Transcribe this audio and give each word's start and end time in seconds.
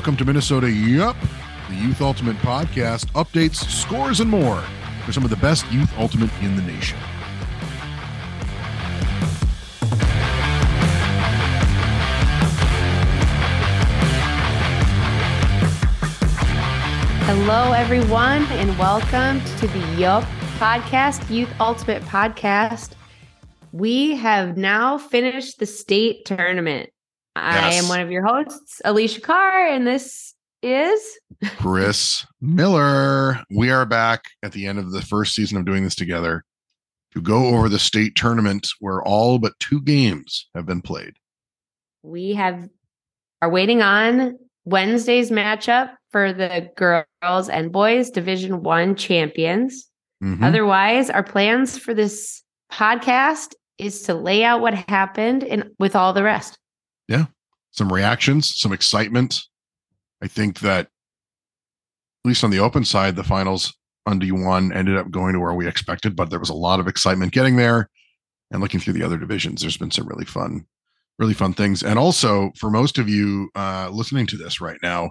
Welcome 0.00 0.16
to 0.16 0.24
Minnesota 0.24 0.70
Yup, 0.70 1.14
the 1.68 1.74
Youth 1.74 2.00
Ultimate 2.00 2.36
podcast, 2.38 3.04
updates, 3.12 3.56
scores, 3.56 4.20
and 4.20 4.30
more 4.30 4.64
for 5.04 5.12
some 5.12 5.24
of 5.24 5.28
the 5.28 5.36
best 5.36 5.70
youth 5.70 5.92
ultimate 5.98 6.30
in 6.40 6.56
the 6.56 6.62
nation. 6.62 6.96
Hello, 17.26 17.72
everyone, 17.72 18.44
and 18.44 18.78
welcome 18.78 19.44
to 19.58 19.66
the 19.66 19.96
Yup 19.98 20.24
podcast, 20.56 21.28
Youth 21.28 21.52
Ultimate 21.60 22.02
podcast. 22.04 22.92
We 23.72 24.16
have 24.16 24.56
now 24.56 24.96
finished 24.96 25.58
the 25.58 25.66
state 25.66 26.24
tournament. 26.24 26.88
I 27.36 27.70
Yes. 27.70 27.82
am 27.84 27.88
one 27.88 28.00
of 28.00 28.10
your 28.10 28.24
hosts, 28.24 28.80
Alicia 28.84 29.20
Carr, 29.20 29.68
and 29.68 29.86
this 29.86 30.34
is 30.62 31.00
Chris 31.56 32.26
Miller. 32.40 33.42
We 33.50 33.70
are 33.70 33.86
back 33.86 34.24
at 34.42 34.52
the 34.52 34.66
end 34.66 34.78
of 34.78 34.90
the 34.92 35.00
first 35.02 35.34
season 35.34 35.56
of 35.58 35.64
doing 35.64 35.84
this 35.84 35.94
together 35.94 36.44
to 37.14 37.20
go 37.20 37.46
over 37.46 37.68
the 37.68 37.78
state 37.78 38.14
tournament 38.16 38.68
where 38.80 39.02
all 39.02 39.38
but 39.38 39.58
two 39.60 39.80
games 39.80 40.48
have 40.54 40.66
been 40.66 40.82
played. 40.82 41.14
we 42.02 42.32
have 42.32 42.66
are 43.42 43.50
waiting 43.50 43.82
on 43.82 44.38
Wednesday's 44.64 45.30
matchup 45.30 45.94
for 46.10 46.32
the 46.32 46.70
girls 46.76 47.48
and 47.50 47.70
boys 47.72 48.10
Division 48.10 48.62
One 48.62 48.94
champions. 48.96 49.86
Mhm. 50.22 50.42
Otherwise, 50.42 51.10
our 51.10 51.22
plans 51.22 51.78
for 51.78 51.92
this 51.94 52.42
podcast 52.72 53.52
is 53.78 54.02
to 54.02 54.14
lay 54.14 54.44
out 54.44 54.60
what 54.62 54.74
happened 54.88 55.44
and 55.44 55.70
with 55.78 55.94
all 55.96 56.12
the 56.14 56.22
rest. 56.22 56.58
Some 57.70 57.92
reactions, 57.92 58.58
some 58.58 58.72
excitement. 58.72 59.40
I 60.22 60.26
think 60.26 60.60
that, 60.60 60.86
at 60.86 62.28
least 62.28 62.44
on 62.44 62.50
the 62.50 62.58
open 62.58 62.84
side, 62.84 63.16
the 63.16 63.24
finals 63.24 63.74
on 64.06 64.20
D1 64.20 64.74
ended 64.74 64.96
up 64.96 65.10
going 65.10 65.32
to 65.34 65.40
where 65.40 65.54
we 65.54 65.66
expected, 65.66 66.16
but 66.16 66.30
there 66.30 66.38
was 66.38 66.50
a 66.50 66.54
lot 66.54 66.80
of 66.80 66.88
excitement 66.88 67.32
getting 67.32 67.56
there. 67.56 67.88
And 68.50 68.60
looking 68.60 68.80
through 68.80 68.94
the 68.94 69.04
other 69.04 69.16
divisions, 69.16 69.60
there's 69.60 69.76
been 69.76 69.92
some 69.92 70.08
really 70.08 70.24
fun, 70.24 70.66
really 71.18 71.34
fun 71.34 71.54
things. 71.54 71.82
And 71.82 71.98
also, 71.98 72.50
for 72.58 72.68
most 72.68 72.98
of 72.98 73.08
you 73.08 73.48
uh, 73.54 73.88
listening 73.92 74.26
to 74.26 74.36
this 74.36 74.60
right 74.60 74.78
now, 74.82 75.10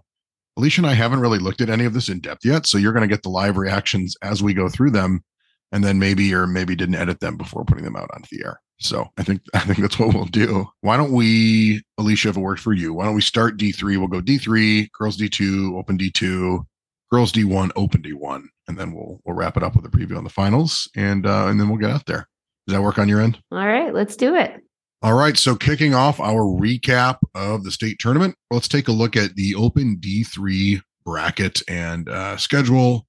Alicia 0.57 0.81
and 0.81 0.87
I 0.87 0.93
haven't 0.93 1.21
really 1.21 1.39
looked 1.39 1.61
at 1.61 1.69
any 1.69 1.85
of 1.85 1.93
this 1.93 2.09
in 2.09 2.19
depth 2.19 2.43
yet. 2.43 2.65
So 2.65 2.77
you're 2.77 2.91
going 2.91 3.07
to 3.07 3.13
get 3.13 3.23
the 3.23 3.29
live 3.29 3.55
reactions 3.55 4.15
as 4.21 4.43
we 4.43 4.53
go 4.53 4.67
through 4.67 4.91
them. 4.91 5.23
And 5.71 5.83
then 5.83 5.99
maybe 5.99 6.33
or 6.33 6.47
maybe 6.47 6.75
didn't 6.75 6.95
edit 6.95 7.19
them 7.19 7.37
before 7.37 7.63
putting 7.63 7.85
them 7.85 7.95
out 7.95 8.09
onto 8.13 8.27
the 8.31 8.43
air. 8.43 8.59
So 8.79 9.09
I 9.17 9.23
think 9.23 9.41
I 9.53 9.59
think 9.59 9.79
that's 9.79 9.99
what 9.99 10.13
we'll 10.13 10.25
do. 10.25 10.67
Why 10.81 10.97
don't 10.97 11.11
we, 11.11 11.83
Alicia, 11.97 12.29
if 12.29 12.37
it 12.37 12.41
worked 12.41 12.61
for 12.61 12.73
you, 12.73 12.93
why 12.93 13.05
don't 13.05 13.15
we 13.15 13.21
start 13.21 13.57
D3? 13.57 13.97
We'll 13.97 14.07
go 14.07 14.21
D3, 14.21 14.89
girls 14.97 15.17
D2, 15.17 15.77
open 15.77 15.97
D2, 15.97 16.63
girls 17.11 17.31
D1, 17.31 17.71
open 17.75 18.01
D1, 18.01 18.43
and 18.67 18.77
then 18.77 18.93
we'll 18.93 19.19
we'll 19.25 19.35
wrap 19.35 19.57
it 19.57 19.63
up 19.63 19.75
with 19.75 19.85
a 19.85 19.89
preview 19.89 20.17
on 20.17 20.23
the 20.23 20.29
finals, 20.29 20.89
and 20.95 21.25
uh, 21.25 21.47
and 21.47 21.59
then 21.59 21.69
we'll 21.69 21.79
get 21.79 21.91
out 21.91 22.05
there. 22.05 22.27
Does 22.67 22.75
that 22.75 22.83
work 22.83 22.99
on 22.99 23.09
your 23.09 23.21
end? 23.21 23.39
All 23.51 23.65
right, 23.65 23.93
let's 23.93 24.15
do 24.15 24.35
it. 24.35 24.61
All 25.01 25.13
right. 25.13 25.37
So 25.37 25.55
kicking 25.55 25.95
off 25.95 26.19
our 26.19 26.41
recap 26.41 27.19
of 27.33 27.63
the 27.63 27.71
state 27.71 27.99
tournament, 27.99 28.35
let's 28.51 28.67
take 28.67 28.89
a 28.89 28.91
look 28.91 29.15
at 29.15 29.35
the 29.35 29.55
open 29.55 29.97
D3 29.97 30.81
bracket 31.05 31.61
and 31.69 32.09
uh, 32.09 32.35
schedule. 32.35 33.07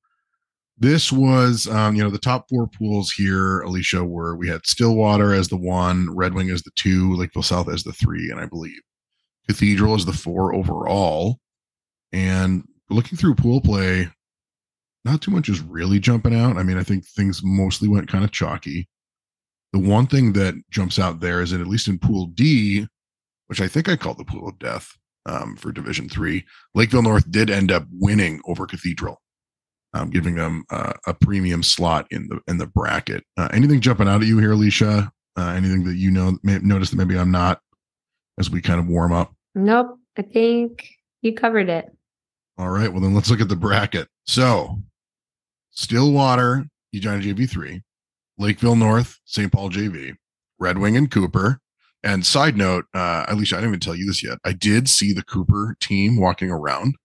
This 0.81 1.13
was, 1.13 1.67
um, 1.69 1.95
you 1.95 2.03
know, 2.03 2.09
the 2.09 2.19
top 2.19 2.49
four 2.49 2.67
pools 2.67 3.13
here, 3.13 3.61
Alicia, 3.61 4.03
were 4.03 4.35
we 4.35 4.49
had 4.49 4.67
Stillwater 4.67 5.35
as 5.35 5.49
the 5.49 5.57
one, 5.57 6.09
Red 6.15 6.33
Wing 6.33 6.51
as 6.51 6.63
the 6.63 6.71
two, 6.75 7.15
Lakeville 7.15 7.43
South 7.43 7.69
as 7.69 7.85
the 7.85 7.93
three, 7.93 8.31
and 8.31 8.41
I 8.41 8.47
believe 8.47 8.81
Cathedral 9.47 9.95
as 9.95 10.07
the 10.07 10.13
four 10.13 10.55
overall. 10.55 11.39
And 12.13 12.65
looking 12.89 13.19
through 13.19 13.35
pool 13.35 13.61
play, 13.61 14.09
not 15.05 15.21
too 15.21 15.31
much 15.31 15.49
is 15.49 15.61
really 15.61 15.99
jumping 15.99 16.35
out. 16.35 16.57
I 16.57 16.63
mean, 16.63 16.79
I 16.79 16.83
think 16.83 17.07
things 17.07 17.43
mostly 17.45 17.87
went 17.89 18.09
kind 18.09 18.25
of 18.25 18.33
chalky. 18.33 18.89
The 19.73 19.79
one 19.79 20.07
thing 20.07 20.33
that 20.33 20.55
jumps 20.71 20.99
out 20.99 21.21
there 21.21 21.43
is 21.43 21.51
that 21.51 21.61
at 21.61 21.67
least 21.67 21.89
in 21.89 21.99
Pool 21.99 22.27
D, 22.29 22.87
which 23.47 23.61
I 23.61 23.69
think 23.69 23.89
I 23.89 23.97
called 23.97 24.19
the 24.19 24.25
Pool 24.25 24.49
of 24.49 24.59
Death 24.59 24.97
um, 25.27 25.57
for 25.57 25.73
Division 25.73 26.09
Three, 26.09 26.45
Lakeville 26.75 27.03
North 27.03 27.31
did 27.31 27.51
end 27.51 27.71
up 27.71 27.85
winning 27.93 28.41
over 28.47 28.67
Cathedral, 28.67 29.21
um, 29.95 30.11
giving 30.11 30.35
them 30.35 30.65
uh, 30.71 30.93
a 31.07 31.15
premium 31.15 31.63
slot 31.63 32.07
in 32.11 32.29
the 32.29 32.41
in 32.47 32.59
the 32.59 32.67
bracket. 32.67 33.25
Uh, 33.37 33.49
anything 33.53 33.81
jumping 33.81 34.09
out 34.09 34.23
at 34.23 34.29
you 34.29 34.39
here, 34.39 34.53
Alicia? 34.53 35.11
Uh, 35.37 35.49
anything 35.49 35.85
that 35.85 35.97
you 35.97 36.11
know 36.11 36.39
may 36.43 36.59
notice 36.59 36.91
that 36.91 36.97
maybe 36.97 37.19
I'm 37.19 37.31
not 37.31 37.61
as 38.39 38.51
we 38.51 38.61
kind 38.61 38.81
of 38.81 38.87
warm 38.87 39.13
up? 39.13 39.35
Nope, 39.55 39.99
I 40.17 40.23
think 40.23 40.89
you 41.23 41.35
covered 41.35 41.69
it. 41.69 41.87
All 42.59 42.69
right. 42.69 42.93
Well, 42.93 43.01
then 43.01 43.15
let's 43.15 43.31
look 43.31 43.41
at 43.41 43.49
the 43.49 43.57
bracket. 43.57 44.09
So, 44.27 44.79
Stillwater, 45.71 46.67
Edina 46.95 47.19
JV3, 47.19 47.81
Lakeville 48.39 48.77
North, 48.77 49.19
St. 49.25 49.51
Paul 49.51 49.71
JV, 49.71 50.15
Red 50.59 50.79
Wing 50.79 50.97
and 50.97 51.11
Cooper. 51.11 51.61
And 52.03 52.25
side 52.25 52.57
note, 52.57 52.87
uh, 52.95 53.27
Alicia, 53.29 53.57
I 53.57 53.61
didn't 53.61 53.71
even 53.71 53.81
tell 53.81 53.95
you 53.95 54.07
this 54.07 54.23
yet. 54.23 54.39
I 54.45 54.53
did 54.53 54.89
see 54.89 55.13
the 55.13 55.23
Cooper 55.23 55.77
team 55.81 56.19
walking 56.19 56.51
around. 56.51 56.97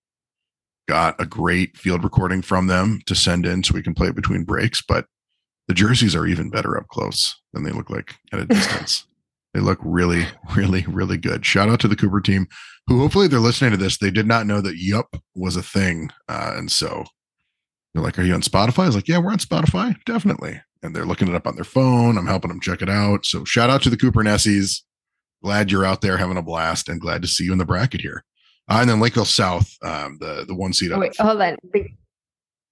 Got 0.87 1.19
a 1.19 1.25
great 1.25 1.77
field 1.77 2.03
recording 2.03 2.41
from 2.41 2.67
them 2.67 3.01
to 3.07 3.15
send 3.15 3.45
in 3.45 3.63
so 3.63 3.73
we 3.73 3.81
can 3.81 3.95
play 3.95 4.07
it 4.07 4.15
between 4.15 4.43
breaks. 4.43 4.81
But 4.81 5.05
the 5.67 5.73
jerseys 5.73 6.15
are 6.15 6.27
even 6.27 6.49
better 6.49 6.77
up 6.77 6.87
close 6.89 7.35
than 7.53 7.63
they 7.63 7.71
look 7.71 7.89
like 7.89 8.15
at 8.31 8.39
a 8.39 8.45
distance. 8.45 9.05
they 9.53 9.59
look 9.59 9.79
really, 9.81 10.25
really, 10.55 10.85
really 10.87 11.17
good. 11.17 11.45
Shout 11.45 11.69
out 11.69 11.79
to 11.79 11.87
the 11.87 11.95
Cooper 11.95 12.21
team 12.21 12.47
who 12.87 12.99
hopefully 12.99 13.27
they're 13.27 13.39
listening 13.39 13.71
to 13.71 13.77
this. 13.77 13.97
They 13.97 14.11
did 14.11 14.27
not 14.27 14.45
know 14.45 14.61
that 14.61 14.77
Yup 14.77 15.15
was 15.33 15.55
a 15.55 15.63
thing. 15.63 16.11
Uh, 16.29 16.53
and 16.55 16.71
so 16.71 17.05
they're 17.93 18.03
like, 18.03 18.19
Are 18.19 18.23
you 18.23 18.33
on 18.33 18.41
Spotify? 18.41 18.83
I 18.83 18.87
was 18.87 18.95
like, 18.95 19.07
Yeah, 19.07 19.17
we're 19.17 19.31
on 19.31 19.39
Spotify. 19.39 19.95
Definitely. 20.05 20.61
And 20.83 20.95
they're 20.95 21.05
looking 21.05 21.27
it 21.27 21.35
up 21.35 21.47
on 21.47 21.55
their 21.55 21.63
phone. 21.63 22.15
I'm 22.15 22.27
helping 22.27 22.49
them 22.49 22.59
check 22.59 22.83
it 22.83 22.89
out. 22.89 23.25
So 23.25 23.43
shout 23.43 23.71
out 23.71 23.81
to 23.83 23.89
the 23.89 23.97
Cooper 23.97 24.23
Nessies. 24.23 24.81
Glad 25.41 25.71
you're 25.71 25.85
out 25.85 26.01
there 26.01 26.17
having 26.17 26.37
a 26.37 26.43
blast 26.43 26.89
and 26.89 27.01
glad 27.01 27.23
to 27.23 27.27
see 27.27 27.45
you 27.45 27.51
in 27.51 27.57
the 27.57 27.65
bracket 27.65 28.01
here. 28.01 28.23
Uh, 28.67 28.79
and 28.81 28.89
then 28.89 28.99
Lakeville 28.99 29.25
South, 29.25 29.75
um, 29.83 30.17
the 30.19 30.45
the 30.47 30.55
one 30.55 30.73
seat 30.73 30.91
Oh, 30.91 30.99
wait, 30.99 31.15
hold 31.17 31.41
on. 31.41 31.57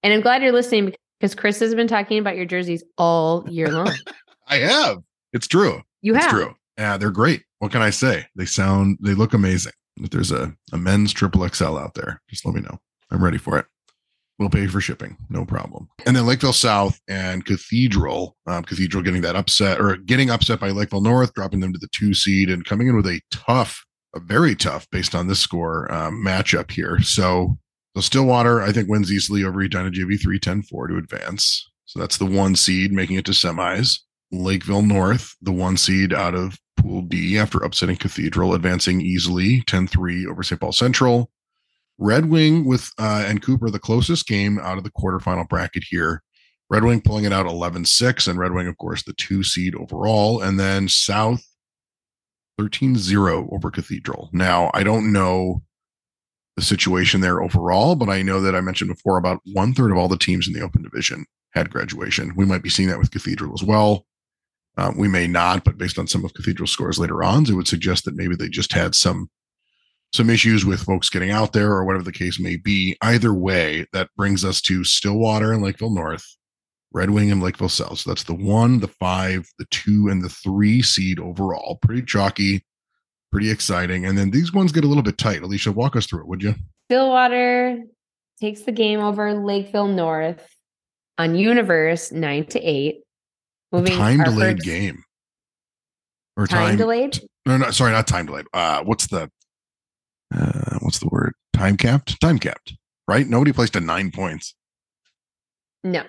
And 0.02 0.12
I'm 0.12 0.20
glad 0.20 0.42
you're 0.42 0.52
listening 0.52 0.94
because 1.18 1.34
Chris 1.34 1.60
has 1.60 1.74
been 1.74 1.88
talking 1.88 2.18
about 2.18 2.36
your 2.36 2.44
jerseys 2.44 2.82
all 2.98 3.48
year 3.48 3.70
long. 3.70 3.90
I 4.48 4.56
have. 4.56 4.98
It's 5.32 5.46
true. 5.46 5.82
You 6.02 6.14
it's 6.14 6.24
have. 6.24 6.32
true. 6.32 6.54
Yeah, 6.76 6.96
they're 6.96 7.10
great. 7.10 7.42
What 7.60 7.72
can 7.72 7.82
I 7.82 7.90
say? 7.90 8.26
They 8.36 8.44
sound, 8.44 8.98
they 9.00 9.14
look 9.14 9.32
amazing. 9.32 9.72
If 9.96 10.10
there's 10.10 10.32
a, 10.32 10.54
a 10.72 10.76
men's 10.76 11.12
triple 11.12 11.48
XL 11.48 11.78
out 11.78 11.94
there, 11.94 12.20
just 12.28 12.44
let 12.44 12.54
me 12.54 12.60
know. 12.60 12.78
I'm 13.10 13.22
ready 13.22 13.38
for 13.38 13.58
it. 13.58 13.66
We'll 14.38 14.50
pay 14.50 14.66
for 14.66 14.80
shipping, 14.80 15.16
no 15.30 15.44
problem. 15.44 15.88
And 16.04 16.16
then 16.16 16.26
Lakeville 16.26 16.52
South 16.52 17.00
and 17.08 17.44
Cathedral, 17.46 18.36
um, 18.48 18.64
Cathedral 18.64 19.04
getting 19.04 19.22
that 19.22 19.36
upset 19.36 19.80
or 19.80 19.96
getting 19.96 20.28
upset 20.28 20.58
by 20.58 20.70
Lakeville 20.70 21.02
North, 21.02 21.32
dropping 21.34 21.60
them 21.60 21.72
to 21.72 21.78
the 21.78 21.88
two 21.92 22.12
seed 22.14 22.50
and 22.50 22.64
coming 22.64 22.88
in 22.88 22.96
with 22.96 23.06
a 23.06 23.20
tough, 23.30 23.84
very 24.20 24.54
tough, 24.54 24.88
based 24.90 25.14
on 25.14 25.26
this 25.26 25.40
score, 25.40 25.90
um, 25.92 26.22
matchup 26.24 26.70
here. 26.70 27.00
So, 27.00 27.58
so 27.94 28.00
Stillwater, 28.00 28.62
I 28.62 28.72
think, 28.72 28.88
wins 28.88 29.12
easily 29.12 29.44
over 29.44 29.60
Edina 29.60 29.90
JV 29.90 30.40
10 30.40 30.62
4 30.62 30.88
to 30.88 30.96
advance. 30.96 31.70
So 31.84 32.00
that's 32.00 32.16
the 32.16 32.26
one 32.26 32.56
seed 32.56 32.92
making 32.92 33.16
it 33.16 33.24
to 33.26 33.32
semis. 33.32 34.00
Lakeville 34.32 34.82
North, 34.82 35.36
the 35.42 35.52
one 35.52 35.76
seed 35.76 36.12
out 36.12 36.34
of 36.34 36.58
Pool 36.76 37.02
D 37.02 37.38
after 37.38 37.58
upsetting 37.58 37.96
Cathedral, 37.96 38.54
advancing 38.54 39.00
easily 39.00 39.62
10 39.62 39.86
3 39.86 40.26
over 40.26 40.42
St. 40.42 40.60
Paul 40.60 40.72
Central. 40.72 41.30
Red 41.98 42.26
Wing 42.26 42.64
with 42.64 42.90
uh, 42.98 43.24
and 43.26 43.40
Cooper, 43.40 43.70
the 43.70 43.78
closest 43.78 44.26
game 44.26 44.58
out 44.58 44.78
of 44.78 44.84
the 44.84 44.90
quarterfinal 44.90 45.48
bracket 45.48 45.84
here. 45.88 46.22
Red 46.70 46.82
Wing 46.82 47.00
pulling 47.00 47.24
it 47.24 47.32
out 47.32 47.46
11 47.46 47.84
6, 47.84 48.26
and 48.26 48.38
Red 48.38 48.52
Wing, 48.52 48.66
of 48.66 48.76
course, 48.78 49.04
the 49.04 49.12
two 49.12 49.44
seed 49.44 49.74
overall. 49.76 50.42
And 50.42 50.58
then 50.58 50.88
South 50.88 51.44
13 52.58 52.96
0 52.96 53.48
over 53.52 53.70
Cathedral. 53.70 54.30
Now, 54.32 54.70
I 54.74 54.82
don't 54.82 55.12
know 55.12 55.62
the 56.56 56.62
situation 56.62 57.20
there 57.20 57.42
overall, 57.42 57.96
but 57.96 58.08
I 58.08 58.22
know 58.22 58.40
that 58.40 58.54
I 58.54 58.60
mentioned 58.60 58.90
before 58.94 59.18
about 59.18 59.40
one 59.52 59.74
third 59.74 59.90
of 59.90 59.96
all 59.96 60.08
the 60.08 60.16
teams 60.16 60.46
in 60.46 60.54
the 60.54 60.62
open 60.62 60.82
division 60.82 61.26
had 61.52 61.70
graduation. 61.70 62.32
We 62.36 62.44
might 62.44 62.62
be 62.62 62.70
seeing 62.70 62.88
that 62.88 62.98
with 62.98 63.10
Cathedral 63.10 63.54
as 63.54 63.62
well. 63.62 64.06
Uh, 64.76 64.92
we 64.96 65.08
may 65.08 65.26
not, 65.26 65.64
but 65.64 65.78
based 65.78 65.98
on 65.98 66.06
some 66.06 66.24
of 66.24 66.34
Cathedral 66.34 66.66
scores 66.66 66.98
later 66.98 67.22
on, 67.22 67.48
it 67.48 67.54
would 67.54 67.68
suggest 67.68 68.04
that 68.04 68.16
maybe 68.16 68.34
they 68.34 68.48
just 68.48 68.72
had 68.72 68.94
some 68.94 69.30
some 70.12 70.30
issues 70.30 70.64
with 70.64 70.80
folks 70.80 71.10
getting 71.10 71.32
out 71.32 71.52
there 71.52 71.72
or 71.72 71.84
whatever 71.84 72.04
the 72.04 72.12
case 72.12 72.38
may 72.38 72.54
be. 72.54 72.96
Either 73.02 73.34
way, 73.34 73.84
that 73.92 74.08
brings 74.16 74.44
us 74.44 74.60
to 74.60 74.84
Stillwater 74.84 75.52
and 75.52 75.60
Lakeville 75.60 75.92
North, 75.92 76.24
Red 76.94 77.10
Wing 77.10 77.30
and 77.30 77.42
Lakeville 77.42 77.68
South. 77.68 77.98
So 77.98 78.10
that's 78.10 78.22
the 78.22 78.34
one, 78.34 78.78
the 78.80 78.88
five, 78.88 79.46
the 79.58 79.66
two, 79.66 80.08
and 80.08 80.22
the 80.22 80.28
three 80.28 80.80
seed 80.80 81.18
overall. 81.18 81.78
Pretty 81.82 82.02
chalky, 82.02 82.64
pretty 83.32 83.50
exciting. 83.50 84.06
And 84.06 84.16
then 84.16 84.30
these 84.30 84.52
ones 84.52 84.72
get 84.72 84.84
a 84.84 84.86
little 84.86 85.02
bit 85.02 85.18
tight. 85.18 85.42
Alicia, 85.42 85.72
walk 85.72 85.96
us 85.96 86.06
through 86.06 86.20
it, 86.20 86.28
would 86.28 86.42
you? 86.42 86.54
Stillwater 86.88 87.82
takes 88.40 88.62
the 88.62 88.72
game 88.72 89.00
over 89.00 89.34
Lakeville 89.34 89.88
North 89.88 90.46
on 91.18 91.34
Universe 91.34 92.12
nine 92.12 92.46
to 92.46 92.60
eight. 92.60 93.00
Moving 93.72 93.96
time 93.96 94.22
delayed 94.22 94.56
first- 94.58 94.66
game. 94.66 95.02
Or 96.36 96.46
Time, 96.48 96.68
time, 96.70 96.76
delayed. 96.78 97.20
No, 97.46 97.56
no, 97.58 97.70
sorry, 97.70 97.92
not 97.92 98.06
time 98.08 98.26
delayed. 98.26 98.46
Uh, 98.52 98.82
what's 98.82 99.06
the 99.06 99.30
uh, 100.34 100.78
what's 100.80 100.98
the 100.98 101.08
word? 101.10 101.32
time 101.52 101.76
capped? 101.76 102.20
Time 102.20 102.40
capped, 102.40 102.74
right? 103.06 103.28
Nobody 103.28 103.52
plays 103.52 103.70
to 103.70 103.80
nine 103.80 104.10
points. 104.10 104.54
No, 105.84 106.02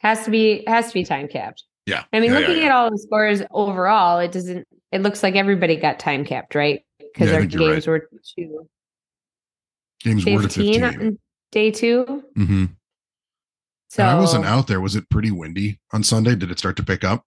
has 0.00 0.24
to 0.24 0.30
be 0.30 0.64
has 0.66 0.88
to 0.88 0.94
be 0.94 1.04
time 1.04 1.28
capped. 1.28 1.64
Yeah. 1.86 2.04
I 2.12 2.20
mean, 2.20 2.32
Yeah, 2.32 2.38
looking 2.38 2.58
yeah, 2.58 2.66
at 2.66 2.72
all 2.72 2.90
the 2.90 2.98
scores 2.98 3.42
overall, 3.50 4.18
it 4.18 4.32
doesn't. 4.32 4.66
It 4.92 5.02
looks 5.02 5.22
like 5.22 5.36
everybody 5.36 5.76
got 5.76 5.98
time 5.98 6.24
capped, 6.24 6.54
right? 6.54 6.82
Because 6.98 7.30
Yeah, 7.30 7.36
our 7.36 7.44
games 7.46 7.86
were 7.86 8.08
two 8.36 8.68
Games 10.00 10.24
were 10.24 10.42
to 10.42 10.48
fifteen 10.48 10.82
on 10.82 11.18
day 11.52 11.70
two. 11.70 12.24
Mm-hmm. 12.36 12.64
So 13.88 14.04
I 14.04 14.14
wasn't 14.14 14.46
out 14.46 14.66
there. 14.66 14.80
Was 14.80 14.96
it 14.96 15.08
pretty 15.10 15.30
windy 15.30 15.80
on 15.92 16.02
Sunday? 16.02 16.34
Did 16.34 16.50
it 16.50 16.58
start 16.58 16.76
to 16.76 16.84
pick 16.84 17.04
up? 17.04 17.24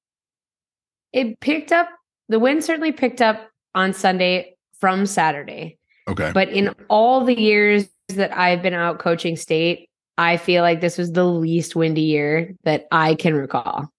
it 1.11 1.39
picked 1.39 1.71
up. 1.71 1.89
The 2.29 2.39
wind 2.39 2.63
certainly 2.63 2.91
picked 2.91 3.21
up 3.21 3.49
on 3.75 3.93
Sunday 3.93 4.55
from 4.79 5.05
Saturday. 5.05 5.77
Okay. 6.07 6.31
But 6.33 6.49
in 6.49 6.73
all 6.89 7.23
the 7.23 7.39
years 7.39 7.87
that 8.09 8.35
I've 8.35 8.61
been 8.61 8.73
out 8.73 8.99
coaching 8.99 9.35
state, 9.35 9.89
I 10.18 10.38
feel 10.38 10.62
like 10.63 10.80
this 10.81 10.98
was 10.98 11.12
the 11.12 11.25
least 11.25 11.75
windy 11.75 12.01
year 12.01 12.56
that 12.63 12.86
I 12.92 13.15
can 13.15 13.33
recall. 13.36 13.89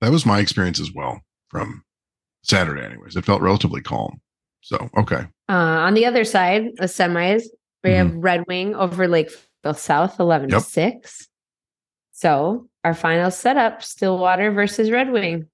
that 0.00 0.10
was 0.10 0.24
my 0.24 0.38
experience 0.40 0.80
as 0.80 0.92
well 0.92 1.20
from 1.48 1.82
Saturday, 2.42 2.82
anyways. 2.84 3.16
It 3.16 3.24
felt 3.26 3.42
relatively 3.42 3.82
calm. 3.82 4.20
So, 4.62 4.88
okay. 4.96 5.26
Uh, 5.48 5.52
on 5.52 5.94
the 5.94 6.06
other 6.06 6.24
side, 6.24 6.68
the 6.76 6.84
semis, 6.86 7.42
we 7.84 7.92
have 7.92 8.14
Red 8.14 8.44
Wing 8.48 8.74
over 8.74 9.06
Lakeville 9.08 9.74
South, 9.74 10.18
11 10.18 10.50
Yep. 10.50 10.62
6. 10.62 11.28
So 12.12 12.68
our 12.84 12.94
final 12.94 13.30
setup 13.30 13.82
Stillwater 13.82 14.50
versus 14.50 14.90
Red 14.90 15.10
Wing. 15.12 15.46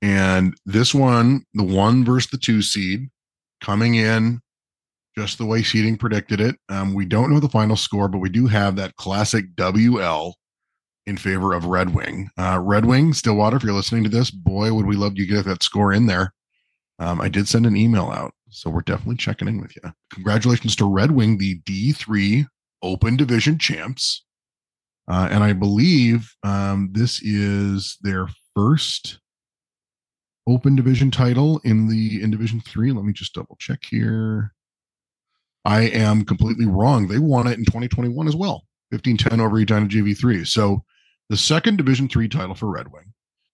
And 0.00 0.54
this 0.66 0.92
one, 0.94 1.44
the 1.54 1.62
one 1.62 2.04
versus 2.04 2.30
the 2.30 2.38
two 2.38 2.62
seed, 2.62 3.08
coming 3.60 3.94
in 3.94 4.40
just 5.16 5.38
the 5.38 5.46
way 5.46 5.62
seeding 5.62 5.96
predicted 5.96 6.40
it. 6.40 6.56
Um, 6.68 6.94
we 6.94 7.04
don't 7.04 7.30
know 7.30 7.40
the 7.40 7.48
final 7.48 7.76
score, 7.76 8.08
but 8.08 8.18
we 8.18 8.30
do 8.30 8.46
have 8.46 8.76
that 8.76 8.96
classic 8.96 9.54
WL 9.56 10.34
in 11.06 11.16
favor 11.16 11.52
of 11.52 11.66
Red 11.66 11.94
Wing. 11.94 12.30
Uh, 12.38 12.58
Red 12.62 12.84
Wing, 12.84 13.12
Stillwater, 13.12 13.56
if 13.56 13.64
you're 13.64 13.72
listening 13.72 14.04
to 14.04 14.08
this, 14.08 14.30
boy, 14.30 14.72
would 14.72 14.86
we 14.86 14.96
love 14.96 15.12
you 15.16 15.26
to 15.26 15.34
get 15.34 15.44
that 15.44 15.62
score 15.62 15.92
in 15.92 16.06
there. 16.06 16.32
Um, 16.98 17.20
I 17.20 17.28
did 17.28 17.48
send 17.48 17.66
an 17.66 17.76
email 17.76 18.10
out, 18.10 18.32
so 18.50 18.70
we're 18.70 18.82
definitely 18.82 19.16
checking 19.16 19.48
in 19.48 19.60
with 19.60 19.74
you. 19.76 19.90
Congratulations 20.12 20.76
to 20.76 20.84
Red 20.84 21.10
Wing, 21.10 21.38
the 21.38 21.60
D3 21.62 22.46
Open 22.82 23.16
Division 23.16 23.58
champs. 23.58 24.24
Uh, 25.08 25.28
and 25.30 25.42
I 25.42 25.52
believe 25.52 26.32
um, 26.44 26.90
this 26.92 27.20
is 27.22 27.98
their 28.02 28.28
first 28.54 29.18
open 30.46 30.76
division 30.76 31.10
title 31.10 31.60
in 31.64 31.88
the 31.88 32.22
in 32.22 32.30
division 32.30 32.60
three. 32.60 32.92
Let 32.92 33.04
me 33.04 33.12
just 33.12 33.34
double 33.34 33.56
check 33.58 33.80
here. 33.88 34.52
I 35.64 35.82
am 35.82 36.24
completely 36.24 36.66
wrong. 36.66 37.08
They 37.08 37.18
won 37.18 37.46
it 37.46 37.58
in 37.58 37.64
2021 37.64 38.28
as 38.28 38.36
well. 38.36 38.64
15-10 38.92 39.40
over 39.40 39.58
Edina 39.58 39.86
JV3. 39.86 40.46
So 40.46 40.84
the 41.28 41.36
second 41.36 41.76
division 41.76 42.08
three 42.08 42.28
title 42.28 42.54
for 42.54 42.70
Red 42.70 42.88
Wing. 42.92 43.12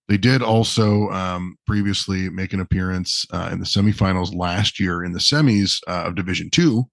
They 0.08 0.16
did 0.16 0.42
also 0.42 1.10
um, 1.10 1.58
previously 1.66 2.30
make 2.30 2.54
an 2.54 2.60
appearance 2.60 3.26
uh, 3.30 3.50
in 3.52 3.60
the 3.60 3.66
semifinals 3.66 4.34
last 4.34 4.80
year 4.80 5.04
in 5.04 5.12
the 5.12 5.18
semis 5.18 5.80
uh, 5.86 6.04
of 6.06 6.14
Division 6.14 6.48
Two. 6.50 6.84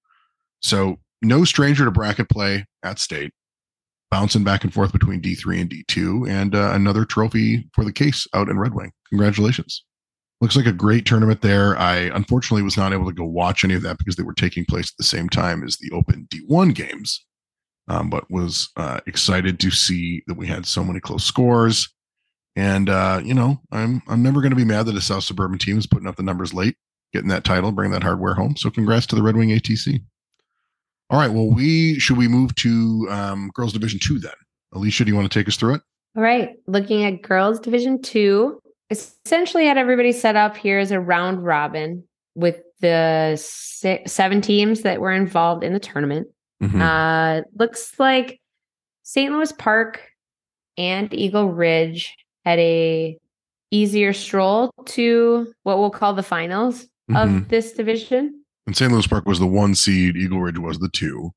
So 0.62 0.98
no 1.22 1.46
stranger 1.46 1.86
to 1.86 1.92
bracket 1.92 2.30
play 2.30 2.66
at 2.84 3.00
state, 3.00 3.32
bouncing 4.12 4.44
back 4.44 4.66
and 4.66 4.74
forth 4.74 4.92
between 4.92 5.22
D3 5.22 5.62
and 5.62 5.70
D2, 5.70 6.30
and 6.30 6.56
uh, 6.56 6.72
another 6.74 7.06
trophy 7.06 7.70
for 7.74 7.86
the 7.86 7.94
case 7.94 8.28
out 8.34 8.50
in 8.50 8.60
Red 8.60 8.74
Wing. 8.74 8.92
Congratulations. 9.10 9.86
Looks 10.42 10.56
like 10.56 10.66
a 10.66 10.74
great 10.74 11.06
tournament 11.06 11.42
there. 11.42 11.78
I 11.78 12.12
unfortunately 12.14 12.64
was 12.64 12.78
not 12.78 12.92
able 12.92 13.06
to 13.06 13.14
go 13.14 13.24
watch 13.24 13.64
any 13.64 13.74
of 13.74 13.82
that 13.84 13.98
because 13.98 14.16
they 14.16 14.24
were 14.24 14.34
taking 14.34 14.66
place 14.66 14.88
at 14.88 14.98
the 14.98 15.04
same 15.04 15.30
time 15.30 15.64
as 15.64 15.78
the 15.78 15.92
Open 15.92 16.28
D1 16.30 16.76
games, 16.76 17.26
um, 17.88 18.10
but 18.10 18.30
was 18.30 18.70
uh, 18.76 19.00
excited 19.08 19.60
to 19.62 19.72
see 19.72 20.24
that 20.28 20.38
we 20.38 20.46
had 20.46 20.66
so 20.66 20.84
many 20.84 21.00
close 21.00 21.24
scores. 21.24 21.88
And 22.58 22.90
uh, 22.90 23.22
you 23.24 23.34
know, 23.34 23.62
I'm 23.72 24.02
I'm 24.08 24.24
never 24.24 24.42
going 24.42 24.52
to 24.52 24.56
be 24.56 24.66
mad 24.66 24.86
that 24.88 24.96
a 24.96 25.02
South 25.02 25.24
Suburban 25.24 25.58
team 25.58 25.78
is 25.78 25.88
putting 25.88 26.08
up 26.08 26.16
the 26.16 26.24
numbers 26.24 26.54
late, 26.54 26.76
getting 27.14 27.30
that 27.30 27.44
title, 27.44 27.72
bringing 27.72 27.94
that 27.94 28.04
hardware 28.04 28.34
home. 28.34 28.56
So 28.58 28.70
congrats 28.70 29.06
to 29.08 29.16
the 29.16 29.24
Red 29.24 29.38
Wing 29.38 29.50
ATC. 29.50 30.02
All 31.10 31.20
right, 31.20 31.32
well, 31.32 31.50
we 31.50 32.00
should 32.00 32.18
we 32.18 32.28
move 32.28 32.56
to 32.56 33.08
um, 33.10 33.52
girls 33.54 33.74
division 33.74 34.00
two 34.00 34.20
then? 34.20 34.34
Alicia, 34.74 35.06
do 35.06 35.12
you 35.12 35.16
want 35.16 35.32
to 35.32 35.40
take 35.40 35.48
us 35.48 35.56
through 35.56 35.76
it? 35.76 35.82
All 36.16 36.24
right. 36.24 36.56
Looking 36.68 37.04
at 37.04 37.22
girls 37.22 37.60
division 37.60 38.02
two, 38.02 38.60
essentially 38.90 39.66
had 39.66 39.78
everybody 39.78 40.12
set 40.12 40.36
up 40.36 40.56
here 40.56 40.80
as 40.80 40.92
a 40.92 41.00
round 41.00 41.44
robin 41.44 42.04
with 42.36 42.60
the 42.82 43.36
six, 43.42 44.12
seven 44.12 44.42
teams 44.42 44.82
that 44.82 45.00
were 45.00 45.12
involved 45.14 45.64
in 45.64 45.72
the 45.74 45.80
tournament. 45.80 46.28
Mhm. 46.62 46.82
Uh, 46.82 47.44
looks 47.58 47.98
like 48.00 48.40
St. 49.04 49.32
Louis 49.32 49.52
Park 49.54 50.02
and 50.78 51.14
Eagle 51.14 51.52
Ridge 51.52 52.14
had 52.44 52.60
a 52.60 53.18
easier 53.72 54.14
stroll 54.14 54.72
to 54.86 55.54
what 55.64 55.78
we'll 55.80 55.90
call 55.90 56.14
the 56.14 56.22
finals 56.24 56.88
Mhm. 57.10 57.24
of 57.42 57.50
this 57.50 57.72
division. 57.74 58.44
And 58.68 58.76
St. 58.76 58.92
Louis 58.92 59.08
Park 59.08 59.26
was 59.26 59.40
the 59.40 59.48
one 59.48 59.74
seed, 59.76 60.16
Eagle 60.18 60.42
Ridge 60.42 60.60
was 60.60 60.80
the 60.80 60.90
two. 60.90 61.32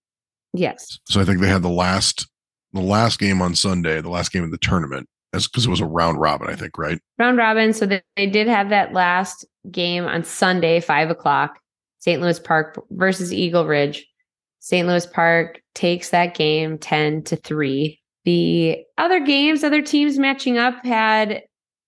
Yes. 0.52 0.98
So 1.08 1.20
I 1.20 1.24
think 1.24 1.40
they 1.40 1.48
had 1.48 1.62
the 1.62 1.68
last 1.68 2.26
the 2.74 2.80
last 2.82 3.18
game 3.18 3.40
on 3.40 3.54
Sunday, 3.54 4.00
the 4.02 4.10
last 4.10 4.30
game 4.30 4.44
of 4.44 4.50
the 4.50 4.58
tournament, 4.58 5.08
because 5.32 5.66
it 5.66 5.70
was 5.70 5.80
a 5.80 5.86
round 5.86 6.20
robin, 6.20 6.48
I 6.48 6.56
think, 6.56 6.78
right? 6.78 6.98
round 7.18 7.38
robin. 7.38 7.72
So 7.72 7.86
that 7.86 8.04
they 8.16 8.26
did 8.26 8.48
have 8.48 8.70
that 8.70 8.92
last 8.92 9.44
game 9.70 10.04
on 10.04 10.24
Sunday, 10.24 10.80
five 10.80 11.10
o'clock, 11.10 11.58
St. 11.98 12.20
Louis 12.20 12.38
Park 12.38 12.82
versus 12.90 13.32
Eagle 13.32 13.66
Ridge. 13.66 14.06
St. 14.60 14.86
Louis 14.86 15.06
Park 15.06 15.60
takes 15.74 16.10
that 16.10 16.34
game 16.34 16.78
10 16.78 17.22
to 17.24 17.36
3. 17.36 17.98
The 18.24 18.78
other 18.98 19.20
games, 19.20 19.64
other 19.64 19.82
teams 19.82 20.18
matching 20.18 20.58
up 20.58 20.84
had 20.84 21.42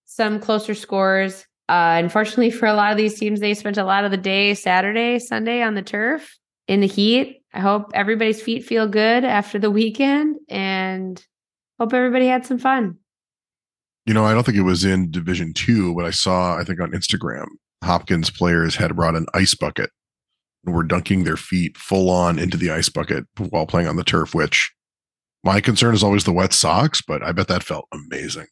some 0.06 0.40
closer 0.40 0.74
scores. 0.74 1.46
Uh, 1.68 2.00
unfortunately, 2.02 2.50
for 2.50 2.66
a 2.66 2.74
lot 2.74 2.90
of 2.90 2.98
these 2.98 3.18
teams, 3.18 3.40
they 3.40 3.54
spent 3.54 3.76
a 3.76 3.84
lot 3.84 4.04
of 4.04 4.10
the 4.10 4.16
day 4.16 4.54
Saturday, 4.54 5.18
Sunday 5.18 5.62
on 5.62 5.74
the 5.74 5.82
turf 5.82 6.38
in 6.66 6.80
the 6.80 6.86
heat. 6.86 7.42
I 7.52 7.60
hope 7.60 7.90
everybody's 7.94 8.40
feet 8.40 8.64
feel 8.64 8.86
good 8.86 9.24
after 9.24 9.58
the 9.58 9.70
weekend 9.70 10.36
and 10.48 11.22
hope 11.78 11.92
everybody 11.92 12.26
had 12.26 12.46
some 12.46 12.58
fun. 12.58 12.96
You 14.06 14.14
know, 14.14 14.24
I 14.24 14.32
don't 14.34 14.44
think 14.44 14.56
it 14.56 14.62
was 14.62 14.84
in 14.84 15.10
Division 15.10 15.52
Two, 15.54 15.94
but 15.94 16.04
I 16.04 16.10
saw, 16.10 16.56
I 16.56 16.64
think 16.64 16.80
on 16.80 16.92
Instagram, 16.92 17.46
Hopkins 17.84 18.30
players 18.30 18.74
had 18.74 18.96
brought 18.96 19.14
an 19.16 19.26
ice 19.34 19.54
bucket 19.54 19.90
and 20.64 20.74
were 20.74 20.82
dunking 20.82 21.24
their 21.24 21.36
feet 21.36 21.76
full 21.76 22.10
on 22.10 22.38
into 22.38 22.56
the 22.56 22.70
ice 22.70 22.88
bucket 22.88 23.24
while 23.50 23.66
playing 23.66 23.88
on 23.88 23.96
the 23.96 24.04
turf, 24.04 24.34
which 24.34 24.72
my 25.44 25.60
concern 25.60 25.94
is 25.94 26.02
always 26.02 26.24
the 26.24 26.32
wet 26.32 26.52
socks, 26.52 27.00
but 27.06 27.22
I 27.22 27.32
bet 27.32 27.48
that 27.48 27.62
felt 27.62 27.86
amazing. 27.92 28.46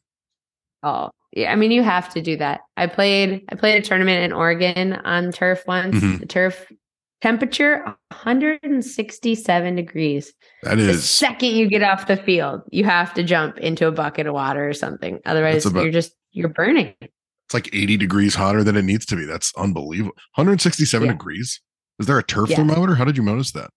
Oh, 0.81 1.09
yeah. 1.33 1.51
I 1.51 1.55
mean, 1.55 1.71
you 1.71 1.83
have 1.83 2.09
to 2.13 2.21
do 2.21 2.37
that. 2.37 2.61
I 2.77 2.87
played 2.87 3.43
I 3.51 3.55
played 3.55 3.77
a 3.77 3.85
tournament 3.85 4.23
in 4.23 4.31
Oregon 4.33 4.93
on 4.93 5.31
turf 5.31 5.63
once. 5.67 5.95
Mhm. 5.95 6.19
The 6.19 6.25
turf 6.25 6.71
temperature 7.21 7.83
167 8.11 9.75
degrees. 9.75 10.33
That 10.63 10.79
is 10.79 10.87
The 10.97 11.01
second 11.01 11.51
you 11.51 11.67
get 11.67 11.83
off 11.83 12.07
the 12.07 12.17
field, 12.17 12.61
you 12.71 12.83
have 12.85 13.13
to 13.15 13.23
jump 13.23 13.57
into 13.57 13.87
a 13.87 13.91
bucket 13.91 14.27
of 14.27 14.33
water 14.33 14.67
or 14.67 14.73
something. 14.73 15.19
Otherwise, 15.25 15.65
about- 15.65 15.83
you're 15.83 15.91
just 15.91 16.13
you're 16.31 16.49
burning. 16.49 16.93
it's 17.01 17.53
like 17.53 17.73
80 17.73 17.97
degrees 17.97 18.35
hotter 18.35 18.63
than 18.63 18.75
it 18.77 18.83
needs 18.83 19.05
to 19.07 19.15
be. 19.15 19.25
That's 19.25 19.51
unbelievable. 19.57 20.13
167 20.35 21.07
Yeah. 21.07 21.11
degrees. 21.13 21.59
Is 21.97 22.05
there 22.05 22.19
a 22.19 22.23
turf 22.23 22.49
Yeah. 22.51 22.57
thermometer? 22.57 22.95
How 22.95 23.03
did 23.05 23.17
you 23.17 23.23
notice 23.23 23.51
that? 23.53 23.71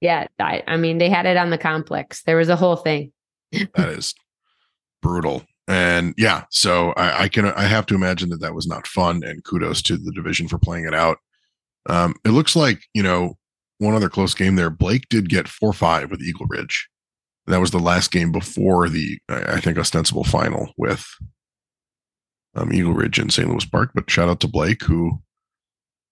Yeah, 0.00 0.26
I, 0.38 0.62
I 0.66 0.76
mean, 0.78 0.98
they 0.98 1.10
had 1.10 1.26
it 1.26 1.36
on 1.36 1.50
the 1.50 1.58
complex. 1.58 2.22
There 2.22 2.36
was 2.36 2.48
a 2.48 2.56
whole 2.56 2.76
thing. 2.76 3.12
That 3.74 3.88
is 3.90 4.14
brutal. 5.02 5.44
And 5.66 6.14
yeah, 6.16 6.44
so 6.50 6.92
I, 6.92 7.24
I 7.24 7.28
can 7.28 7.44
I 7.46 7.64
have 7.64 7.84
to 7.86 7.94
imagine 7.94 8.30
that 8.30 8.40
that 8.40 8.54
was 8.54 8.66
not 8.66 8.86
fun. 8.86 9.22
And 9.22 9.44
kudos 9.44 9.82
to 9.82 9.98
the 9.98 10.12
division 10.12 10.48
for 10.48 10.58
playing 10.58 10.86
it 10.86 10.94
out. 10.94 11.18
Um, 11.88 12.14
it 12.24 12.30
looks 12.30 12.54
like 12.54 12.82
you 12.94 13.02
know 13.02 13.36
one 13.78 13.94
other 13.94 14.08
close 14.08 14.34
game 14.34 14.56
there. 14.56 14.70
Blake 14.70 15.08
did 15.08 15.28
get 15.28 15.48
four 15.48 15.72
five 15.72 16.10
with 16.10 16.22
Eagle 16.22 16.46
Ridge. 16.48 16.88
That 17.46 17.60
was 17.60 17.70
the 17.70 17.78
last 17.78 18.10
game 18.10 18.30
before 18.30 18.88
the 18.88 19.18
I 19.28 19.60
think 19.60 19.78
ostensible 19.78 20.24
final 20.24 20.72
with 20.76 21.06
um, 22.54 22.72
Eagle 22.72 22.94
Ridge 22.94 23.18
and 23.18 23.32
St. 23.32 23.48
Louis 23.48 23.64
Park. 23.64 23.90
But 23.94 24.10
shout 24.10 24.28
out 24.28 24.40
to 24.40 24.48
Blake 24.48 24.82
who 24.82 25.22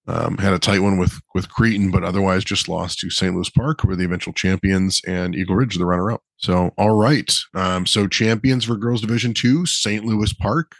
um, 0.09 0.39
had 0.39 0.53
a 0.53 0.59
tight 0.59 0.81
one 0.81 0.99
with 0.99 1.21
with 1.35 1.49
Cretin, 1.49 1.91
but 1.91 2.05
otherwise 2.05 2.45
just 2.45 2.69
lost 2.69 2.99
to 3.01 3.11
St. 3.11 3.35
Louis 3.35 3.51
Park, 3.51 3.81
who 3.81 3.89
were 3.89 3.97
the 3.97 4.05
eventual 4.05 4.33
champions, 4.33 5.01
and 5.07 5.35
Eagle 5.35 5.57
Ridge, 5.57 5.77
the 5.77 5.87
runner 5.87 6.13
up. 6.13 6.23
So, 6.37 6.73
all 6.79 6.95
right. 6.97 7.33
Um, 7.55 7.87
so, 7.87 8.07
champions 8.07 8.65
for 8.65 8.77
girls 8.77 9.01
division 9.01 9.35
two, 9.35 9.67
St. 9.67 10.05
Louis 10.05 10.33
Park. 10.33 10.77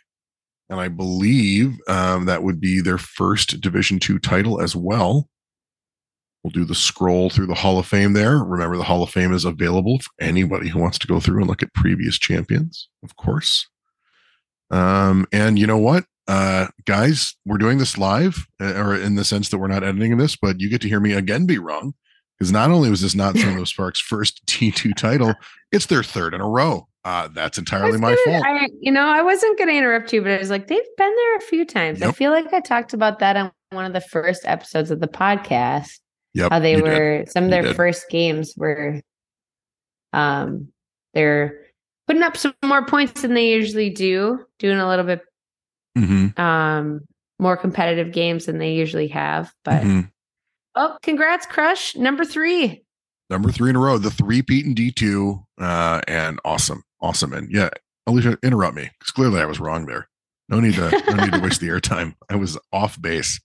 And 0.69 0.81
I 0.81 0.89
believe 0.89 1.79
um, 1.89 2.27
that 2.27 2.43
would 2.43 2.61
be 2.61 2.81
their 2.81 2.99
first 2.99 3.61
division 3.61 3.99
two 3.99 4.19
title 4.19 4.61
as 4.61 4.75
well. 4.75 5.29
We'll 6.43 6.51
do 6.51 6.65
the 6.65 6.75
scroll 6.75 7.31
through 7.31 7.47
the 7.47 7.55
Hall 7.55 7.79
of 7.79 7.87
Fame 7.87 8.13
there. 8.13 8.39
Remember, 8.39 8.77
the 8.77 8.85
Hall 8.85 9.03
of 9.03 9.11
Fame 9.11 9.33
is 9.33 9.45
available 9.45 9.99
for 9.99 10.11
anybody 10.21 10.69
who 10.69 10.79
wants 10.79 10.99
to 10.99 11.07
go 11.07 11.21
through 11.21 11.39
and 11.39 11.49
look 11.49 11.63
at 11.63 11.75
previous 11.75 12.19
champions, 12.19 12.89
of 13.03 13.17
course. 13.17 13.69
Um, 14.71 15.27
and 15.33 15.59
you 15.59 15.67
know 15.67 15.79
what? 15.79 16.05
uh, 16.29 16.67
guys, 16.85 17.35
we're 17.45 17.59
doing 17.59 17.79
this 17.79 17.99
live, 17.99 18.47
uh, 18.61 18.75
or 18.75 18.97
in 18.97 19.15
the 19.15 19.25
sense 19.25 19.49
that 19.49 19.59
we're 19.59 19.69
not 19.69 19.85
editing 19.85 20.17
this, 20.17 20.37
but 20.37 20.61
you 20.61 20.69
get 20.69 20.81
to 20.81 20.89
hear 20.89 21.01
me 21.01 21.13
again 21.13 21.47
be 21.47 21.59
wrong. 21.59 21.95
Because 22.39 22.53
not 22.53 22.71
only 22.71 22.91
was 22.91 23.01
this 23.01 23.15
not 23.15 23.37
St. 23.39 23.57
Louis 23.57 23.73
Park's 23.73 24.01
first 24.01 24.45
D2 24.47 24.95
title, 24.95 25.35
it's 25.73 25.87
their 25.87 26.03
third 26.03 26.35
in 26.35 26.41
a 26.41 26.49
row. 26.49 26.87
Uh, 27.07 27.29
that's 27.29 27.57
entirely 27.57 27.99
my 27.99 28.17
gonna, 28.25 28.41
fault. 28.41 28.45
I, 28.47 28.69
you 28.81 28.91
know, 28.91 29.07
I 29.07 29.23
wasn't 29.23 29.57
going 29.59 29.69
to 29.69 29.77
interrupt 29.77 30.13
you, 30.13 30.23
but 30.23 30.33
I 30.33 30.39
was 30.39 30.51
like, 30.51 30.67
they've 30.67 30.97
been 30.99 31.15
there 31.15 31.37
a 31.37 31.41
few 31.41 31.65
times. 31.65 32.03
I 32.03 32.11
feel 32.11 32.33
like 32.33 32.53
I 32.53 32.61
talked 32.61 32.93
about 32.95 33.21
that 33.21 33.37
on 33.37 33.53
one 33.71 33.85
of 33.85 33.93
the 33.93 34.01
first 34.01 34.43
episodes 34.45 34.91
of 34.91 34.99
the 35.01 35.07
podcast. 35.09 35.89
Yep. 36.35 36.51
how 36.53 36.59
they 36.59 36.73
you 36.73 36.83
did. 36.83 36.85
were 36.85 37.25
some 37.29 37.45
of 37.45 37.49
You 37.49 37.55
their 37.55 37.63
did. 37.63 37.77
first 37.77 38.11
games 38.11 38.53
were 38.59 39.01
um 40.13 40.69
they're 41.15 41.59
putting 42.07 42.23
up 42.23 42.37
some 42.37 42.55
more 42.65 42.85
points 42.85 43.23
than 43.23 43.33
they 43.35 43.49
usually 43.53 43.89
do 43.91 44.45
doing 44.59 44.79
a 44.79 44.87
little 44.89 45.05
bit 45.07 45.23
Mhm, 45.97 46.39
um 46.39 47.01
more 47.39 47.57
competitive 47.57 48.13
games 48.13 48.45
than 48.47 48.59
they 48.59 48.73
usually 48.75 49.09
have 49.09 49.51
but 49.65 49.83
mhm. 49.83 50.11
oh 50.75 50.99
congrats 51.03 51.47
crush 51.47 51.97
number 51.97 52.25
three 52.25 52.83
Number 53.29 53.51
three 53.51 53.71
in 53.71 53.77
a 53.77 53.81
row, 53.81 53.99
the 53.99 54.11
three 54.13 54.41
Pete 54.41 54.67
and 54.67 54.77
D2. 54.77 55.43
Uh, 55.61 56.01
and 56.07 56.39
awesome. 56.45 56.85
Awesome. 57.07 57.33
And 57.33 57.49
yeah, 57.53 57.69
Alicia, 58.09 58.37
interrupt 58.43 58.75
me 58.75 58.91
because 58.99 59.13
clearly 59.13 59.41
I 59.41 59.45
was 59.45 59.61
wrong 59.61 59.87
there. 59.87 60.09
No 60.49 60.59
need 60.59 60.75
to 60.75 60.91
no 61.07 61.23
need 61.23 61.33
to 61.35 61.41
waste 61.41 61.61
the 61.61 61.69
airtime. 61.69 62.15
I 62.29 62.35
was 62.35 62.59
off 62.73 63.01
base. 63.01 63.41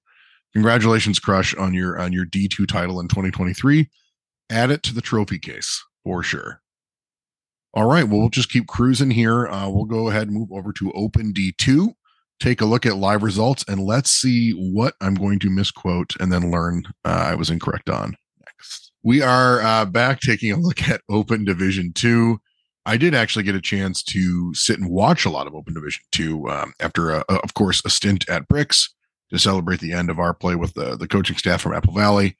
Congratulations, 0.53 1.19
Crush, 1.19 1.53
on 1.55 1.75
your 1.75 1.99
on 1.99 2.11
your 2.11 2.25
D2 2.25 2.67
title 2.67 2.99
in 2.99 3.07
2023. 3.07 3.87
Add 4.49 4.71
it 4.71 4.81
to 4.81 4.95
the 4.95 5.01
trophy 5.01 5.37
case 5.37 5.83
for 6.03 6.23
sure. 6.23 6.59
All 7.75 7.85
right, 7.85 8.03
well, 8.03 8.21
we'll 8.21 8.29
just 8.29 8.51
keep 8.51 8.65
cruising 8.65 9.11
here. 9.11 9.47
Uh, 9.47 9.69
we'll 9.69 9.85
go 9.85 10.09
ahead 10.09 10.27
and 10.27 10.35
move 10.35 10.51
over 10.51 10.73
to 10.73 10.91
Open 10.93 11.31
D2, 11.31 11.93
take 12.39 12.61
a 12.61 12.65
look 12.65 12.87
at 12.87 12.97
live 12.97 13.21
results, 13.21 13.63
and 13.67 13.79
let's 13.79 14.09
see 14.09 14.53
what 14.53 14.95
I'm 15.01 15.13
going 15.13 15.37
to 15.39 15.51
misquote 15.51 16.13
and 16.19 16.33
then 16.33 16.49
learn 16.49 16.83
uh, 17.05 17.27
I 17.29 17.35
was 17.35 17.51
incorrect 17.51 17.91
on 17.91 18.15
next. 18.39 18.91
We 19.03 19.21
are 19.21 19.61
uh, 19.61 19.85
back 19.85 20.19
taking 20.19 20.51
a 20.51 20.57
look 20.57 20.89
at 20.89 21.01
Open 21.09 21.45
Division 21.45 21.93
2. 21.93 22.39
I 22.85 22.97
did 22.97 23.13
actually 23.13 23.43
get 23.43 23.55
a 23.55 23.61
chance 23.61 24.01
to 24.03 24.53
sit 24.55 24.79
and 24.79 24.89
watch 24.89 25.25
a 25.25 25.29
lot 25.29 25.47
of 25.47 25.53
Open 25.53 25.73
Division 25.73 26.01
2 26.11 26.49
um, 26.49 26.73
after, 26.79 27.11
a, 27.11 27.23
a- 27.29 27.39
of 27.43 27.53
course, 27.53 27.81
a 27.85 27.89
stint 27.89 28.27
at 28.29 28.47
Bricks 28.47 28.93
to 29.31 29.37
celebrate 29.39 29.79
the 29.79 29.93
end 29.93 30.09
of 30.09 30.19
our 30.19 30.33
play 30.33 30.55
with 30.55 30.73
the, 30.73 30.95
the 30.97 31.07
coaching 31.07 31.37
staff 31.37 31.61
from 31.61 31.73
Apple 31.73 31.93
Valley. 31.93 32.35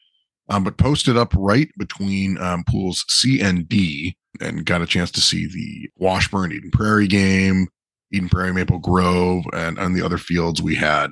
Um, 0.50 0.64
but 0.64 0.78
posted 0.78 1.16
up 1.16 1.34
right 1.38 1.70
between 1.78 2.38
um, 2.40 2.64
pools 2.68 3.06
C 3.08 3.40
and 3.40 3.70
D 3.70 4.18
and 4.42 4.66
got 4.66 4.82
a 4.82 4.88
chance 4.88 5.12
to 5.12 5.22
see 5.22 5.46
the 5.48 5.90
Washburn 5.96 6.52
Eden 6.52 6.72
Prairie 6.72 7.08
game, 7.08 7.68
Eden 8.12 8.28
Prairie 8.28 8.52
Maple 8.52 8.80
Grove, 8.80 9.46
and 9.54 9.78
on 9.80 9.94
the 9.94 10.02
other 10.02 10.18
fields 10.18 10.62
we 10.62 10.76
had 10.76 11.12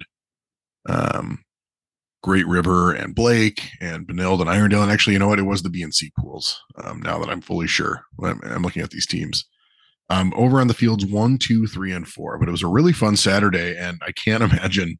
um, 0.89 1.43
Great 2.21 2.47
River 2.47 2.91
and 2.91 3.15
Blake 3.15 3.69
and 3.79 4.05
Benilde 4.05 4.41
and 4.41 4.49
Irondale. 4.49 4.83
And 4.83 4.91
actually, 4.91 5.13
you 5.13 5.19
know 5.19 5.29
what? 5.29 5.39
It 5.39 5.43
was 5.43 5.63
the 5.63 5.69
B 5.69 5.81
and 5.81 5.93
C 5.93 6.11
pools. 6.19 6.61
Um, 6.83 7.01
now 7.01 7.17
that 7.19 7.29
I'm 7.29 7.41
fully 7.41 7.67
sure, 7.67 8.03
I'm, 8.23 8.41
I'm 8.43 8.61
looking 8.61 8.81
at 8.81 8.89
these 8.89 9.07
teams. 9.07 9.45
Um, 10.09 10.33
over 10.35 10.59
on 10.59 10.67
the 10.67 10.73
fields 10.73 11.05
one, 11.05 11.37
two, 11.37 11.67
three, 11.67 11.91
and 11.91 12.07
four. 12.07 12.37
But 12.37 12.47
it 12.47 12.51
was 12.51 12.63
a 12.63 12.67
really 12.67 12.93
fun 12.93 13.15
Saturday, 13.15 13.77
and 13.77 14.01
I 14.05 14.11
can't 14.11 14.43
imagine 14.51 14.97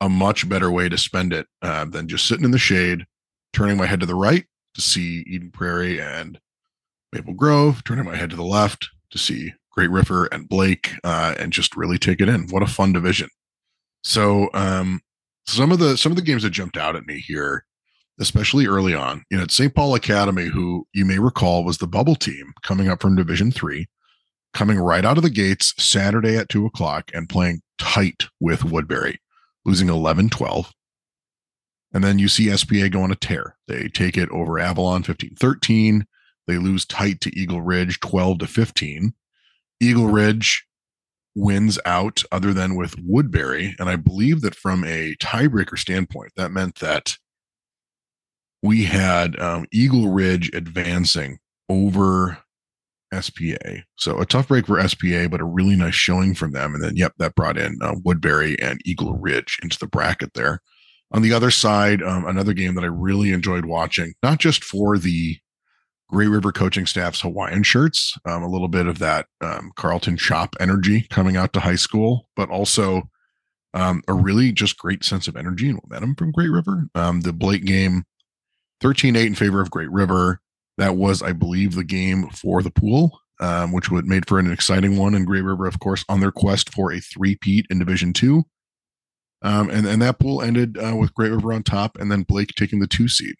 a 0.00 0.08
much 0.08 0.48
better 0.48 0.70
way 0.70 0.88
to 0.88 0.98
spend 0.98 1.32
it 1.32 1.46
uh, 1.62 1.84
than 1.84 2.08
just 2.08 2.26
sitting 2.26 2.44
in 2.44 2.50
the 2.50 2.58
shade, 2.58 3.04
turning 3.52 3.76
my 3.76 3.86
head 3.86 4.00
to 4.00 4.06
the 4.06 4.14
right 4.14 4.44
to 4.74 4.80
see 4.80 5.24
Eden 5.28 5.50
Prairie 5.50 6.00
and 6.00 6.38
Maple 7.12 7.34
Grove, 7.34 7.84
turning 7.84 8.04
my 8.04 8.16
head 8.16 8.30
to 8.30 8.36
the 8.36 8.42
left 8.42 8.88
to 9.10 9.18
see 9.18 9.52
Great 9.70 9.90
River 9.90 10.26
and 10.26 10.48
Blake, 10.48 10.94
uh, 11.04 11.34
and 11.38 11.52
just 11.52 11.76
really 11.76 11.98
take 11.98 12.20
it 12.20 12.28
in. 12.28 12.48
What 12.48 12.62
a 12.62 12.66
fun 12.66 12.92
division! 12.92 13.28
So, 14.02 14.50
um, 14.52 15.00
some 15.46 15.72
of 15.72 15.78
the 15.78 15.96
some 15.96 16.12
of 16.12 16.16
the 16.16 16.22
games 16.22 16.42
that 16.42 16.50
jumped 16.50 16.76
out 16.76 16.96
at 16.96 17.06
me 17.06 17.18
here, 17.18 17.64
especially 18.18 18.66
early 18.66 18.94
on, 18.94 19.24
you 19.30 19.36
know, 19.36 19.42
at 19.42 19.50
St. 19.50 19.74
Paul 19.74 19.94
Academy, 19.94 20.46
who 20.46 20.86
you 20.92 21.04
may 21.04 21.18
recall 21.18 21.64
was 21.64 21.78
the 21.78 21.86
bubble 21.86 22.14
team 22.14 22.52
coming 22.62 22.88
up 22.88 23.00
from 23.00 23.16
Division 23.16 23.50
Three, 23.50 23.86
coming 24.52 24.78
right 24.78 25.04
out 25.04 25.16
of 25.16 25.22
the 25.22 25.30
gates 25.30 25.74
Saturday 25.78 26.36
at 26.36 26.48
two 26.48 26.66
o'clock 26.66 27.10
and 27.14 27.28
playing 27.28 27.60
tight 27.78 28.24
with 28.40 28.64
Woodbury, 28.64 29.20
losing 29.64 29.88
11-12. 29.88 30.70
And 31.92 32.02
then 32.02 32.18
you 32.18 32.28
see 32.28 32.54
SPA 32.56 32.88
go 32.88 33.02
on 33.02 33.12
a 33.12 33.16
tear. 33.16 33.56
They 33.68 33.88
take 33.88 34.16
it 34.16 34.28
over 34.30 34.58
Avalon 34.58 35.02
15-13. 35.02 36.02
They 36.46 36.58
lose 36.58 36.84
tight 36.84 37.20
to 37.22 37.38
Eagle 37.38 37.62
Ridge 37.62 38.00
12 38.00 38.40
to 38.40 38.46
15. 38.46 39.14
Eagle 39.80 40.08
Ridge 40.08 40.66
wins 41.34 41.78
out 41.84 42.22
other 42.30 42.52
than 42.52 42.76
with 42.76 42.94
Woodbury. 42.98 43.74
And 43.78 43.88
I 43.88 43.96
believe 43.96 44.40
that 44.42 44.54
from 44.54 44.84
a 44.84 45.14
tiebreaker 45.16 45.78
standpoint, 45.78 46.32
that 46.36 46.52
meant 46.52 46.76
that 46.76 47.16
we 48.62 48.84
had 48.84 49.38
um, 49.38 49.66
Eagle 49.72 50.10
Ridge 50.10 50.50
advancing 50.54 51.38
over 51.68 52.38
SPA. 53.20 53.82
So 53.96 54.20
a 54.20 54.26
tough 54.26 54.48
break 54.48 54.66
for 54.66 54.86
SPA, 54.88 55.28
but 55.28 55.40
a 55.40 55.44
really 55.44 55.76
nice 55.76 55.94
showing 55.94 56.34
from 56.34 56.52
them. 56.52 56.74
And 56.74 56.82
then, 56.82 56.96
yep, 56.96 57.12
that 57.18 57.34
brought 57.34 57.58
in 57.58 57.78
uh, 57.82 57.94
Woodbury 58.04 58.60
and 58.60 58.80
Eagle 58.84 59.14
Ridge 59.14 59.58
into 59.62 59.78
the 59.78 59.86
bracket 59.86 60.34
there. 60.34 60.60
On 61.12 61.22
the 61.22 61.32
other 61.32 61.50
side, 61.50 62.02
um, 62.02 62.26
another 62.26 62.52
game 62.52 62.74
that 62.74 62.84
I 62.84 62.88
really 62.88 63.32
enjoyed 63.32 63.66
watching, 63.66 64.14
not 64.22 64.38
just 64.38 64.64
for 64.64 64.98
the 64.98 65.38
Great 66.14 66.28
River 66.28 66.52
coaching 66.52 66.86
staff's 66.86 67.22
Hawaiian 67.22 67.64
shirts, 67.64 68.16
um, 68.24 68.44
a 68.44 68.48
little 68.48 68.68
bit 68.68 68.86
of 68.86 69.00
that 69.00 69.26
um, 69.40 69.72
Carlton 69.74 70.16
Chop 70.16 70.54
energy 70.60 71.08
coming 71.10 71.36
out 71.36 71.52
to 71.54 71.60
high 71.60 71.74
school, 71.74 72.28
but 72.36 72.50
also 72.50 73.10
um, 73.74 74.00
a 74.06 74.12
really 74.12 74.52
just 74.52 74.78
great 74.78 75.02
sense 75.02 75.26
of 75.26 75.36
energy 75.36 75.68
and 75.68 75.80
momentum 75.82 76.14
from 76.14 76.30
Great 76.30 76.52
River. 76.52 76.86
Um, 76.94 77.22
the 77.22 77.32
Blake 77.32 77.64
game, 77.64 78.04
13 78.80 79.16
8 79.16 79.26
in 79.26 79.34
favor 79.34 79.60
of 79.60 79.72
Great 79.72 79.90
River. 79.90 80.40
That 80.78 80.94
was, 80.94 81.20
I 81.20 81.32
believe, 81.32 81.74
the 81.74 81.82
game 81.82 82.28
for 82.30 82.62
the 82.62 82.70
pool, 82.70 83.18
um, 83.40 83.72
which 83.72 83.90
would 83.90 84.06
made 84.06 84.28
for 84.28 84.38
an 84.38 84.52
exciting 84.52 84.96
one. 84.96 85.16
And 85.16 85.26
Great 85.26 85.42
River, 85.42 85.66
of 85.66 85.80
course, 85.80 86.04
on 86.08 86.20
their 86.20 86.30
quest 86.30 86.72
for 86.72 86.92
a 86.92 87.00
three-peat 87.00 87.66
in 87.70 87.80
Division 87.80 88.12
Two. 88.12 88.44
Um, 89.42 89.68
and, 89.68 89.84
and 89.84 90.00
that 90.00 90.20
pool 90.20 90.42
ended 90.42 90.78
uh, 90.78 90.94
with 90.94 91.12
Great 91.12 91.32
River 91.32 91.52
on 91.52 91.64
top 91.64 91.98
and 91.98 92.12
then 92.12 92.22
Blake 92.22 92.52
taking 92.54 92.78
the 92.78 92.86
two 92.86 93.08
seed. 93.08 93.34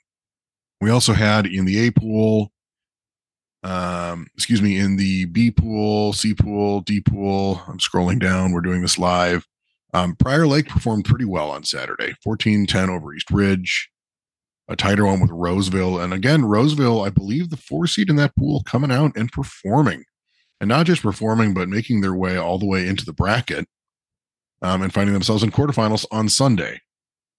We 0.80 0.90
also 0.90 1.12
had 1.12 1.46
in 1.46 1.66
the 1.66 1.86
A 1.86 1.92
pool, 1.92 2.50
um, 3.64 4.26
excuse 4.34 4.60
me, 4.60 4.78
in 4.78 4.96
the 4.96 5.24
B 5.24 5.50
pool, 5.50 6.12
C 6.12 6.34
pool, 6.34 6.82
D 6.82 7.00
pool. 7.00 7.62
I'm 7.66 7.78
scrolling 7.78 8.20
down. 8.20 8.52
We're 8.52 8.60
doing 8.60 8.82
this 8.82 8.98
live. 8.98 9.46
Um, 9.94 10.16
Prior 10.16 10.46
Lake 10.46 10.68
performed 10.68 11.06
pretty 11.06 11.24
well 11.24 11.50
on 11.50 11.64
Saturday 11.64 12.14
14 12.22 12.66
10 12.66 12.90
over 12.90 13.14
East 13.14 13.30
Ridge, 13.30 13.90
a 14.68 14.76
tighter 14.76 15.06
one 15.06 15.20
with 15.20 15.30
Roseville. 15.30 15.98
And 15.98 16.12
again, 16.12 16.44
Roseville, 16.44 17.02
I 17.02 17.08
believe 17.08 17.48
the 17.48 17.56
four 17.56 17.86
seed 17.86 18.10
in 18.10 18.16
that 18.16 18.36
pool 18.36 18.62
coming 18.66 18.92
out 18.92 19.16
and 19.16 19.32
performing. 19.32 20.04
And 20.60 20.68
not 20.68 20.86
just 20.86 21.02
performing, 21.02 21.54
but 21.54 21.68
making 21.68 22.00
their 22.00 22.14
way 22.14 22.36
all 22.36 22.58
the 22.58 22.66
way 22.66 22.86
into 22.86 23.04
the 23.04 23.12
bracket 23.12 23.66
um, 24.62 24.82
and 24.82 24.92
finding 24.92 25.12
themselves 25.14 25.42
in 25.42 25.50
quarterfinals 25.50 26.06
on 26.10 26.28
Sunday. 26.28 26.80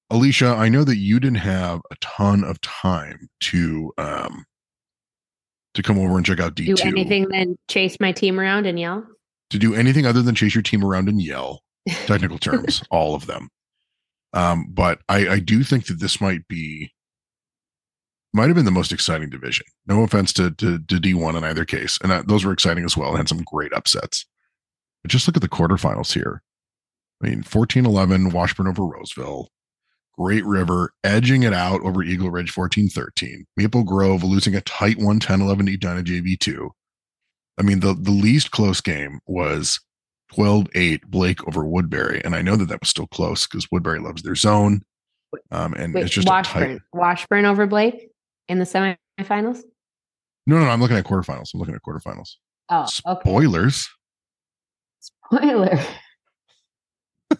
Alicia, 0.09 0.47
I 0.47 0.69
know 0.69 0.83
that 0.83 0.97
you 0.97 1.19
didn't 1.19 1.37
have 1.37 1.81
a 1.91 1.95
ton 2.01 2.43
of 2.43 2.61
time 2.61 3.29
to 3.41 3.91
um, 3.97 4.45
to 5.75 5.83
come 5.83 5.99
over 5.99 6.17
and 6.17 6.25
check 6.25 6.39
out 6.39 6.55
D2. 6.55 6.75
do 6.75 6.87
anything 6.87 7.27
then 7.29 7.55
chase 7.69 7.97
my 7.99 8.11
team 8.11 8.39
around 8.39 8.65
and 8.65 8.79
yell 8.79 9.05
to 9.49 9.59
do 9.59 9.75
anything 9.75 10.05
other 10.05 10.21
than 10.21 10.35
chase 10.35 10.55
your 10.55 10.61
team 10.61 10.83
around 10.83 11.09
and 11.09 11.21
yell. 11.21 11.61
Technical 12.07 12.39
terms, 12.39 12.83
all 12.89 13.13
of 13.13 13.27
them. 13.27 13.49
Um, 14.33 14.67
but 14.69 14.99
I, 15.07 15.27
I 15.29 15.39
do 15.39 15.63
think 15.63 15.85
that 15.85 15.99
this 15.99 16.19
might 16.19 16.47
be 16.47 16.91
might 18.33 18.47
have 18.47 18.55
been 18.55 18.65
the 18.65 18.71
most 18.71 18.91
exciting 18.91 19.29
division. 19.29 19.65
No 19.87 20.03
offense 20.03 20.33
to 20.33 20.51
to, 20.51 20.79
to 20.79 20.99
D 20.99 21.13
one 21.13 21.35
in 21.35 21.43
either 21.43 21.63
case, 21.63 21.97
and 22.01 22.11
uh, 22.11 22.23
those 22.25 22.43
were 22.43 22.51
exciting 22.51 22.83
as 22.85 22.97
well. 22.97 23.09
and 23.09 23.17
Had 23.17 23.29
some 23.29 23.43
great 23.45 23.71
upsets. 23.71 24.25
But 25.03 25.11
just 25.11 25.27
look 25.27 25.35
at 25.35 25.43
the 25.43 25.49
quarterfinals 25.49 26.13
here. 26.13 26.41
I 27.23 27.29
mean, 27.29 27.43
14-11, 27.43 28.33
Washburn 28.33 28.67
over 28.67 28.83
Roseville, 28.83 29.47
Great 30.17 30.45
River 30.45 30.91
edging 31.03 31.43
it 31.43 31.53
out 31.53 31.81
over 31.81 32.03
Eagle 32.03 32.31
Ridge 32.31 32.53
14-13, 32.53 33.43
Maple 33.57 33.83
Grove 33.83 34.23
losing 34.23 34.55
a 34.55 34.61
tight 34.61 34.97
110-11 34.97 35.65
to 35.67 35.73
Edina 35.73 36.03
JV2. 36.03 36.69
I 37.57 37.63
mean, 37.63 37.79
the 37.79 37.93
the 37.93 38.11
least 38.11 38.51
close 38.51 38.81
game 38.81 39.19
was 39.27 39.79
12-8 40.33 41.05
Blake 41.07 41.45
over 41.47 41.65
Woodbury, 41.65 42.21
and 42.25 42.35
I 42.35 42.41
know 42.41 42.55
that 42.57 42.67
that 42.67 42.81
was 42.81 42.89
still 42.89 43.07
close 43.07 43.47
because 43.47 43.67
Woodbury 43.71 43.99
loves 43.99 44.23
their 44.23 44.35
zone. 44.35 44.81
Um, 45.51 45.73
and 45.73 45.93
Wait, 45.93 46.05
it's 46.05 46.13
just 46.13 46.27
Washburn 46.27 46.63
a 46.63 46.73
tight. 46.73 46.81
Washburn 46.93 47.45
over 47.45 47.65
Blake 47.67 48.09
in 48.47 48.59
the 48.59 48.65
semifinals 48.65 49.63
No, 50.47 50.57
no, 50.57 50.65
no, 50.65 50.69
I'm 50.69 50.79
looking 50.81 50.97
at 50.97 51.05
quarterfinals. 51.05 51.53
I'm 51.53 51.59
looking 51.59 51.75
at 51.75 51.81
quarterfinals. 51.81 52.35
oh 52.69 52.87
okay 53.07 53.19
Spoilers. 53.29 53.89
spoiler 54.99 55.79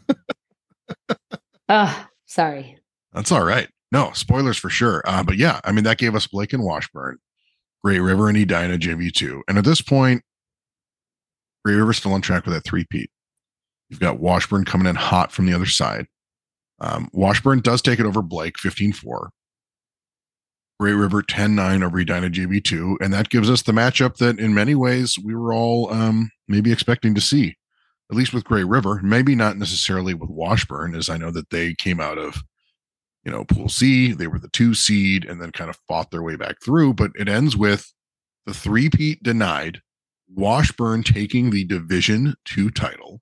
oh 1.70 2.08
sorry 2.36 2.78
That's 3.14 3.32
all 3.32 3.46
right. 3.46 3.70
No, 3.92 4.12
spoilers 4.14 4.58
for 4.58 4.70
sure. 4.70 5.02
Uh, 5.06 5.24
but 5.24 5.38
yeah, 5.38 5.62
I 5.64 5.72
mean, 5.72 5.86
that 5.86 5.98
gave 5.98 6.16
us 6.16 6.28
Blake 6.28 6.52
and 6.52 6.64
Washburn, 6.64 7.18
Great 7.84 8.00
River 8.00 8.28
and 8.28 8.38
Edina 8.38 8.78
JV2. 8.78 9.42
And 9.48 9.58
at 9.58 9.64
this 9.64 9.82
point, 9.82 10.22
Great 11.64 11.76
River's 11.76 11.98
still 11.98 12.12
on 12.14 12.22
track 12.22 12.46
with 12.46 12.54
that 12.54 12.66
three-peat. 12.66 13.10
You've 13.90 14.02
got 14.02 14.20
Washburn 14.20 14.66
coming 14.66 14.88
in 14.88 14.96
hot 14.96 15.32
from 15.32 15.46
the 15.46 15.54
other 15.54 15.66
side. 15.66 16.08
Um, 16.82 17.10
Washburn 17.14 17.62
does 17.62 17.82
take 17.82 18.00
it 18.00 18.06
over 18.06 18.22
Blake 18.22 18.60
15 18.60 18.92
4. 18.92 19.30
Great 20.80 20.94
River 20.94 21.22
10 21.22 21.56
9 21.56 21.84
over 21.84 22.00
Edina 22.00 22.30
JV2. 22.30 22.98
And 23.00 23.14
that 23.14 23.30
gives 23.30 23.50
us 23.50 23.62
the 23.62 23.72
matchup 23.72 24.18
that 24.18 24.40
in 24.40 24.54
many 24.54 24.76
ways 24.76 25.18
we 25.18 25.34
were 25.34 25.54
all 25.54 25.92
um, 25.94 26.32
maybe 26.50 26.72
expecting 26.72 27.16
to 27.16 27.22
see, 27.22 27.56
at 28.10 28.18
least 28.18 28.34
with 28.34 28.44
Great 28.44 28.68
River. 28.68 29.02
Maybe 29.04 29.36
not 29.36 29.58
necessarily 29.58 30.14
with 30.14 30.30
Washburn, 30.30 30.96
as 30.96 31.10
I 31.10 31.18
know 31.18 31.32
that 31.32 31.50
they 31.50 31.74
came 31.74 32.00
out 32.00 32.18
of, 32.18 32.44
you 33.24 33.32
know, 33.32 33.46
Pool 33.46 33.70
C. 33.70 34.12
They 34.12 34.28
were 34.28 34.40
the 34.40 34.50
two 34.50 34.74
seed 34.74 35.26
and 35.26 35.42
then 35.42 35.52
kind 35.52 35.70
of 35.70 35.80
fought 35.88 36.12
their 36.12 36.24
way 36.24 36.36
back 36.36 36.62
through. 36.64 36.94
But 36.94 37.12
it 37.16 37.28
ends 37.28 37.58
with 37.58 37.92
the 38.46 38.54
three 38.54 38.90
peat 38.90 39.24
denied, 39.24 39.82
Washburn 40.34 41.04
taking 41.04 41.50
the 41.50 41.66
Division 41.66 42.36
two 42.46 42.70
title 42.70 43.22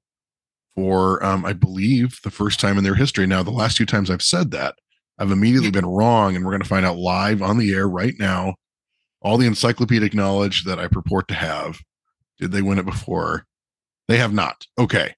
for, 0.76 1.24
um, 1.24 1.46
I 1.46 1.54
believe, 1.54 2.20
the 2.24 2.32
first 2.32 2.60
time 2.60 2.78
in 2.78 2.84
their 2.84 2.96
history. 2.96 3.28
Now, 3.28 3.44
the 3.44 3.52
last 3.52 3.78
two 3.78 3.86
times 3.86 4.10
I've 4.10 4.22
said 4.22 4.52
that, 4.52 4.76
I've 5.20 5.32
immediately 5.32 5.72
been 5.72 5.86
wrong, 5.86 6.36
and 6.36 6.44
we're 6.44 6.52
going 6.52 6.64
to 6.64 6.68
find 6.68 6.86
out 6.86 6.98
live 6.98 7.42
on 7.42 7.58
the 7.58 7.74
air 7.74 7.88
right 7.88 8.16
now. 8.20 8.56
All 9.22 9.38
the 9.38 9.46
encyclopedic 9.48 10.14
knowledge 10.14 10.66
that 10.66 10.80
I 10.80 10.88
purport 10.88 11.28
to 11.30 11.36
have. 11.36 11.80
Did 12.40 12.52
they 12.52 12.62
win 12.62 12.80
it 12.80 12.86
before? 12.86 13.46
They 14.08 14.18
have 14.18 14.34
not. 14.34 14.66
Okay. 14.78 15.16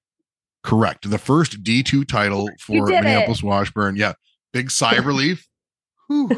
Correct. 0.62 1.08
The 1.08 1.18
first 1.18 1.62
D2 1.62 2.06
title 2.06 2.48
for 2.60 2.86
Minneapolis 2.86 3.40
it. 3.40 3.46
Washburn. 3.46 3.96
Yeah. 3.96 4.14
Big 4.52 4.70
sigh 4.72 4.94
of 4.94 5.06
relief. 5.06 5.46
um, 6.10 6.28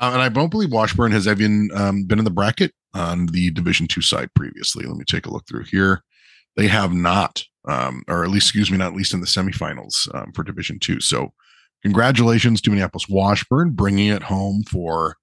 and 0.00 0.22
I 0.22 0.28
don't 0.28 0.50
believe 0.50 0.72
Washburn 0.72 1.12
has 1.12 1.26
even 1.26 1.70
um, 1.74 2.04
been 2.04 2.18
in 2.18 2.24
the 2.24 2.30
bracket 2.30 2.72
on 2.94 3.26
the 3.26 3.50
Division 3.50 3.86
two 3.86 4.02
side 4.02 4.32
previously. 4.34 4.84
Let 4.86 4.96
me 4.96 5.04
take 5.04 5.26
a 5.26 5.30
look 5.30 5.46
through 5.46 5.64
here. 5.64 6.02
They 6.56 6.66
have 6.66 6.92
not 6.92 7.44
um, 7.68 8.02
or 8.08 8.24
at 8.24 8.30
least, 8.30 8.48
excuse 8.48 8.70
me, 8.70 8.78
not 8.78 8.88
at 8.88 8.96
least 8.96 9.14
in 9.14 9.20
the 9.20 9.26
semifinals 9.26 10.12
um, 10.14 10.32
for 10.32 10.42
Division 10.42 10.78
Two. 10.78 11.00
So, 11.00 11.32
congratulations 11.82 12.60
to 12.62 12.70
Minneapolis 12.70 13.08
Washburn 13.08 13.70
bringing 13.70 14.08
it 14.08 14.22
home 14.22 14.64
for 14.64 15.16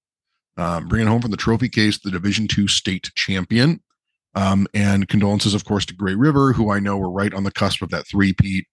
um, 0.58 0.88
bringing 0.88 1.08
home 1.08 1.22
from 1.22 1.32
the 1.32 1.38
trophy 1.38 1.68
case 1.68 2.00
the 2.00 2.12
Division 2.12 2.48
Two 2.48 2.68
state 2.68 3.12
champion. 3.16 3.82
Um, 4.36 4.68
and 4.74 5.08
condolences, 5.08 5.54
of 5.54 5.63
course, 5.63 5.86
to 5.86 5.96
Great 5.96 6.18
River, 6.18 6.51
who 6.51 6.70
I 6.70 6.80
know 6.80 6.98
were 6.98 7.12
right 7.12 7.34
on 7.34 7.46
the 7.46 7.51
cusp 7.51 7.82
of 7.82 7.89
that 7.92 8.06
three-peat 8.06 8.65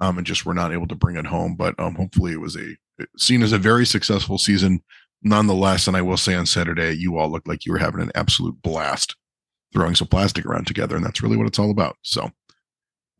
um, 0.00 0.16
and 0.16 0.26
just 0.26 0.46
were 0.46 0.54
not 0.54 0.72
able 0.72 0.88
to 0.88 0.94
bring 0.94 1.16
it 1.16 1.26
home. 1.26 1.54
But 1.54 1.78
um, 1.78 1.94
hopefully, 1.94 2.32
it 2.32 2.40
was 2.40 2.56
a 2.56 2.76
seen 3.18 3.42
as 3.42 3.52
a 3.52 3.58
very 3.58 3.84
successful 3.84 4.38
season 4.38 4.82
nonetheless. 5.22 5.86
And 5.86 5.96
I 5.96 6.02
will 6.02 6.16
say 6.16 6.34
on 6.34 6.46
Saturday, 6.46 6.92
you 6.92 7.18
all 7.18 7.30
looked 7.30 7.48
like 7.48 7.64
you 7.64 7.72
were 7.72 7.78
having 7.78 8.00
an 8.00 8.12
absolute 8.14 8.60
blast 8.62 9.16
throwing 9.72 9.94
some 9.94 10.08
plastic 10.08 10.44
around 10.44 10.66
together, 10.66 10.96
and 10.96 11.04
that's 11.04 11.22
really 11.22 11.36
what 11.36 11.46
it's 11.46 11.58
all 11.58 11.70
about. 11.70 11.96
So 12.02 12.30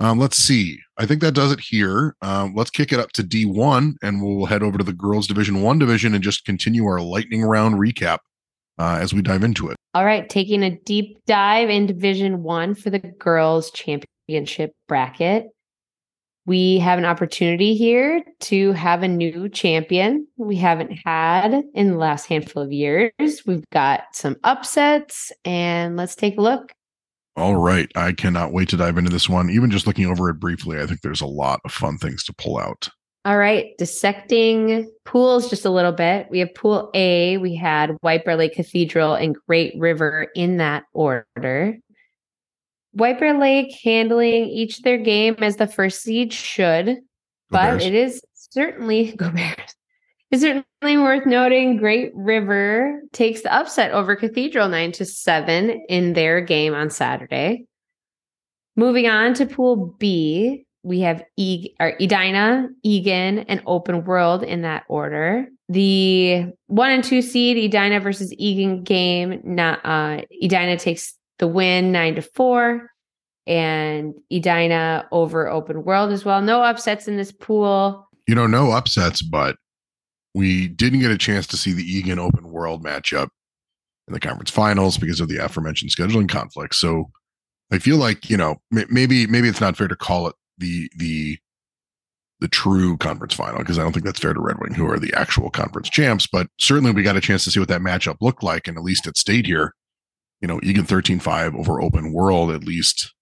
um, 0.01 0.19
let's 0.19 0.37
see. 0.37 0.81
I 0.99 1.07
think 1.07 1.21
that 1.21 1.33
does 1.33 1.53
it 1.53 1.61
here. 1.61 2.17
Um, 2.23 2.55
let's 2.55 2.71
kick 2.71 2.93
it 2.93 2.99
up 2.99 3.13
to 3.13 3.23
D1 3.23 3.95
and 4.03 4.23
we'll 4.23 4.47
head 4.47 4.63
over 4.63 4.77
to 4.77 4.85
the 4.85 4.93
girls' 4.93 5.29
Division 5.29 5.63
One 5.63 5.79
division 5.79 6.13
and 6.15 6.25
just 6.25 6.45
continue 6.45 6.85
our 6.87 7.01
lightning 7.01 7.43
round 7.43 7.77
recap 7.77 8.19
uh, 8.79 8.99
as 9.01 9.13
we 9.13 9.23
dive 9.23 9.43
into 9.43 9.69
it. 9.69 9.77
All 9.95 10.05
right, 10.05 10.29
taking 10.29 10.63
a 10.63 10.79
deep 10.81 11.19
dive 11.27 11.71
in 11.71 11.87
Division 11.87 12.43
One 12.43 12.75
for 12.75 12.91
the 12.91 12.99
girls' 12.99 13.71
championship 13.71 14.73
bracket. 14.89 15.47
We 16.45 16.79
have 16.79 16.99
an 16.99 17.05
opportunity 17.05 17.77
here 17.77 18.23
to 18.41 18.73
have 18.73 19.05
a 19.05 19.09
new 19.09 19.49
champion 19.49 20.27
we 20.37 20.57
haven't 20.57 20.91
had 21.05 21.63
in 21.75 21.91
the 21.91 21.97
last 21.97 22.27
handful 22.27 22.63
of 22.63 22.73
years. 22.73 23.43
We've 23.47 23.69
got 23.71 24.05
some 24.13 24.37
upsets, 24.43 25.31
and 25.45 25.97
let's 25.97 26.17
take 26.17 26.39
a 26.39 26.41
look 26.41 26.73
all 27.37 27.57
right. 27.57 27.91
I 27.97 28.13
cannot 28.13 28.53
wait 28.53 28.69
to 28.71 28.77
dive 28.77 28.99
into 28.99 29.11
this 29.11 29.29
one. 29.29 29.49
Even 29.49 29.71
just 29.71 29.87
looking 29.87 30.07
over 30.07 30.29
it 30.29 30.35
briefly, 30.35 30.81
I 30.81 30.87
think 30.87 31.01
there's 31.01 31.23
a 31.23 31.27
lot 31.27 31.61
of 31.65 31.73
fun 31.73 31.97
things 31.97 32.25
to 32.25 32.35
pull 32.35 32.59
out. 32.59 32.89
All 33.25 33.39
right. 33.39 33.77
Dissecting 33.79 34.91
pools 35.05 35.49
just 35.49 35.65
a 35.65 35.71
little 35.71 35.93
bit. 35.93 36.27
We 36.31 36.41
have 36.41 36.55
pool 36.55 36.91
A. 36.93 37.39
We 37.39 37.55
had 37.55 37.97
White 38.01 38.25
Bear 38.25 38.37
Lake 38.37 38.55
Cathedral 38.55 39.15
and 39.15 39.37
Great 39.47 39.75
River 39.79 40.27
in 40.35 40.57
that 40.57 40.85
order. 40.93 41.79
White 42.93 43.21
Bear 43.21 43.39
Lake 43.39 43.75
handling 43.85 44.47
each 44.47 44.83
their 44.83 44.99
game 44.99 45.37
as 45.39 45.57
the 45.57 45.69
first 45.69 46.03
seed 46.03 46.33
should, 46.33 46.99
but 47.49 47.81
it 47.81 47.95
is 47.95 48.23
certainly 48.35 49.13
go 49.17 49.31
Bears. 49.31 49.77
It's 50.33 50.43
certainly 50.43 50.97
worth 50.97 51.27
noting 51.27 51.77
Great 51.77 52.11
River 52.15 53.03
takes 53.13 53.43
the 53.43 53.55
upset 53.55 53.93
over 53.93 54.17
Cathedral 54.17 54.69
9 54.69 54.93
to 54.93 55.05
7 55.05 55.71
in 55.89 56.15
their 56.15 56.41
game 56.41 56.75
on 56.75 56.91
Saturday. 56.91 57.67
Moving 58.75 59.07
on 59.09 59.35
to 59.35 59.47
Pool 59.47 59.95
B, 59.99 60.65
we 60.83 61.01
have 61.01 61.23
e- 61.37 61.75
or 61.81 61.95
Edina, 62.01 62.69
Eagan, 62.83 63.41
and 63.41 63.63
Open 63.67 64.05
World 64.05 64.43
in 64.43 64.63
that 64.63 64.85
order. 64.89 65.47
The 65.69 66.47
one 66.67 66.91
and 66.91 67.05
two 67.05 67.23
seed 67.23 67.57
Edina 67.57 68.01
versus 68.01 68.35
Eagan 68.37 68.83
game, 68.83 69.41
not 69.45 69.81
uh, 69.85 70.23
Edina 70.43 70.77
takes 70.77 71.15
the 71.39 71.47
win 71.47 71.93
nine 71.93 72.17
to 72.17 72.23
four, 72.23 72.91
and 73.47 74.15
Edina 74.31 75.07
over 75.13 75.49
Open 75.49 75.85
World 75.85 76.13
as 76.13 76.25
well. 76.25 76.43
No 76.43 76.63
upsets 76.63 77.09
in 77.09 77.17
this 77.17 77.33
pool. 77.33 78.09
You 78.27 78.35
know, 78.35 78.47
no 78.47 78.73
upsets, 78.73 79.23
but 79.23 79.57
we 80.35 80.69
didn't 80.69 81.01
get 81.01 81.11
a 81.11 81.19
chance 81.19 81.47
to 81.49 81.57
see 81.57 81.73
the 81.73 81.85
Eagan 81.85 82.19
Open 82.19 82.51
World 82.51 82.85
matchup 82.85 83.29
in 84.09 84.15
the 84.15 84.21
conference 84.21 84.51
finals 84.51 84.99
because 84.99 85.21
of 85.21 85.29
the 85.29 85.37
aforementioned 85.37 85.91
scheduling 85.91 86.29
conflict. 86.29 86.75
So 86.75 87.11
I 87.71 87.79
feel 87.79 87.97
like 87.97 88.29
you 88.29 88.37
know 88.37 88.57
maybe 88.71 89.27
maybe 89.27 89.49
it's 89.49 89.61
not 89.61 89.77
fair 89.77 89.89
to 89.89 89.97
call 89.97 90.27
it 90.27 90.35
the 90.63 90.91
the 90.97 91.39
the 92.41 92.49
true 92.49 92.97
conference 92.97 93.35
final 93.35 93.59
because 93.59 93.79
I 93.79 93.83
don't 93.83 93.93
think 93.93 94.05
that's 94.05 94.19
fair 94.19 94.33
to 94.33 94.41
Red 94.41 94.59
Wing, 94.61 94.75
who 94.75 94.91
are 94.91 94.99
the 94.99 95.13
actual 95.15 95.51
conference 95.51 95.91
champs. 95.91 96.27
But 96.27 96.49
certainly 96.59 96.91
we 96.91 97.03
got 97.03 97.17
a 97.17 97.21
chance 97.21 97.45
to 97.45 97.51
see 97.51 97.61
what 97.61 97.69
that 97.69 97.81
matchup 97.81 98.17
looked 98.21 98.43
like, 98.43 98.67
and 98.67 98.77
at 98.77 98.83
least 98.83 99.07
it 99.07 99.17
stayed 99.17 99.47
here. 99.47 99.75
You 100.41 100.49
know, 100.49 100.59
Eagan 100.65 100.85
13-5 100.85 101.57
over 101.57 101.81
Open 101.81 102.13
World 102.13 102.51
at 102.51 102.65
least 102.65 103.15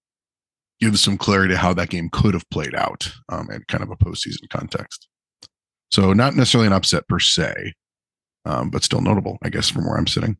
gives 0.79 1.01
some 1.01 1.19
clarity 1.19 1.53
to 1.53 1.59
how 1.59 1.71
that 1.75 1.89
game 1.89 2.09
could 2.11 2.33
have 2.33 2.49
played 2.49 2.73
out 2.73 3.13
um, 3.29 3.47
kind 3.67 3.83
of 3.83 3.91
a 3.91 3.95
postseason 3.95 4.49
context. 4.49 5.07
So 5.91 6.13
not 6.13 6.35
necessarily 6.35 6.65
an 6.65 6.73
upset 6.73 7.07
per 7.07 7.19
se, 7.19 7.73
um, 8.45 8.71
but 8.71 8.83
still 8.83 9.01
notable, 9.01 9.37
I 9.43 9.49
guess, 9.49 9.69
from 9.69 9.85
where 9.85 9.97
I'm 9.97 10.07
sitting. 10.07 10.37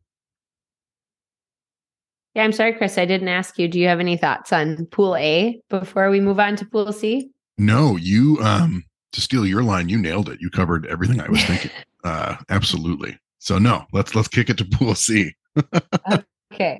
Yeah, 2.33 2.43
I'm 2.43 2.53
sorry, 2.53 2.73
Chris. 2.73 2.97
I 2.97 3.05
didn't 3.05 3.27
ask 3.27 3.59
you. 3.59 3.67
Do 3.67 3.79
you 3.79 3.87
have 3.87 3.99
any 3.99 4.15
thoughts 4.15 4.53
on 4.53 4.85
Pool 4.87 5.15
A 5.17 5.61
before 5.69 6.09
we 6.09 6.19
move 6.19 6.39
on 6.39 6.55
to 6.57 6.65
Pool 6.65 6.93
C? 6.93 7.29
No, 7.57 7.97
you. 7.97 8.37
Um, 8.41 8.85
to 9.11 9.21
steal 9.21 9.45
your 9.45 9.63
line, 9.63 9.89
you 9.89 9.97
nailed 9.97 10.29
it. 10.29 10.39
You 10.39 10.49
covered 10.49 10.85
everything 10.87 11.19
I 11.19 11.29
was 11.29 11.43
thinking. 11.43 11.71
uh, 12.03 12.37
absolutely. 12.49 13.17
So 13.39 13.57
no, 13.57 13.85
let's 13.91 14.15
let's 14.15 14.27
kick 14.27 14.49
it 14.49 14.57
to 14.59 14.65
Pool 14.65 14.95
C. 14.95 15.35
okay, 16.53 16.79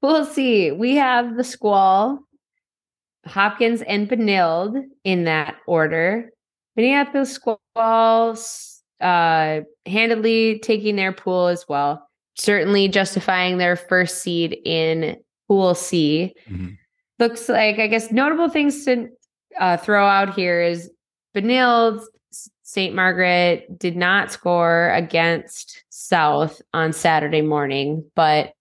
Pool 0.00 0.24
C. 0.24 0.70
We 0.72 0.94
have 0.96 1.36
the 1.36 1.44
Squall, 1.44 2.20
Hopkins, 3.26 3.82
and 3.82 4.08
Benilde 4.08 4.84
in 5.04 5.24
that 5.24 5.56
order. 5.66 6.30
Minneapolis 6.76 7.32
Squalls 7.32 8.82
uh, 9.00 9.60
handedly 9.86 10.58
taking 10.60 10.96
their 10.96 11.12
pool 11.12 11.48
as 11.48 11.66
well, 11.68 12.08
certainly 12.36 12.88
justifying 12.88 13.58
their 13.58 13.76
first 13.76 14.22
seed 14.22 14.56
in 14.64 15.16
Pool 15.48 15.74
C. 15.74 16.34
Mm-hmm. 16.48 16.68
Looks 17.18 17.48
like, 17.48 17.78
I 17.78 17.86
guess, 17.86 18.10
notable 18.10 18.48
things 18.48 18.84
to 18.86 19.08
uh, 19.58 19.76
throw 19.76 20.04
out 20.04 20.34
here 20.34 20.60
is 20.60 20.90
Benilde 21.34 22.02
St. 22.62 22.94
Margaret 22.94 23.78
did 23.78 23.96
not 23.96 24.32
score 24.32 24.90
against 24.90 25.84
South 25.90 26.60
on 26.72 26.92
Saturday 26.92 27.42
morning, 27.42 28.04
but 28.16 28.52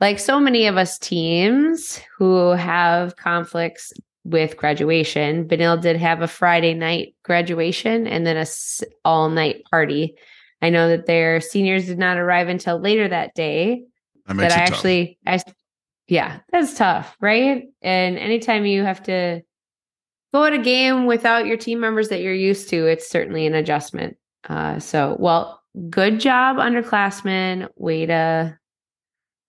like 0.00 0.18
so 0.18 0.40
many 0.40 0.66
of 0.66 0.76
us 0.76 0.98
teams 0.98 2.00
who 2.18 2.50
have 2.50 3.16
conflicts 3.16 3.92
with 4.24 4.56
graduation. 4.56 5.46
Benilde 5.46 5.82
did 5.82 5.96
have 5.96 6.22
a 6.22 6.28
Friday 6.28 6.74
night 6.74 7.14
graduation 7.22 8.06
and 8.06 8.26
then 8.26 8.36
a 8.36 8.46
all 9.04 9.28
night 9.28 9.62
party. 9.70 10.16
I 10.62 10.70
know 10.70 10.88
that 10.88 11.06
their 11.06 11.40
seniors 11.40 11.86
did 11.86 11.98
not 11.98 12.18
arrive 12.18 12.48
until 12.48 12.78
later 12.78 13.08
that 13.08 13.34
day. 13.34 13.84
That 14.26 14.36
but 14.36 14.52
I 14.52 14.56
actually, 14.56 15.18
I, 15.26 15.40
yeah, 16.08 16.40
that's 16.50 16.74
tough, 16.74 17.16
right? 17.20 17.64
And 17.82 18.18
anytime 18.18 18.66
you 18.66 18.82
have 18.82 19.02
to 19.04 19.42
go 20.32 20.44
at 20.44 20.52
a 20.52 20.58
game 20.58 21.06
without 21.06 21.46
your 21.46 21.56
team 21.56 21.80
members 21.80 22.08
that 22.08 22.20
you're 22.20 22.34
used 22.34 22.68
to, 22.70 22.86
it's 22.86 23.08
certainly 23.08 23.46
an 23.46 23.54
adjustment. 23.54 24.16
Uh, 24.48 24.78
so, 24.78 25.16
well, 25.18 25.62
good 25.90 26.20
job, 26.20 26.56
underclassmen. 26.56 27.68
Way 27.76 28.06
to 28.06 28.58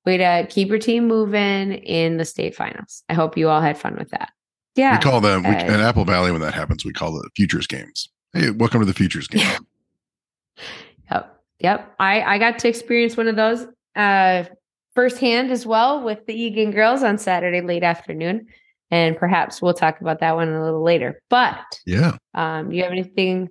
way 0.05 0.17
to 0.17 0.47
keep 0.49 0.69
your 0.69 0.79
team 0.79 1.07
moving 1.07 1.73
in 1.73 2.17
the 2.17 2.25
state 2.25 2.55
finals. 2.55 3.03
I 3.09 3.13
hope 3.13 3.37
you 3.37 3.49
all 3.49 3.61
had 3.61 3.77
fun 3.77 3.95
with 3.97 4.09
that. 4.11 4.31
Yeah. 4.75 4.97
We 4.97 5.03
call 5.03 5.21
them 5.21 5.43
we, 5.43 5.49
uh, 5.49 5.73
in 5.73 5.79
Apple 5.81 6.05
Valley 6.05 6.31
when 6.31 6.41
that 6.41 6.53
happens, 6.53 6.85
we 6.85 6.93
call 6.93 7.19
it 7.19 7.31
futures 7.35 7.67
games. 7.67 8.09
Hey, 8.33 8.51
welcome 8.51 8.79
to 8.79 8.85
the 8.85 8.93
futures 8.93 9.27
game. 9.27 9.41
yep. 9.41 9.61
Yep. 11.59 11.95
I, 11.99 12.21
I 12.21 12.37
got 12.37 12.59
to 12.59 12.67
experience 12.67 13.17
one 13.17 13.27
of 13.27 13.35
those 13.35 13.65
uh 13.95 14.43
firsthand 14.95 15.51
as 15.51 15.65
well 15.65 16.03
with 16.03 16.25
the 16.25 16.33
Eagan 16.33 16.71
girls 16.71 17.03
on 17.03 17.17
Saturday 17.17 17.61
late 17.61 17.83
afternoon. 17.83 18.47
And 18.89 19.17
perhaps 19.17 19.61
we'll 19.61 19.73
talk 19.73 20.01
about 20.01 20.19
that 20.21 20.35
one 20.35 20.49
a 20.49 20.63
little 20.63 20.83
later. 20.83 21.21
But 21.29 21.63
yeah. 21.85 22.17
Um, 22.33 22.69
do 22.69 22.75
you 22.77 22.83
have 22.83 22.91
anything 22.91 23.49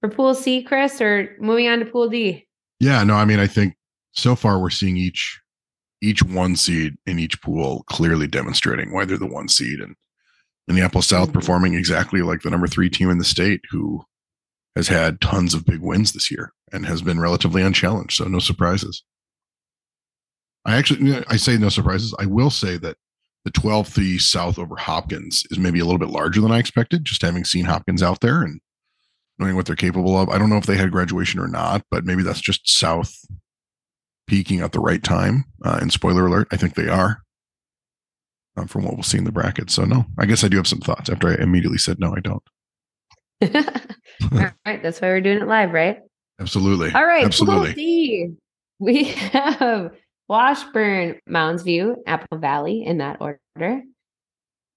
for 0.00 0.08
Pool 0.10 0.34
C, 0.34 0.62
Chris, 0.62 1.00
or 1.00 1.36
moving 1.40 1.68
on 1.68 1.78
to 1.78 1.84
Pool 1.86 2.08
D? 2.08 2.46
Yeah, 2.80 3.04
no, 3.04 3.14
I 3.14 3.24
mean, 3.24 3.38
I 3.38 3.46
think 3.46 3.74
so 4.12 4.34
far 4.34 4.58
we're 4.58 4.70
seeing 4.70 4.96
each 4.96 5.40
each 6.02 6.22
one 6.24 6.56
seed 6.56 6.94
in 7.06 7.18
each 7.20 7.40
pool 7.42 7.84
clearly 7.86 8.26
demonstrating 8.26 8.92
why 8.92 9.04
they're 9.04 9.16
the 9.16 9.24
one 9.26 9.48
seed 9.48 9.78
and 9.78 9.94
Minneapolis 10.66 11.06
South 11.06 11.28
Mhm. 11.30 11.34
performing 11.34 11.74
exactly 11.74 12.22
like 12.22 12.42
the 12.42 12.50
number 12.50 12.66
three 12.66 12.90
team 12.90 13.08
in 13.08 13.18
the 13.18 13.24
state 13.24 13.60
who 13.70 14.02
has 14.76 14.88
had 14.88 15.20
tons 15.20 15.54
of 15.54 15.66
big 15.66 15.80
wins 15.80 16.12
this 16.12 16.30
year 16.30 16.52
and 16.72 16.86
has 16.86 17.02
been 17.02 17.20
relatively 17.20 17.62
unchallenged. 17.62 18.16
So 18.16 18.24
no 18.24 18.38
surprises. 18.38 19.02
I 20.64 20.76
actually, 20.76 21.24
I 21.28 21.36
say 21.36 21.58
no 21.58 21.68
surprises. 21.68 22.14
I 22.18 22.26
will 22.26 22.50
say 22.50 22.76
that 22.78 22.96
the 23.44 23.50
12th 23.50 23.94
the 23.94 24.18
South 24.18 24.58
over 24.58 24.76
Hopkins 24.76 25.44
is 25.50 25.58
maybe 25.58 25.80
a 25.80 25.84
little 25.84 25.98
bit 25.98 26.10
larger 26.10 26.40
than 26.40 26.52
I 26.52 26.58
expected, 26.58 27.04
just 27.04 27.22
having 27.22 27.44
seen 27.44 27.64
Hopkins 27.64 28.02
out 28.02 28.20
there 28.20 28.42
and 28.42 28.60
knowing 29.38 29.56
what 29.56 29.66
they're 29.66 29.76
capable 29.76 30.16
of. 30.16 30.28
I 30.28 30.38
don't 30.38 30.50
know 30.50 30.56
if 30.56 30.66
they 30.66 30.76
had 30.76 30.92
graduation 30.92 31.40
or 31.40 31.48
not, 31.48 31.82
but 31.90 32.04
maybe 32.04 32.22
that's 32.22 32.40
just 32.40 32.68
South 32.68 33.14
peaking 34.28 34.60
at 34.60 34.72
the 34.72 34.80
right 34.80 35.02
time. 35.02 35.44
Uh, 35.64 35.78
and 35.80 35.92
spoiler 35.92 36.26
alert, 36.26 36.48
I 36.52 36.56
think 36.56 36.74
they 36.74 36.88
are 36.88 37.22
um, 38.56 38.68
from 38.68 38.84
what 38.84 38.94
we'll 38.94 39.02
see 39.02 39.18
in 39.18 39.24
the 39.24 39.32
bracket. 39.32 39.70
So 39.70 39.84
no, 39.84 40.06
I 40.18 40.26
guess 40.26 40.44
I 40.44 40.48
do 40.48 40.56
have 40.58 40.68
some 40.68 40.80
thoughts 40.80 41.10
after 41.10 41.28
I 41.28 41.42
immediately 41.42 41.78
said 41.78 41.98
no, 41.98 42.14
I 42.14 42.20
don't. 42.20 42.42
All 43.42 44.50
right, 44.66 44.82
that's 44.82 45.00
why 45.00 45.08
we're 45.08 45.20
doing 45.20 45.38
it 45.38 45.48
live, 45.48 45.72
right? 45.72 45.98
Absolutely. 46.40 46.92
All 46.92 47.04
right, 47.04 47.24
Absolutely. 47.24 47.74
D. 47.74 48.32
We 48.78 49.04
have 49.04 49.92
Washburn, 50.28 51.20
Mounds 51.26 51.62
View, 51.62 52.02
Apple 52.06 52.38
Valley 52.38 52.84
in 52.84 52.98
that 52.98 53.18
order. 53.20 53.82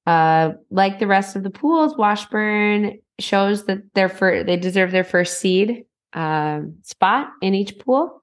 Uh, 0.05 0.51
like 0.69 0.99
the 0.99 1.07
rest 1.07 1.35
of 1.35 1.43
the 1.43 1.49
pools, 1.49 1.97
Washburn 1.97 2.99
shows 3.19 3.65
that 3.65 3.79
they're 3.93 4.09
for 4.09 4.43
they 4.43 4.57
deserve 4.57 4.91
their 4.91 5.03
first 5.03 5.39
seed 5.39 5.85
um, 6.13 6.75
spot 6.83 7.29
in 7.41 7.55
each 7.55 7.79
pool. 7.79 8.21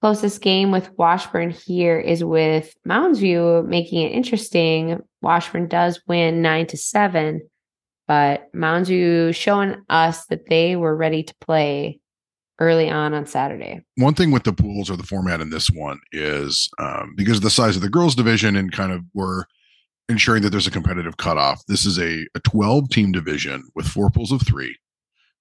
Closest 0.00 0.42
game 0.42 0.72
with 0.72 0.90
Washburn 0.98 1.50
here 1.50 1.98
is 1.98 2.22
with 2.22 2.74
Mounds 2.84 3.18
View, 3.18 3.64
making 3.66 4.02
it 4.02 4.12
interesting. 4.12 5.00
Washburn 5.22 5.68
does 5.68 6.00
win 6.06 6.42
nine 6.42 6.66
to 6.66 6.76
seven, 6.76 7.40
but 8.06 8.48
View 8.54 9.32
showing 9.32 9.82
us 9.88 10.26
that 10.26 10.48
they 10.48 10.76
were 10.76 10.96
ready 10.96 11.22
to 11.22 11.34
play 11.40 12.00
early 12.58 12.88
on 12.88 13.12
on 13.12 13.26
Saturday. 13.26 13.80
One 13.96 14.14
thing 14.14 14.30
with 14.30 14.44
the 14.44 14.52
pools 14.52 14.90
or 14.90 14.96
the 14.96 15.02
format 15.02 15.40
in 15.40 15.50
this 15.50 15.70
one 15.70 16.00
is 16.12 16.70
um, 16.78 17.14
because 17.16 17.38
of 17.38 17.42
the 17.42 17.50
size 17.50 17.76
of 17.76 17.82
the 17.82 17.90
girls 17.90 18.14
division 18.14 18.56
and 18.56 18.72
kind 18.72 18.92
of 18.92 19.02
we're 19.14 19.44
ensuring 20.08 20.42
that 20.42 20.50
there's 20.50 20.66
a 20.66 20.70
competitive 20.70 21.16
cutoff. 21.16 21.64
This 21.66 21.84
is 21.84 21.98
a, 21.98 22.26
a 22.34 22.40
12 22.40 22.88
team 22.90 23.12
division 23.12 23.68
with 23.74 23.86
four 23.86 24.10
pools 24.10 24.32
of 24.32 24.42
three. 24.42 24.76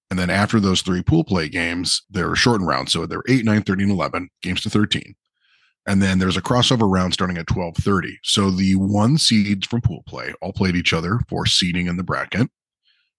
And 0.10 0.20
then 0.20 0.30
after 0.30 0.60
those 0.60 0.82
three 0.82 1.02
pool 1.02 1.24
play 1.24 1.50
games, 1.50 2.04
they're 2.10 2.36
shortened 2.36 2.68
rounds. 2.68 2.92
So 2.92 3.06
they're 3.06 3.24
8, 3.28 3.46
9, 3.46 3.64
13, 3.64 3.90
11 3.90 4.30
games 4.42 4.62
to 4.62 4.70
13. 4.70 5.16
And 5.88 6.02
then 6.02 6.18
there's 6.18 6.38
a 6.38 6.42
crossover 6.42 6.92
round 6.92 7.14
starting 7.14 7.38
at 7.38 7.48
12:30. 7.48 8.18
So 8.24 8.50
the 8.50 8.76
one 8.76 9.18
seeds 9.18 9.68
from 9.68 9.82
pool 9.82 10.04
play 10.08 10.34
all 10.42 10.54
played 10.54 10.76
each 10.76 10.94
other 10.94 11.20
for 11.30 11.46
seeding 11.46 11.88
in 11.88 11.98
the 11.98 12.04
bracket. 12.04 12.50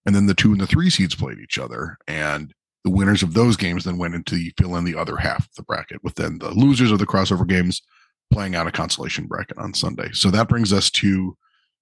And 0.05 0.15
then 0.15 0.25
the 0.25 0.33
two 0.33 0.51
and 0.51 0.61
the 0.61 0.67
three 0.67 0.89
seeds 0.89 1.15
played 1.15 1.39
each 1.39 1.57
other. 1.57 1.97
And 2.07 2.53
the 2.83 2.91
winners 2.91 3.23
of 3.23 3.33
those 3.33 3.57
games 3.57 3.83
then 3.83 3.97
went 3.97 4.15
into 4.15 4.35
the 4.35 4.53
fill 4.57 4.75
in 4.75 4.85
the 4.85 4.95
other 4.95 5.17
half 5.17 5.45
of 5.45 5.55
the 5.55 5.63
bracket, 5.63 6.03
with 6.03 6.15
then 6.15 6.39
the 6.39 6.51
losers 6.51 6.91
of 6.91 6.99
the 6.99 7.05
crossover 7.05 7.45
games 7.45 7.81
playing 8.31 8.55
out 8.55 8.67
a 8.67 8.71
consolation 8.71 9.27
bracket 9.27 9.57
on 9.57 9.73
Sunday. 9.73 10.09
So 10.13 10.31
that 10.31 10.47
brings 10.47 10.71
us 10.71 10.89
to 10.91 11.35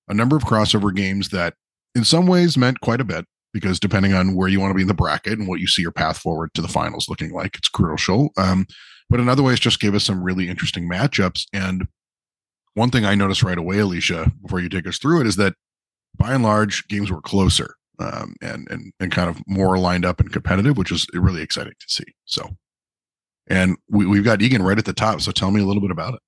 a 0.07 0.13
number 0.13 0.35
of 0.35 0.43
crossover 0.43 0.95
games 0.95 1.29
that 1.29 1.55
in 1.93 2.03
some 2.03 2.27
ways 2.27 2.57
meant 2.57 2.81
quite 2.81 3.01
a 3.01 3.05
bit 3.05 3.25
because 3.53 3.79
depending 3.79 4.13
on 4.13 4.35
where 4.35 4.47
you 4.47 4.59
want 4.59 4.71
to 4.71 4.75
be 4.75 4.81
in 4.81 4.87
the 4.87 4.93
bracket 4.93 5.39
and 5.39 5.47
what 5.47 5.59
you 5.59 5.67
see 5.67 5.81
your 5.81 5.91
path 5.91 6.17
forward 6.17 6.53
to 6.53 6.61
the 6.61 6.67
finals 6.67 7.07
looking 7.07 7.31
like, 7.31 7.55
it's 7.55 7.69
crucial. 7.69 8.31
Um, 8.37 8.65
but 9.09 9.19
in 9.19 9.29
other 9.29 9.43
ways, 9.43 9.59
just 9.59 9.79
gave 9.79 9.95
us 9.95 10.03
some 10.03 10.23
really 10.23 10.49
interesting 10.49 10.89
matchups. 10.89 11.45
And 11.53 11.87
one 12.73 12.89
thing 12.89 13.05
I 13.05 13.15
noticed 13.15 13.43
right 13.43 13.57
away, 13.57 13.79
Alicia, 13.79 14.31
before 14.41 14.59
you 14.59 14.69
take 14.69 14.87
us 14.87 14.97
through 14.97 15.21
it, 15.21 15.27
is 15.27 15.35
that 15.37 15.53
by 16.17 16.33
and 16.33 16.43
large, 16.43 16.87
games 16.87 17.11
were 17.11 17.21
closer 17.21 17.75
um, 17.99 18.35
and 18.41 18.67
and 18.69 18.91
and 18.99 19.11
kind 19.11 19.29
of 19.29 19.41
more 19.47 19.77
lined 19.77 20.05
up 20.05 20.19
and 20.19 20.31
competitive, 20.31 20.77
which 20.77 20.91
is 20.91 21.07
really 21.13 21.41
exciting 21.41 21.73
to 21.79 21.85
see. 21.87 22.05
So, 22.25 22.55
and 23.47 23.77
we, 23.89 24.05
we've 24.05 24.23
got 24.23 24.41
Eagan 24.41 24.63
right 24.63 24.77
at 24.77 24.85
the 24.85 24.93
top. 24.93 25.21
So 25.21 25.31
tell 25.31 25.51
me 25.51 25.61
a 25.61 25.65
little 25.65 25.81
bit 25.81 25.91
about 25.91 26.15
it. 26.15 26.19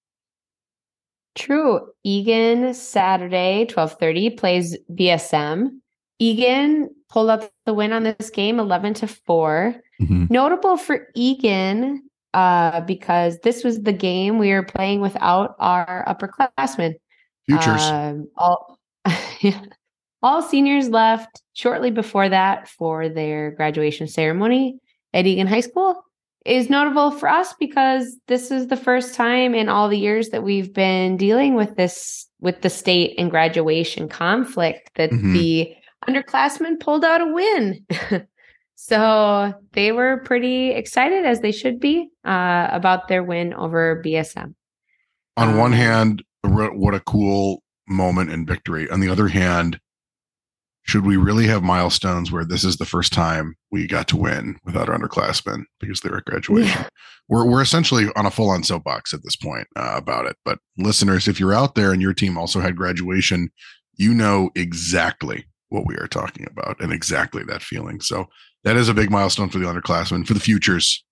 True. 1.36 1.88
Eagan 2.04 2.74
Saturday, 2.74 3.60
1230, 3.60 4.32
plays 4.32 4.78
BSM. 4.92 5.70
Eagan 6.20 6.90
pulled 7.10 7.30
up 7.30 7.52
the 7.68 7.76
win 7.76 7.94
on 7.94 8.04
this 8.04 8.32
game, 8.32 8.60
11 8.60 8.96
to 8.96 9.08
4. 9.08 9.76
Notable 10.00 10.78
for 10.78 11.08
Eagan, 11.16 12.07
uh, 12.38 12.82
because 12.82 13.40
this 13.40 13.64
was 13.64 13.82
the 13.82 13.92
game 13.92 14.38
we 14.38 14.52
were 14.52 14.62
playing 14.62 15.02
without 15.02 15.56
our 15.58 16.06
upperclassmen. 16.08 16.94
Futures. 17.48 17.82
Um, 17.82 18.28
all, 18.38 18.78
all 20.22 20.44
seniors 20.44 20.88
left 20.90 21.42
shortly 21.54 21.90
before 21.90 22.30
that 22.30 22.70
for 22.70 23.10
their 23.10 23.50
graduation 23.52 24.08
ceremony 24.08 24.78
at 25.16 25.26
Eagan 25.26 25.48
High 25.48 25.62
School. 25.62 26.04
Is 26.46 26.70
notable 26.70 27.10
for 27.12 27.28
us 27.28 27.56
because 27.60 28.16
this 28.28 28.52
is 28.52 28.68
the 28.68 28.78
first 28.78 29.16
time 29.16 29.56
in 29.56 29.68
all 29.68 29.90
the 29.90 29.98
years 29.98 30.30
that 30.30 30.44
we've 30.44 30.72
been 30.72 31.18
dealing 31.18 31.56
with 31.56 31.76
this 31.76 32.28
with 32.40 32.62
the 32.62 32.70
state 32.70 33.16
and 33.18 33.32
graduation 33.32 34.08
conflict 34.08 34.92
that 34.96 35.10
Mhm. 35.10 35.34
the 35.34 35.74
underclassmen 36.08 36.80
pulled 36.80 37.04
out 37.04 37.20
a 37.20 37.26
win. 37.26 37.86
so 38.80 39.56
they 39.74 39.92
were 39.92 40.18
pretty 40.18 40.70
excited, 40.70 41.26
as 41.26 41.42
they 41.42 41.52
should 41.52 41.80
be, 41.80 42.10
uh, 42.24 42.68
about 42.72 43.08
their 43.08 43.24
win 43.24 43.56
over 43.56 44.04
BSM. 44.06 44.54
On 45.36 45.58
one 45.58 45.74
um, 45.74 45.80
hand, 45.80 46.24
what 46.44 46.94
a 46.94 47.00
cool 47.00 47.64
moment 47.88 48.32
and 48.32 48.48
victory. 48.48 48.88
On 48.92 49.00
the 49.00 49.10
other 49.10 49.30
hand, 49.30 49.80
should 50.84 51.08
we 51.08 51.18
really 51.18 51.48
have 51.48 51.64
milestones 51.64 52.32
where 52.32 52.46
this 52.46 52.64
is 52.64 52.78
the 52.78 52.86
first 52.86 53.12
time 53.12 53.56
we 53.72 53.88
got 53.88 54.08
to 54.10 54.18
win 54.18 54.60
without 54.64 54.90
our 54.90 54.98
underclassmen 54.98 55.64
because 55.80 56.02
they're 56.02 56.18
at 56.18 56.26
graduation? 56.26 56.86
We're, 57.30 57.48
we're 57.48 57.64
essentially 57.64 58.06
on 58.16 58.28
a 58.28 58.32
full 58.32 58.52
on 58.52 58.64
soapbox 58.64 59.12
at 59.12 59.24
this 59.24 59.36
point 59.36 59.68
uh, 59.76 59.96
about 59.96 60.28
it. 60.28 60.38
But 60.46 60.60
listeners, 60.78 61.28
if 61.28 61.40
you're 61.40 61.54
out 61.54 61.74
there 61.74 61.92
and 61.92 62.02
your 62.02 62.14
team 62.14 62.38
also 62.38 62.60
had 62.60 62.76
graduation, 62.76 63.50
you 63.96 64.14
know 64.14 64.52
exactly 64.56 65.46
what 65.70 65.86
we 65.86 65.96
are 65.96 66.08
talking 66.08 66.46
about 66.50 66.80
and 66.80 66.94
exactly 66.94 67.44
that 67.44 67.62
feeling. 67.62 68.00
So 68.02 68.28
that 68.64 68.76
is 68.76 68.90
a 68.90 68.94
big 68.94 69.10
milestone 69.12 69.50
for 69.50 69.60
the 69.60 69.66
underclassmen, 69.66 70.26
for 70.28 70.34
the 70.34 70.40
futures. 70.40 71.04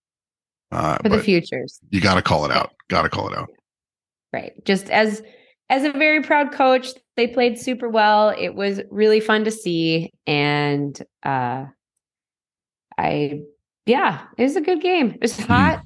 Uh, 0.71 0.97
For 1.03 1.09
the 1.09 1.19
futures. 1.21 1.79
you 1.91 2.01
got 2.01 2.15
to 2.15 2.21
call 2.21 2.43
it 2.43 2.51
out. 2.51 2.71
Got 2.89 3.03
to 3.03 3.09
call 3.09 3.31
it 3.31 3.37
out. 3.37 3.49
Right. 4.33 4.53
Just 4.65 4.89
as 4.89 5.21
as 5.69 5.83
a 5.83 5.91
very 5.91 6.21
proud 6.21 6.51
coach, 6.51 6.89
they 7.15 7.27
played 7.27 7.57
super 7.57 7.87
well. 7.87 8.29
It 8.37 8.55
was 8.55 8.81
really 8.91 9.19
fun 9.19 9.45
to 9.45 9.51
see 9.51 10.11
and 10.27 10.99
uh 11.23 11.65
I 12.97 13.41
yeah, 13.85 14.21
it 14.37 14.43
was 14.43 14.55
a 14.55 14.61
good 14.61 14.81
game. 14.81 15.11
It 15.11 15.21
was 15.21 15.39
hot. 15.39 15.79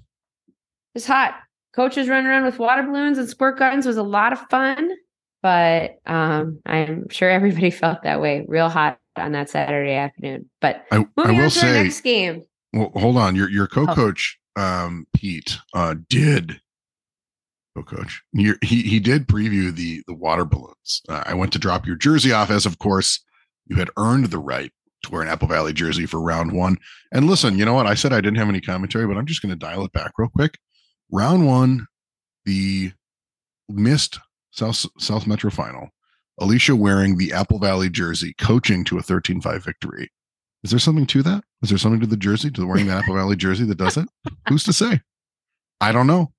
It 0.47 0.53
was 0.95 1.05
hot. 1.05 1.35
Coaches 1.75 2.07
running 2.07 2.27
around 2.27 2.45
with 2.45 2.57
water 2.57 2.83
balloons 2.83 3.17
and 3.17 3.29
squirt 3.29 3.59
guns 3.59 3.85
was 3.85 3.97
a 3.97 4.03
lot 4.03 4.33
of 4.33 4.39
fun, 4.49 4.89
but 5.43 5.97
um 6.07 6.61
I'm 6.65 7.09
sure 7.09 7.29
everybody 7.29 7.69
felt 7.69 8.03
that 8.03 8.21
way. 8.21 8.45
Real 8.47 8.69
hot 8.69 8.97
on 9.19 9.31
that 9.33 9.49
Saturday 9.49 9.93
afternoon. 9.93 10.49
But 10.61 10.85
I, 10.91 10.97
I 10.97 10.99
will 10.99 11.09
on 11.17 11.33
to 11.35 11.41
our 11.43 11.49
say, 11.49 11.83
next 11.83 12.01
game. 12.01 12.43
Well, 12.73 12.91
hold 12.95 13.17
on. 13.17 13.35
Your 13.35 13.47
Oh. 13.47 13.51
your 13.51 13.67
co-coach, 13.67 14.37
um, 14.55 15.07
Pete, 15.15 15.57
uh, 15.73 15.95
did 16.09 16.59
co-coach. 17.75 18.21
Your, 18.33 18.55
he 18.63 18.81
he 18.83 18.99
did 18.99 19.27
preview 19.27 19.73
the 19.73 20.03
the 20.07 20.13
water 20.13 20.45
balloons. 20.45 21.01
Uh, 21.07 21.23
I 21.25 21.33
went 21.33 21.51
to 21.53 21.59
drop 21.59 21.85
your 21.85 21.95
jersey 21.95 22.31
off, 22.31 22.49
as 22.49 22.65
of 22.65 22.79
course 22.79 23.23
you 23.67 23.75
had 23.75 23.89
earned 23.97 24.25
the 24.25 24.39
right 24.39 24.71
to 25.03 25.11
wear 25.11 25.21
an 25.21 25.29
Apple 25.29 25.47
Valley 25.47 25.71
jersey 25.73 26.05
for 26.05 26.19
round 26.19 26.51
one. 26.51 26.77
And 27.13 27.27
listen, 27.27 27.57
you 27.57 27.65
know 27.65 27.73
what? 27.73 27.87
I 27.87 27.93
said 27.93 28.11
I 28.11 28.21
didn't 28.21 28.37
have 28.37 28.49
any 28.49 28.59
commentary, 28.61 29.07
but 29.07 29.17
I'm 29.17 29.25
just 29.25 29.41
going 29.41 29.51
to 29.51 29.55
dial 29.55 29.85
it 29.85 29.93
back 29.93 30.11
real 30.17 30.29
quick. 30.29 30.57
Round 31.11 31.47
one, 31.47 31.87
the 32.45 32.91
missed 33.69 34.19
South 34.51 34.85
South 34.99 35.25
Metro 35.25 35.49
final. 35.49 35.89
Alicia 36.39 36.75
wearing 36.75 37.17
the 37.17 37.33
Apple 37.33 37.59
Valley 37.59 37.89
jersey, 37.89 38.33
coaching 38.37 38.83
to 38.85 38.97
a 38.97 39.01
13-5 39.01 39.63
victory. 39.63 40.09
Is 40.63 40.71
there 40.71 40.79
something 40.79 41.05
to 41.07 41.23
that? 41.23 41.43
Is 41.61 41.69
there 41.69 41.77
something 41.77 41.99
to 42.01 42.07
the 42.07 42.17
jersey, 42.17 42.51
to 42.51 42.61
the 42.61 42.67
wearing 42.67 42.87
the 42.87 42.93
Apple 42.93 43.15
Valley 43.15 43.35
jersey 43.35 43.65
that 43.65 43.77
does 43.77 43.97
it? 43.97 44.07
Who's 44.47 44.63
to 44.65 44.73
say? 44.73 45.01
I 45.81 45.91
don't 45.91 46.07
know. 46.07 46.31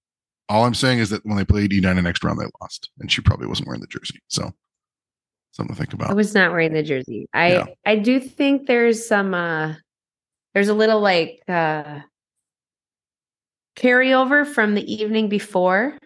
All 0.48 0.64
I'm 0.64 0.74
saying 0.74 0.98
is 0.98 1.10
that 1.10 1.24
when 1.24 1.36
they 1.36 1.44
played 1.44 1.70
E9 1.70 1.96
in 1.96 2.04
next 2.04 2.24
round, 2.24 2.38
they 2.38 2.46
lost, 2.60 2.90
and 2.98 3.10
she 3.10 3.22
probably 3.22 3.46
wasn't 3.46 3.68
wearing 3.68 3.80
the 3.80 3.86
jersey. 3.86 4.20
So 4.28 4.52
something 5.52 5.74
to 5.74 5.78
think 5.78 5.92
about. 5.92 6.10
I 6.10 6.14
was 6.14 6.34
not 6.34 6.50
wearing 6.50 6.72
the 6.72 6.82
jersey. 6.82 7.26
I 7.32 7.52
Yeah. 7.52 7.66
I 7.86 7.96
do 7.96 8.20
think 8.20 8.66
there's 8.66 9.06
some 9.06 9.34
uh 9.34 9.74
there's 10.54 10.68
a 10.68 10.74
little 10.74 11.00
like 11.00 11.40
uh 11.48 12.00
carryover 13.76 14.46
from 14.46 14.74
the 14.74 14.92
evening 14.92 15.28
before 15.28 15.96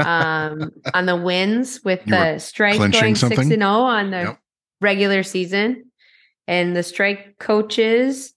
um 0.00 0.70
on 0.94 1.06
the 1.06 1.16
wins 1.16 1.80
with 1.84 2.00
You 2.06 2.12
the 2.12 2.38
strike 2.38 2.78
going 2.92 3.14
6 3.14 3.38
and 3.38 3.48
0 3.48 3.62
on 3.62 4.10
the 4.10 4.16
Yep. 4.18 4.38
regular 4.80 5.22
season 5.22 5.90
and 6.48 6.74
the 6.76 6.82
strike 6.82 7.38
coaches 7.38 8.34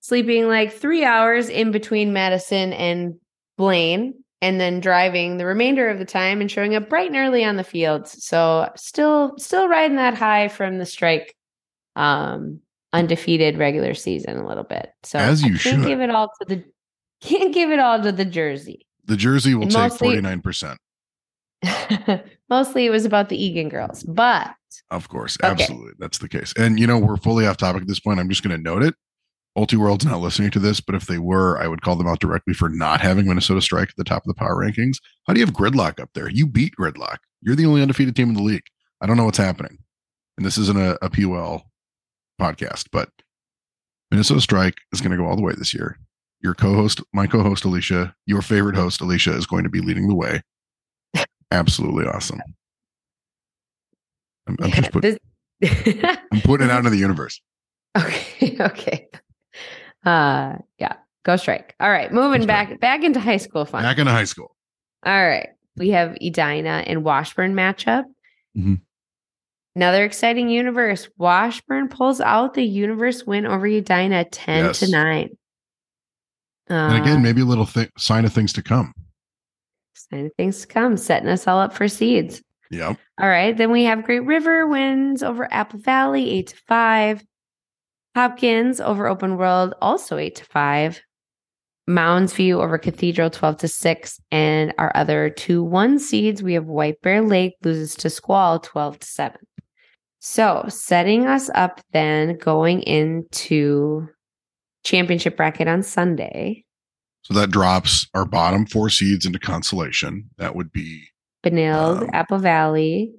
sleeping 0.00 0.48
like 0.48 0.72
three 0.72 1.04
hours 1.04 1.48
in 1.48 1.70
between 1.70 2.12
Madison 2.12 2.72
and 2.72 3.14
Blaine, 3.56 4.14
and 4.40 4.60
then 4.60 4.80
driving 4.80 5.36
the 5.36 5.46
remainder 5.46 5.88
of 5.88 5.98
the 6.00 6.04
time 6.04 6.40
and 6.40 6.50
showing 6.50 6.74
up 6.74 6.88
bright 6.88 7.08
and 7.08 7.16
early 7.16 7.44
on 7.44 7.56
the 7.56 7.62
fields. 7.62 8.24
So 8.24 8.68
still 8.74 9.34
still 9.38 9.68
riding 9.68 9.96
that 9.98 10.14
high 10.14 10.48
from 10.48 10.78
the 10.78 10.86
strike 10.86 11.36
um 11.94 12.60
undefeated 12.94 13.58
regular 13.58 13.94
season 13.94 14.38
a 14.38 14.46
little 14.48 14.64
bit. 14.64 14.90
So 15.02 15.18
As 15.18 15.42
you 15.42 15.48
I 15.54 15.58
can't 15.58 15.60
should. 15.60 15.84
give 15.86 16.00
it 16.00 16.10
all 16.10 16.28
to 16.40 16.44
the 16.48 16.64
can't 17.20 17.54
give 17.54 17.70
it 17.70 17.78
all 17.78 18.02
to 18.02 18.10
the 18.12 18.24
jersey. 18.24 18.86
The 19.04 19.16
jersey 19.16 19.54
will 19.54 19.66
take 19.66 19.74
mostly- 19.74 20.16
49%. 20.16 20.76
Mostly 22.50 22.86
it 22.86 22.90
was 22.90 23.04
about 23.04 23.28
the 23.28 23.42
Eagan 23.42 23.68
girls, 23.68 24.02
but 24.02 24.54
Of 24.90 25.08
course. 25.08 25.38
Okay. 25.42 25.50
Absolutely. 25.50 25.92
That's 25.98 26.18
the 26.18 26.28
case. 26.28 26.52
And, 26.58 26.78
you 26.78 26.86
know, 26.86 26.98
we're 26.98 27.16
fully 27.16 27.46
off 27.46 27.56
topic 27.56 27.82
at 27.82 27.88
this 27.88 28.00
point. 28.00 28.20
I'm 28.20 28.28
just 28.28 28.42
going 28.42 28.54
to 28.56 28.62
note 28.62 28.82
it. 28.82 28.94
Ultiworld's 29.56 30.04
not 30.04 30.20
listening 30.20 30.50
to 30.50 30.58
this, 30.58 30.80
but 30.80 30.94
if 30.94 31.06
they 31.06 31.18
were, 31.18 31.58
I 31.60 31.68
would 31.68 31.82
call 31.82 31.94
them 31.96 32.08
out 32.08 32.20
directly 32.20 32.54
for 32.54 32.68
not 32.68 33.00
having 33.00 33.26
Minnesota 33.26 33.60
Strike 33.60 33.90
at 33.90 33.96
the 33.96 34.04
top 34.04 34.22
of 34.22 34.28
the 34.28 34.34
power 34.34 34.56
rankings. 34.56 34.96
How 35.26 35.34
do 35.34 35.40
you 35.40 35.46
have 35.46 35.54
Gridlock 35.54 36.00
up 36.00 36.10
there? 36.14 36.30
You 36.30 36.46
beat 36.46 36.74
Gridlock. 36.78 37.18
You're 37.42 37.56
the 37.56 37.66
only 37.66 37.82
undefeated 37.82 38.16
team 38.16 38.30
in 38.30 38.34
the 38.34 38.42
league. 38.42 38.64
I 39.00 39.06
don't 39.06 39.16
know 39.16 39.24
what's 39.24 39.38
happening. 39.38 39.78
And 40.36 40.46
this 40.46 40.56
isn't 40.58 40.78
a, 40.78 40.98
a 41.04 41.10
PUL 41.10 41.62
podcast, 42.40 42.86
but 42.92 43.10
Minnesota 44.10 44.40
Strike 44.40 44.78
is 44.92 45.00
going 45.00 45.10
to 45.12 45.16
go 45.16 45.26
all 45.26 45.36
the 45.36 45.42
way 45.42 45.52
this 45.56 45.74
year. 45.74 45.98
Your 46.42 46.54
co-host, 46.54 47.00
my 47.12 47.26
co-host 47.26 47.64
Alicia, 47.64 48.14
your 48.26 48.42
favorite 48.42 48.74
host 48.76 49.00
Alicia 49.00 49.32
is 49.36 49.46
going 49.46 49.62
to 49.64 49.70
be 49.70 49.80
leading 49.80 50.08
the 50.08 50.14
way. 50.14 50.42
Absolutely 51.52 52.04
awesome. 52.06 52.40
I'm, 54.48 54.56
I'm 54.60 54.70
just 54.72 54.90
put, 54.90 55.04
I'm 55.62 56.40
putting 56.42 56.66
it 56.66 56.70
out 56.70 56.78
into 56.78 56.90
the 56.90 56.96
universe. 56.98 57.40
okay, 57.96 58.56
okay. 58.60 59.08
Uh 60.04 60.56
yeah, 60.78 60.94
go 61.24 61.36
strike. 61.36 61.76
All 61.78 61.90
right, 61.90 62.12
moving 62.12 62.44
back 62.46 62.80
back 62.80 63.04
into 63.04 63.20
high 63.20 63.36
school 63.36 63.64
fun. 63.64 63.82
Back 63.82 63.98
into 63.98 64.10
high 64.10 64.24
school. 64.24 64.56
All 65.04 65.12
right. 65.26 65.50
We 65.76 65.90
have 65.90 66.16
Edina 66.20 66.82
and 66.86 67.04
Washburn 67.04 67.54
matchup. 67.54 68.04
Mhm. 68.56 68.80
Another 69.76 70.04
exciting 70.04 70.48
universe. 70.50 71.08
Washburn 71.16 71.88
pulls 71.88 72.20
out 72.20 72.54
the 72.54 72.64
universe 72.64 73.24
win 73.24 73.46
over 73.46 73.66
Edina 73.66 74.24
10 74.24 74.64
Yes. 74.64 74.80
to 74.80 74.90
9. 74.90 75.30
Uh, 76.70 76.74
And 76.74 77.02
again, 77.02 77.22
maybe 77.22 77.40
a 77.40 77.44
little 77.44 77.66
th- 77.66 77.90
sign 77.98 78.24
of 78.24 78.32
things 78.32 78.52
to 78.54 78.62
come. 78.62 78.92
sign 79.94 80.26
of 80.26 80.32
things 80.36 80.60
to 80.62 80.66
come, 80.66 80.96
setting 80.96 81.28
us 81.28 81.46
all 81.46 81.58
up 81.60 81.72
for 81.72 81.88
seeds. 81.88 82.42
Yep. 82.70 82.98
All 83.20 83.28
right. 83.28 83.56
Then 83.56 83.70
we 83.70 83.84
have 83.84 84.04
Great 84.04 84.24
River 84.24 84.66
wins 84.66 85.22
over 85.22 85.46
Apple 85.52 85.78
Valley 85.80 86.30
8 86.30 86.46
to 86.48 86.56
5. 86.68 87.24
Hopkins 88.14 88.80
over 88.80 89.06
Open 89.06 89.36
World 89.36 89.74
also 89.82 90.16
8 90.16 90.34
to 90.36 90.44
5. 90.44 91.00
Mounds 91.86 92.32
View 92.32 92.60
over 92.62 92.78
Cathedral 92.78 93.28
12 93.30 93.56
to 93.58 93.68
6. 93.68 94.20
And 94.30 94.72
our 94.78 94.92
other 94.94 95.28
two 95.30 95.62
one 95.62 95.98
seeds, 95.98 96.42
we 96.42 96.54
have 96.54 96.66
White 96.66 97.00
Bear 97.02 97.20
Lake 97.22 97.54
loses 97.62 97.94
to 97.96 98.08
Squall 98.10 98.58
12 98.60 99.00
to 99.00 99.06
7. 99.06 99.36
So 100.20 100.64
setting 100.68 101.26
us 101.26 101.50
up 101.54 101.80
then 101.92 102.38
going 102.38 102.82
into 102.82 104.08
championship 104.84 105.36
bracket 105.36 105.68
on 105.68 105.82
Sunday. 105.82 106.64
So 107.22 107.34
that 107.34 107.50
drops 107.50 108.06
our 108.14 108.24
bottom 108.24 108.66
four 108.66 108.90
seeds 108.90 109.24
into 109.26 109.38
consolation. 109.38 110.28
That 110.38 110.56
would 110.56 110.72
be 110.72 111.04
Benilde, 111.44 112.02
Um, 112.02 112.10
Apple 112.12 112.38
Valley. 112.38 113.12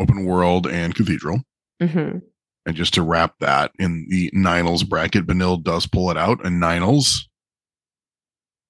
Open 0.00 0.24
World 0.24 0.66
and 0.66 0.94
Cathedral. 0.94 1.40
hmm 1.80 2.18
And 2.66 2.74
just 2.76 2.94
to 2.94 3.02
wrap 3.02 3.34
that 3.40 3.70
in 3.78 4.06
the 4.08 4.30
Ninals 4.34 4.88
bracket, 4.88 5.26
Benilde 5.26 5.62
does 5.62 5.86
pull 5.86 6.10
it 6.10 6.16
out 6.16 6.44
and 6.44 6.60
Ninals. 6.60 7.18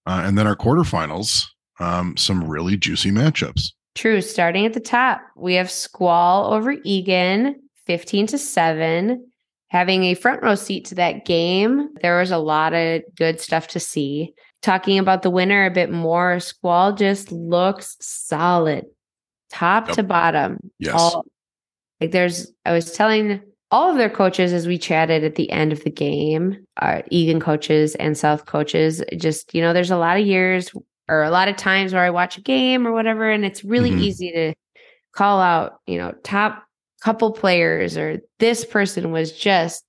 Uh, 0.06 0.22
and 0.26 0.36
then 0.36 0.46
our 0.46 0.56
quarterfinals, 0.56 1.44
um, 1.80 2.14
some 2.18 2.44
really 2.46 2.76
juicy 2.76 3.10
matchups. 3.10 3.68
True. 3.94 4.20
Starting 4.20 4.66
at 4.66 4.74
the 4.74 4.80
top, 4.80 5.22
we 5.34 5.54
have 5.54 5.70
Squall 5.70 6.52
over 6.52 6.74
Eagan, 6.84 7.54
15 7.86 8.26
to 8.28 8.38
7. 8.38 9.26
Having 9.74 10.04
a 10.04 10.14
front 10.14 10.40
row 10.40 10.54
seat 10.54 10.84
to 10.84 10.94
that 10.94 11.24
game, 11.24 11.88
there 12.00 12.20
was 12.20 12.30
a 12.30 12.38
lot 12.38 12.74
of 12.74 13.02
good 13.16 13.40
stuff 13.40 13.66
to 13.68 13.80
see. 13.80 14.32
Talking 14.62 15.00
about 15.00 15.22
the 15.22 15.30
winner 15.30 15.66
a 15.66 15.70
bit 15.70 15.90
more, 15.90 16.38
Squall 16.38 16.92
just 16.92 17.32
looks 17.32 17.96
solid, 18.00 18.84
top 19.50 19.88
Yep. 19.88 19.96
to 19.96 20.02
bottom. 20.04 20.58
Yes. 20.78 20.94
All, 20.94 21.26
like 22.00 22.12
there's, 22.12 22.52
I 22.64 22.70
was 22.72 22.92
telling 22.92 23.40
all 23.72 23.90
of 23.90 23.96
their 23.96 24.08
coaches 24.08 24.52
as 24.52 24.68
we 24.68 24.78
chatted 24.78 25.24
at 25.24 25.34
the 25.34 25.50
end 25.50 25.72
of 25.72 25.82
the 25.82 25.90
game, 25.90 26.64
our 26.76 27.02
Eagan 27.10 27.40
coaches 27.40 27.96
and 27.96 28.16
South 28.16 28.46
coaches, 28.46 29.02
just, 29.16 29.56
you 29.56 29.60
know, 29.60 29.72
there's 29.72 29.90
a 29.90 29.96
lot 29.96 30.20
of 30.20 30.24
years 30.24 30.70
or 31.08 31.24
a 31.24 31.30
lot 31.30 31.48
of 31.48 31.56
times 31.56 31.92
where 31.92 32.04
I 32.04 32.10
watch 32.10 32.38
a 32.38 32.42
game 32.42 32.86
or 32.86 32.92
whatever, 32.92 33.28
and 33.28 33.44
it's 33.44 33.64
really 33.64 33.90
Mhm. 33.90 33.98
easy 33.98 34.30
to 34.30 34.54
call 35.10 35.40
out, 35.40 35.80
you 35.88 35.98
know, 35.98 36.14
top 36.22 36.63
couple 37.04 37.30
players 37.32 37.98
or 37.98 38.18
this 38.38 38.64
person 38.64 39.12
was 39.12 39.30
just 39.30 39.84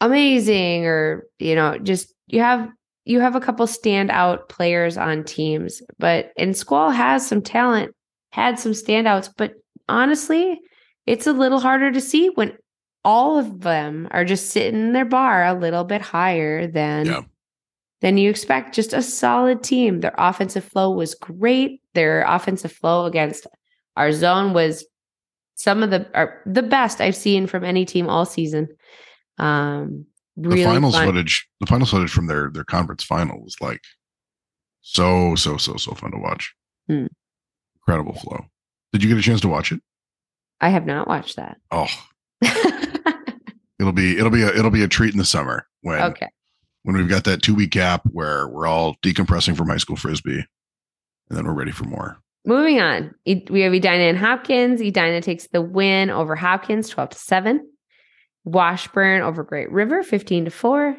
amazing 0.00 0.86
or 0.86 1.24
you 1.38 1.54
know 1.54 1.76
just 1.78 2.14
you 2.28 2.38
have 2.40 2.68
you 3.04 3.20
have 3.20 3.34
a 3.34 3.40
couple 3.40 3.66
standout 3.66 4.48
players 4.48 4.96
on 4.96 5.24
teams 5.24 5.82
but 5.98 6.30
and 6.36 6.56
squall 6.56 6.90
has 6.90 7.26
some 7.26 7.42
talent 7.42 7.92
had 8.30 8.58
some 8.58 8.72
standouts 8.72 9.30
but 9.36 9.54
honestly 9.88 10.60
it's 11.06 11.26
a 11.26 11.32
little 11.32 11.58
harder 11.60 11.90
to 11.90 12.00
see 12.00 12.28
when 12.34 12.56
all 13.04 13.38
of 13.38 13.60
them 13.60 14.06
are 14.10 14.24
just 14.24 14.50
sitting 14.50 14.78
in 14.80 14.92
their 14.92 15.04
bar 15.04 15.44
a 15.44 15.54
little 15.54 15.84
bit 15.84 16.02
higher 16.02 16.66
than 16.66 17.06
Yeah. 17.06 17.20
than 18.00 18.16
you 18.18 18.28
expect. 18.28 18.74
Just 18.74 18.92
a 18.92 19.00
solid 19.00 19.62
team. 19.62 20.00
Their 20.00 20.14
offensive 20.18 20.64
flow 20.64 20.90
was 20.90 21.14
great. 21.14 21.80
Their 21.94 22.24
offensive 22.26 22.72
flow 22.72 23.04
against 23.06 23.46
our 23.96 24.10
zone 24.12 24.52
was 24.52 24.84
some 25.56 25.82
of 25.82 25.90
the 25.90 26.06
are 26.14 26.40
the 26.46 26.62
best 26.62 27.00
I've 27.00 27.16
seen 27.16 27.46
from 27.46 27.64
any 27.64 27.84
team 27.84 28.08
all 28.08 28.24
season. 28.24 28.68
Um, 29.38 30.06
really 30.36 30.62
the 30.62 30.64
finals 30.64 30.94
fun. 30.94 31.06
footage, 31.06 31.48
the 31.60 31.66
finals 31.66 31.90
footage 31.90 32.10
from 32.12 32.26
their 32.26 32.50
their 32.50 32.64
conference 32.64 33.02
final 33.02 33.42
was 33.42 33.56
like 33.60 33.80
so 34.82 35.34
so 35.34 35.56
so 35.56 35.76
so 35.76 35.92
fun 35.92 36.12
to 36.12 36.18
watch. 36.18 36.54
Hmm. 36.88 37.06
Incredible 37.80 38.14
flow. 38.14 38.44
Did 38.92 39.02
you 39.02 39.08
get 39.08 39.18
a 39.18 39.22
chance 39.22 39.40
to 39.40 39.48
watch 39.48 39.72
it? 39.72 39.80
I 40.60 40.68
have 40.68 40.86
not 40.86 41.08
watched 41.08 41.36
that. 41.36 41.56
Oh, 41.70 41.88
it'll 43.80 43.92
be 43.92 44.18
it'll 44.18 44.30
be 44.30 44.42
a 44.42 44.48
it'll 44.48 44.70
be 44.70 44.84
a 44.84 44.88
treat 44.88 45.12
in 45.12 45.18
the 45.18 45.24
summer 45.24 45.66
when 45.80 46.00
okay. 46.02 46.28
when 46.82 46.96
we've 46.96 47.08
got 47.08 47.24
that 47.24 47.42
two 47.42 47.54
week 47.54 47.70
gap 47.70 48.02
where 48.12 48.46
we're 48.46 48.66
all 48.66 48.96
decompressing 49.02 49.56
from 49.56 49.68
high 49.68 49.76
school 49.78 49.96
frisbee, 49.96 50.44
and 51.30 51.38
then 51.38 51.46
we're 51.46 51.54
ready 51.54 51.72
for 51.72 51.84
more. 51.84 52.18
Moving 52.46 52.80
on, 52.80 53.12
we 53.26 53.60
have 53.62 53.72
Edina 53.72 54.04
and 54.04 54.16
Hopkins. 54.16 54.80
Edina 54.80 55.20
takes 55.20 55.48
the 55.48 55.60
win 55.60 56.10
over 56.10 56.36
Hopkins, 56.36 56.88
twelve 56.88 57.10
to 57.10 57.18
seven. 57.18 57.68
Washburn 58.44 59.22
over 59.22 59.42
Great 59.42 59.70
River, 59.72 60.02
fifteen 60.04 60.44
to 60.44 60.50
four. 60.50 60.96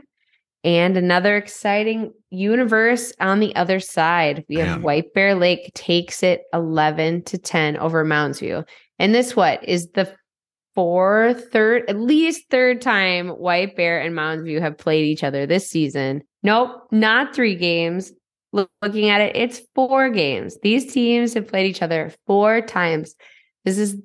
And 0.63 0.97
another 0.97 1.38
exciting 1.38 2.12
universe 2.29 3.13
on 3.21 3.39
the 3.39 3.55
other 3.55 3.79
side. 3.79 4.43
We 4.49 4.57
have 4.57 4.67
Man. 4.67 4.81
White 4.81 5.13
Bear 5.13 5.33
Lake 5.33 5.71
takes 5.75 6.23
it 6.23 6.41
11 6.51 7.23
to 7.25 7.38
10 7.38 7.77
over 7.77 8.03
Mounds 8.03 8.39
View. 8.39 8.65
And 8.99 9.15
this 9.15 9.36
what 9.36 9.63
is 9.63 9.89
the 9.91 10.13
fourth, 10.75 11.51
third, 11.51 11.83
at 11.88 11.97
least 11.97 12.49
third 12.49 12.81
time 12.81 13.29
White 13.29 13.75
Bear 13.75 14.01
and 14.01 14.13
Mounds 14.13 14.43
View 14.43 14.60
have 14.60 14.77
played 14.77 15.05
each 15.05 15.23
other 15.23 15.45
this 15.45 15.69
season. 15.69 16.23
Nope, 16.43 16.88
not 16.91 17.33
three 17.33 17.55
games. 17.55 18.12
Look- 18.53 18.69
Looking 18.81 19.10
at 19.10 19.21
it, 19.21 19.36
it's 19.36 19.62
four 19.75 20.10
games. 20.10 20.57
These 20.62 20.91
teams 20.93 21.33
have 21.33 21.47
played 21.47 21.67
each 21.67 21.81
other 21.81 22.13
four 22.25 22.62
times. 22.62 23.15
This 23.65 23.77
is 23.77 23.97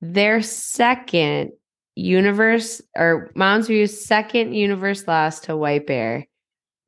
their 0.00 0.42
second 0.42 1.52
universe 1.94 2.82
or 2.96 3.30
Mounds 3.34 3.68
View's 3.68 4.04
second 4.04 4.52
universe 4.52 5.08
loss 5.08 5.40
to 5.40 5.56
White 5.56 5.86
Bear. 5.86 6.26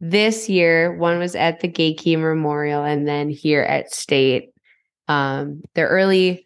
This 0.00 0.48
year, 0.48 0.94
one 0.96 1.18
was 1.18 1.34
at 1.34 1.60
the 1.60 1.68
Gaykey 1.68 2.18
Memorial 2.18 2.84
and 2.84 3.08
then 3.08 3.30
here 3.30 3.62
at 3.62 3.92
State. 3.92 4.50
Um, 5.08 5.62
their 5.74 5.88
early 5.88 6.44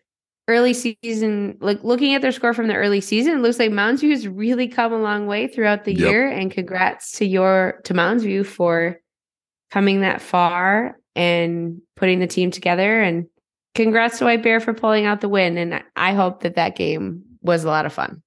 early 0.49 0.73
season, 0.75 1.57
like 1.61 1.83
looking 1.85 2.15
at 2.15 2.23
their 2.23 2.33
score 2.33 2.55
from 2.55 2.69
the 2.69 2.75
early 2.75 3.01
season, 3.01 3.35
it 3.35 3.41
looks 3.43 3.59
like 3.59 3.71
Mounds 3.73 4.01
View 4.01 4.11
has 4.11 4.27
really 4.29 4.69
come 4.69 4.93
a 4.93 4.99
long 5.03 5.27
way 5.27 5.49
throughout 5.49 5.85
the 5.85 5.93
Yep. 5.95 6.11
year. 6.11 6.29
And 6.29 6.51
congrats 6.51 7.13
to 7.19 7.27
your 7.27 7.81
to 7.85 7.95
Mounds 7.95 8.23
View 8.25 8.45
for 8.45 8.99
coming 9.73 10.03
that 10.03 10.21
far 10.21 10.99
and 11.17 11.81
putting 11.97 12.19
the 12.19 12.27
team 12.27 12.51
together. 12.51 13.01
And 13.01 13.27
congrats 13.75 14.19
to 14.19 14.25
White 14.25 14.43
Bear 14.43 14.61
for 14.61 14.75
pulling 14.75 15.07
out 15.07 15.21
the 15.23 15.29
win. 15.29 15.57
And 15.57 15.83
I 15.97 16.13
hope 16.13 16.43
that 16.43 16.57
that 16.57 16.77
game 16.77 17.23
was 17.41 17.65
a 17.65 17.69
lot 17.69 17.87
of 17.87 17.93
fun. 17.93 18.23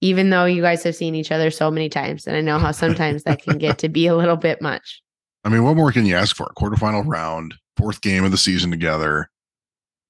Even 0.00 0.30
though 0.30 0.44
you 0.44 0.62
guys 0.62 0.82
have 0.84 0.94
seen 0.94 1.14
each 1.14 1.32
other 1.32 1.50
so 1.50 1.70
many 1.70 1.88
times, 1.88 2.26
and 2.26 2.36
I 2.36 2.40
know 2.40 2.58
how 2.58 2.72
sometimes 2.72 3.22
that 3.24 3.42
can 3.42 3.58
get 3.58 3.78
to 3.78 3.88
be 3.88 4.06
a 4.06 4.16
little 4.16 4.36
bit 4.36 4.60
much. 4.60 5.02
I 5.44 5.48
mean, 5.48 5.64
what 5.64 5.76
more 5.76 5.92
can 5.92 6.06
you 6.06 6.14
ask 6.14 6.36
for? 6.36 6.46
Quarterfinal 6.56 7.04
round, 7.06 7.54
fourth 7.76 8.00
game 8.00 8.24
of 8.24 8.30
the 8.30 8.38
season 8.38 8.70
together, 8.70 9.30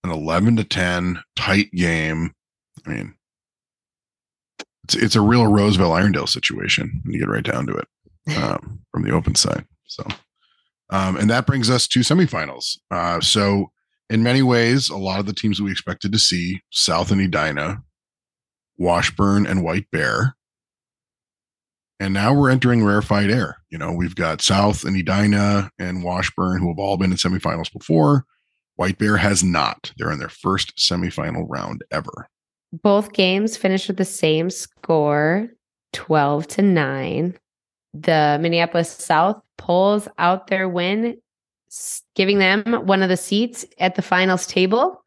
an 0.03 0.11
11 0.11 0.57
to 0.57 0.65
10 0.65 1.23
tight 1.37 1.71
game. 1.73 2.33
I 2.87 2.91
mean, 2.91 3.15
it's 4.85 4.95
it's 4.95 5.17
a 5.17 5.21
real 5.21 5.47
Roseville 5.47 5.91
Irondale 5.91 6.29
situation 6.29 7.01
when 7.05 7.15
you 7.15 7.21
get 7.21 7.29
right 7.29 7.43
down 7.43 7.67
to 7.67 7.75
it 7.75 7.89
um, 8.37 8.81
from 8.93 9.03
the 9.03 9.13
open 9.13 9.35
side. 9.35 9.65
So, 9.87 10.07
um, 10.91 11.17
and 11.17 11.31
that 11.31 11.47
brings 11.47 11.71
us 11.71 11.87
to 11.89 12.01
semifinals. 12.01 12.79
Uh, 12.91 13.21
so, 13.21 13.71
in 14.11 14.23
many 14.23 14.43
ways, 14.43 14.91
a 14.91 14.97
lot 14.97 15.21
of 15.21 15.27
the 15.27 15.33
teams 15.33 15.57
that 15.57 15.65
we 15.65 15.73
expected 15.73 16.13
to 16.13 16.19
see 16.19 16.61
South 16.71 17.11
and 17.11 17.21
Edina, 17.21 17.83
Washburn, 18.77 19.47
and 19.47 19.65
White 19.65 19.91
Bear. 19.91 20.37
And 22.01 22.13
now 22.13 22.35
we're 22.35 22.51
entering 22.51 22.85
rarefied 22.85 23.31
air. 23.31 23.57
You 23.71 23.79
know, 23.79 23.93
we've 23.93 24.15
got 24.17 24.43
South 24.43 24.85
and 24.85 24.97
Edina 24.97 25.71
and 25.79 26.03
Washburn 26.03 26.61
who 26.61 26.69
have 26.69 26.79
all 26.79 26.97
been 26.97 27.13
in 27.13 27.17
semifinals 27.17 27.73
before. 27.73 28.27
White 28.77 28.99
Bear 28.99 29.17
has 29.17 29.43
not. 29.43 29.93
They're 29.97 30.11
in 30.11 30.19
their 30.19 30.29
first 30.29 30.77
semifinal 30.77 31.47
round 31.49 31.83
ever. 31.91 32.29
Both 32.73 33.13
games 33.13 33.57
finished 33.57 33.87
with 33.89 33.97
the 33.97 34.05
same 34.05 34.51
score 34.51 35.49
12 35.93 36.47
to 36.49 36.63
9. 36.63 37.39
The 37.95 38.39
Minneapolis 38.41 38.91
South 38.91 39.41
pulls 39.57 40.09
out 40.19 40.47
their 40.47 40.69
win, 40.69 41.19
giving 42.15 42.39
them 42.39 42.83
one 42.87 43.03
of 43.03 43.09
the 43.09 43.17
seats 43.17 43.65
at 43.79 43.95
the 43.95 44.03
finals 44.03 44.47
table. 44.47 45.03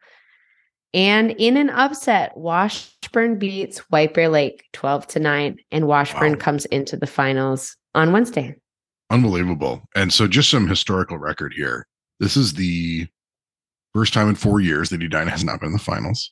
And 0.93 1.31
in 1.31 1.57
an 1.57 1.69
upset, 1.69 2.36
Washburn 2.36 3.38
beats 3.38 3.79
White 3.89 4.13
Bear 4.13 4.29
Lake 4.29 4.65
12 4.73 5.07
to 5.07 5.19
9, 5.19 5.57
and 5.71 5.88
Washburn 5.88 6.33
wow. 6.33 6.39
comes 6.39 6.65
into 6.65 6.97
the 6.97 7.07
finals 7.07 7.75
on 7.93 8.13
Wednesday. 8.13 8.55
Unbelievable. 9.10 9.83
And 9.95 10.12
so, 10.12 10.27
just 10.27 10.49
some 10.49 10.67
historical 10.67 11.17
record 11.17 11.53
here. 11.53 11.88
This 12.19 12.36
is 12.36 12.53
the 12.53 13.07
first 13.93 14.13
time 14.13 14.29
in 14.29 14.36
four 14.36 14.60
years 14.60 14.89
that 14.89 15.03
Edina 15.03 15.29
has 15.29 15.43
not 15.43 15.60
been 15.60 15.67
in 15.67 15.73
the 15.73 15.79
finals. 15.79 16.31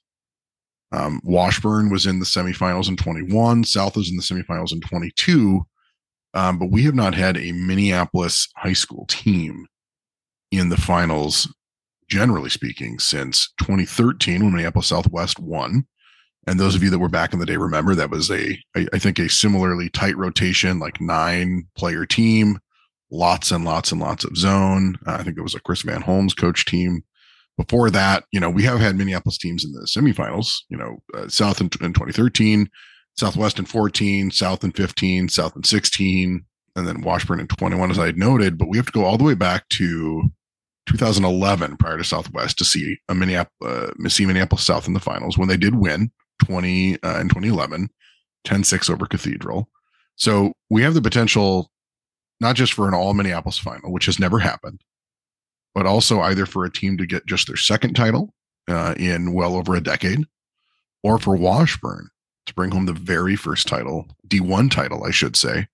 Um, 0.91 1.19
Washburn 1.23 1.89
was 1.89 2.05
in 2.05 2.19
the 2.19 2.25
semifinals 2.25 2.87
in 2.87 2.95
21. 2.95 3.63
South 3.63 3.95
was 3.95 4.09
in 4.09 4.17
the 4.17 4.23
semifinals 4.23 4.71
in 4.71 4.81
22. 4.81 5.65
Um, 6.35 6.59
but 6.59 6.71
we 6.71 6.83
have 6.83 6.95
not 6.95 7.15
had 7.15 7.37
a 7.37 7.53
Minneapolis 7.53 8.49
high 8.55 8.73
school 8.73 9.05
team 9.07 9.67
in 10.51 10.69
the 10.69 10.77
finals, 10.77 11.53
generally 12.09 12.49
speaking, 12.49 12.99
since 12.99 13.53
2013 13.59 14.43
when 14.43 14.53
Minneapolis 14.53 14.87
Southwest 14.87 15.39
won. 15.39 15.87
And 16.47 16.59
those 16.59 16.75
of 16.75 16.83
you 16.83 16.91
that 16.91 16.99
were 16.99 17.09
back 17.09 17.33
in 17.33 17.39
the 17.39 17.45
day 17.45 17.57
remember 17.57 17.95
that 17.95 18.11
was 18.11 18.29
a, 18.29 18.59
I, 18.75 18.85
I 18.93 18.99
think, 18.99 19.17
a 19.17 19.29
similarly 19.29 19.89
tight 19.89 20.15
rotation, 20.15 20.77
like 20.77 21.01
nine 21.01 21.67
player 21.75 22.05
team, 22.05 22.59
lots 23.09 23.49
and 23.51 23.65
lots 23.65 23.91
and 23.91 23.99
lots 23.99 24.23
of 24.23 24.37
zone. 24.37 24.97
Uh, 25.07 25.13
I 25.13 25.23
think 25.23 25.37
it 25.37 25.41
was 25.41 25.55
a 25.55 25.61
Chris 25.61 25.81
Van 25.81 26.01
Holmes 26.01 26.35
coach 26.35 26.65
team 26.65 27.03
before 27.57 27.89
that, 27.89 28.25
you 28.31 28.39
know, 28.39 28.49
we 28.49 28.63
have 28.63 28.79
had 28.79 28.97
Minneapolis 28.97 29.37
teams 29.37 29.63
in 29.63 29.71
the 29.71 29.81
semifinals, 29.81 30.57
you 30.69 30.77
know, 30.77 31.01
uh, 31.13 31.27
South 31.27 31.61
in, 31.61 31.67
in 31.81 31.93
2013, 31.93 32.69
Southwest 33.17 33.59
in 33.59 33.65
14, 33.65 34.31
South 34.31 34.63
in 34.63 34.71
15, 34.71 35.29
South 35.29 35.55
in 35.55 35.63
16, 35.63 36.45
and 36.75 36.87
then 36.87 37.01
Washburn 37.01 37.39
in 37.39 37.47
21, 37.47 37.91
as 37.91 37.99
I 37.99 38.11
noted. 38.11 38.57
But 38.57 38.67
we 38.67 38.77
have 38.77 38.87
to 38.87 38.91
go 38.91 39.05
all 39.05 39.17
the 39.17 39.23
way 39.23 39.35
back 39.35 39.67
to 39.69 40.29
2011 40.87 41.77
prior 41.77 41.97
to 41.97 42.03
Southwest 42.03 42.57
to 42.57 42.65
see 42.65 42.97
a 43.09 43.15
Minneapolis, 43.15 43.51
uh, 43.63 44.09
see 44.09 44.25
Minneapolis 44.25 44.65
South 44.65 44.87
in 44.87 44.93
the 44.93 44.99
finals 44.99 45.37
when 45.37 45.47
they 45.47 45.57
did 45.57 45.75
win 45.75 46.11
20 46.45 47.01
uh, 47.03 47.19
in 47.19 47.29
2011, 47.29 47.89
10 48.43 48.63
6 48.63 48.89
over 48.89 49.05
Cathedral. 49.05 49.69
So 50.15 50.53
we 50.69 50.81
have 50.83 50.93
the 50.93 51.01
potential 51.01 51.71
not 52.41 52.55
just 52.55 52.73
for 52.73 52.87
an 52.87 52.93
all 52.93 53.13
Minneapolis 53.13 53.57
final, 53.57 53.91
which 53.91 54.05
has 54.07 54.19
never 54.19 54.39
happened, 54.39 54.81
but 55.73 55.85
also 55.85 56.19
either 56.19 56.45
for 56.45 56.65
a 56.65 56.71
team 56.71 56.97
to 56.97 57.05
get 57.05 57.25
just 57.25 57.47
their 57.47 57.55
second 57.55 57.93
title 57.93 58.33
uh, 58.67 58.93
in 58.97 59.33
well 59.33 59.55
over 59.55 59.73
a 59.73 59.81
decade, 59.81 60.25
or 61.01 61.17
for 61.17 61.35
Washburn 61.35 62.09
to 62.45 62.53
bring 62.53 62.71
home 62.71 62.85
the 62.85 62.93
very 62.93 63.35
first 63.35 63.67
title, 63.67 64.07
D1 64.27 64.71
title, 64.71 65.03
I 65.03 65.11
should 65.11 65.35
say, 65.35 65.67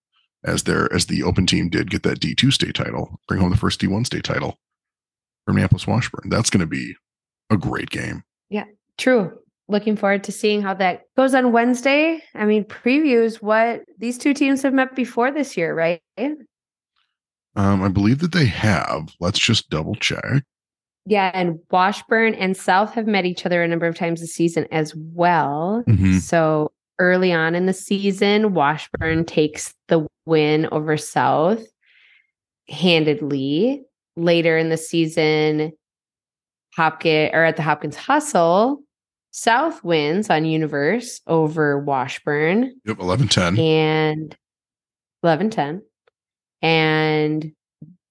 as 0.44 0.64
their 0.64 0.92
as 0.94 1.06
the 1.06 1.24
open 1.24 1.46
team 1.46 1.70
did 1.70 1.90
get 1.90 2.04
that 2.04 2.20
D2 2.20 2.52
state 2.54 2.76
title, 2.76 3.20
bring 3.28 3.40
home 3.40 3.52
the 3.52 3.58
first 3.58 3.80
D1 3.80 4.06
state 4.06 4.24
title 4.24 4.58
for 5.46 5.54
Minneapolis 5.54 5.88
Washburn. 5.88 6.30
That's 6.30 6.50
going 6.50 6.62
to 6.62 6.68
be 6.68 6.96
a 7.50 7.58
great 7.58 7.90
game. 7.90 8.24
Yeah, 8.50 8.66
true. 8.98 9.38
Looking 9.68 9.96
forward 9.96 10.24
to 10.26 10.32
seeing 10.32 10.62
how 10.62 10.74
that 10.76 11.04
goes 11.16 11.34
on 11.34 11.52
Wednesday. 11.52 12.22
I 12.36 12.46
mean, 12.46 12.66
previews 12.66 13.42
what 13.42 13.84
these 13.98 14.18
two 14.18 14.34
teams 14.34 14.62
have 14.64 14.74
met 14.74 14.96
before 14.96 15.32
this 15.32 15.56
year, 15.56 15.74
right? 15.74 16.02
Um, 17.56 17.84
I 17.84 17.88
believe 17.88 18.20
that 18.20 18.32
they 18.34 18.46
have. 18.46 19.14
Let's 19.20 19.40
just 19.40 19.70
double 19.70 19.96
check. 19.96 20.44
Yeah, 21.06 21.32
and 21.34 21.60
Washburn 21.72 22.36
and 22.36 22.56
South 22.56 22.94
have 22.94 23.08
met 23.08 23.26
each 23.26 23.46
other 23.46 23.64
a 23.64 23.68
number 23.68 23.88
of 23.88 23.96
times 23.96 24.22
this 24.22 24.34
season 24.34 24.68
as 24.72 24.96
well. 24.96 25.84
Mm-hmm. 25.88 26.20
So 26.20 26.72
early 27.00 27.34
on 27.34 27.56
in 27.56 27.66
the 27.66 27.74
season, 27.74 28.54
Washburn 28.54 29.26
takes 29.26 29.74
the 29.88 30.08
win 30.26 30.68
over 30.72 30.98
South 30.98 31.64
handedly. 32.70 33.84
Later 34.18 34.58
in 34.58 34.70
the 34.70 34.78
season, 34.78 35.72
Hopkins 36.76 37.32
or 37.34 37.46
at 37.46 37.56
the 37.56 37.64
Hopkins 37.64 37.96
Hustle, 37.96 38.84
South 39.32 39.84
wins 39.84 40.30
on 40.30 40.46
Universe 40.46 41.22
over 41.28 41.80
Washburn. 41.80 42.76
Yep, 42.86 43.00
11 43.00 43.28
10. 43.30 43.58
And 43.58 44.38
11 45.24 45.50
10 45.50 45.82
and 46.62 47.52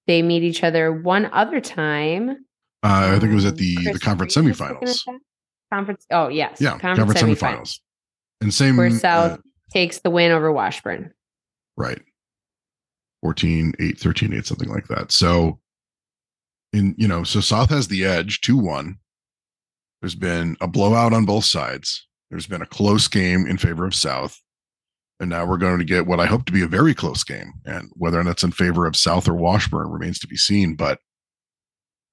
they 0.07 0.21
meet 0.21 0.43
each 0.43 0.63
other 0.63 0.91
one 0.91 1.29
other 1.31 1.61
time. 1.61 2.45
Uh, 2.83 3.13
I 3.15 3.19
think 3.19 3.31
it 3.31 3.35
was 3.35 3.45
at 3.45 3.53
um, 3.53 3.57
the 3.57 3.75
Chris, 3.75 3.93
the 3.93 3.99
conference 3.99 4.35
semifinals. 4.35 4.99
Conference. 5.71 6.05
Oh 6.11 6.27
yes. 6.27 6.59
Yeah. 6.59 6.77
Conference, 6.79 6.99
conference 6.99 7.21
semifinals. 7.21 7.59
semifinals. 7.59 7.79
And 8.41 8.53
same 8.53 8.77
where 8.77 8.89
South 8.89 9.33
uh, 9.33 9.37
takes 9.71 9.99
the 9.99 10.09
win 10.09 10.31
over 10.31 10.51
Washburn. 10.51 11.13
Right. 11.77 12.01
14, 13.21 13.73
8, 13.79 13.99
13, 13.99 14.33
8, 14.33 14.45
something 14.45 14.69
like 14.69 14.87
that. 14.87 15.11
So 15.11 15.59
in 16.73 16.95
you 16.97 17.07
know, 17.07 17.23
so 17.23 17.39
South 17.39 17.69
has 17.69 17.87
the 17.87 18.03
edge 18.03 18.41
2-1. 18.41 18.95
There's 20.01 20.15
been 20.15 20.57
a 20.59 20.67
blowout 20.67 21.13
on 21.13 21.25
both 21.25 21.45
sides. 21.45 22.07
There's 22.31 22.47
been 22.47 22.61
a 22.61 22.67
close 22.67 23.07
game 23.07 23.45
in 23.45 23.57
favor 23.57 23.85
of 23.85 23.93
South. 23.93 24.41
And 25.19 25.29
now 25.29 25.45
we're 25.45 25.57
going 25.57 25.77
to 25.77 25.85
get 25.85 26.07
what 26.07 26.19
I 26.19 26.25
hope 26.25 26.45
to 26.45 26.51
be 26.51 26.63
a 26.63 26.67
very 26.67 26.95
close 26.95 27.23
game. 27.23 27.53
And 27.65 27.91
whether 27.93 28.23
that's 28.23 28.43
in 28.43 28.51
favor 28.51 28.87
of 28.87 28.95
South 28.95 29.27
or 29.27 29.35
Washburn 29.35 29.91
remains 29.91 30.17
to 30.19 30.27
be 30.27 30.37
seen. 30.37 30.75
But 30.75 30.97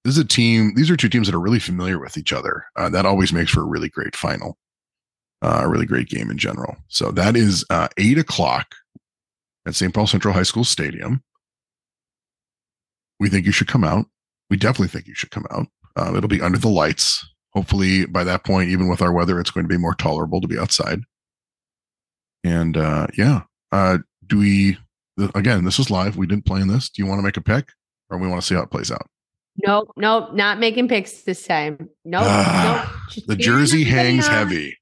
this 0.04 0.16
is 0.16 0.24
a 0.24 0.26
team, 0.26 0.74
these 0.74 0.90
are 0.90 0.96
two 0.96 1.08
teams 1.08 1.26
that 1.26 1.34
are 1.34 1.40
really 1.40 1.58
familiar 1.58 1.98
with 1.98 2.16
each 2.16 2.32
other. 2.32 2.64
Uh, 2.76 2.88
that 2.88 3.06
always 3.06 3.32
makes 3.32 3.50
for 3.50 3.62
a 3.62 3.66
really 3.66 3.88
great 3.88 4.16
final, 4.16 4.56
uh, 5.42 5.60
a 5.62 5.68
really 5.68 5.86
great 5.86 6.08
game 6.08 6.30
in 6.30 6.38
general. 6.38 6.76
So 6.88 7.10
that 7.12 7.36
is 7.36 7.64
uh, 7.70 7.88
eight 7.96 8.18
o'clock 8.18 8.74
at 9.66 9.74
St. 9.74 9.92
Paul 9.92 10.06
Central 10.06 10.34
High 10.34 10.44
School 10.44 10.64
Stadium. 10.64 11.22
We 13.20 13.28
think 13.28 13.46
you 13.46 13.52
should 13.52 13.68
come 13.68 13.84
out. 13.84 14.06
We 14.50 14.56
definitely 14.56 14.88
think 14.88 15.06
you 15.06 15.14
should 15.14 15.30
come 15.30 15.46
out. 15.50 15.66
Uh, 15.96 16.14
it'll 16.16 16.28
be 16.28 16.40
under 16.40 16.58
the 16.58 16.68
lights. 16.68 17.28
Hopefully, 17.52 18.06
by 18.06 18.24
that 18.24 18.44
point, 18.44 18.70
even 18.70 18.88
with 18.88 19.02
our 19.02 19.12
weather, 19.12 19.40
it's 19.40 19.50
going 19.50 19.64
to 19.64 19.68
be 19.68 19.78
more 19.78 19.94
tolerable 19.94 20.40
to 20.40 20.48
be 20.48 20.58
outside. 20.58 21.00
And 22.44 22.76
uh, 22.76 23.08
yeah, 23.16 23.42
uh, 23.72 23.98
do 24.26 24.38
we? 24.38 24.78
Again, 25.34 25.64
this 25.64 25.80
is 25.80 25.90
live. 25.90 26.16
We 26.16 26.28
didn't 26.28 26.46
plan 26.46 26.68
this. 26.68 26.88
Do 26.88 27.02
you 27.02 27.08
want 27.08 27.18
to 27.18 27.24
make 27.24 27.36
a 27.36 27.40
pick, 27.40 27.70
or 28.08 28.18
we 28.18 28.28
want 28.28 28.40
to 28.40 28.46
see 28.46 28.54
how 28.54 28.62
it 28.62 28.70
plays 28.70 28.92
out? 28.92 29.08
Nope, 29.64 29.92
nope, 29.96 30.34
not 30.34 30.58
making 30.58 30.88
picks 30.88 31.22
this 31.22 31.46
time. 31.46 31.88
Nope, 32.04 32.22
ah, 32.24 33.00
nope. 33.16 33.24
The 33.26 33.36
jersey 33.36 33.84
hangs 33.84 34.26
heavy. 34.26 34.78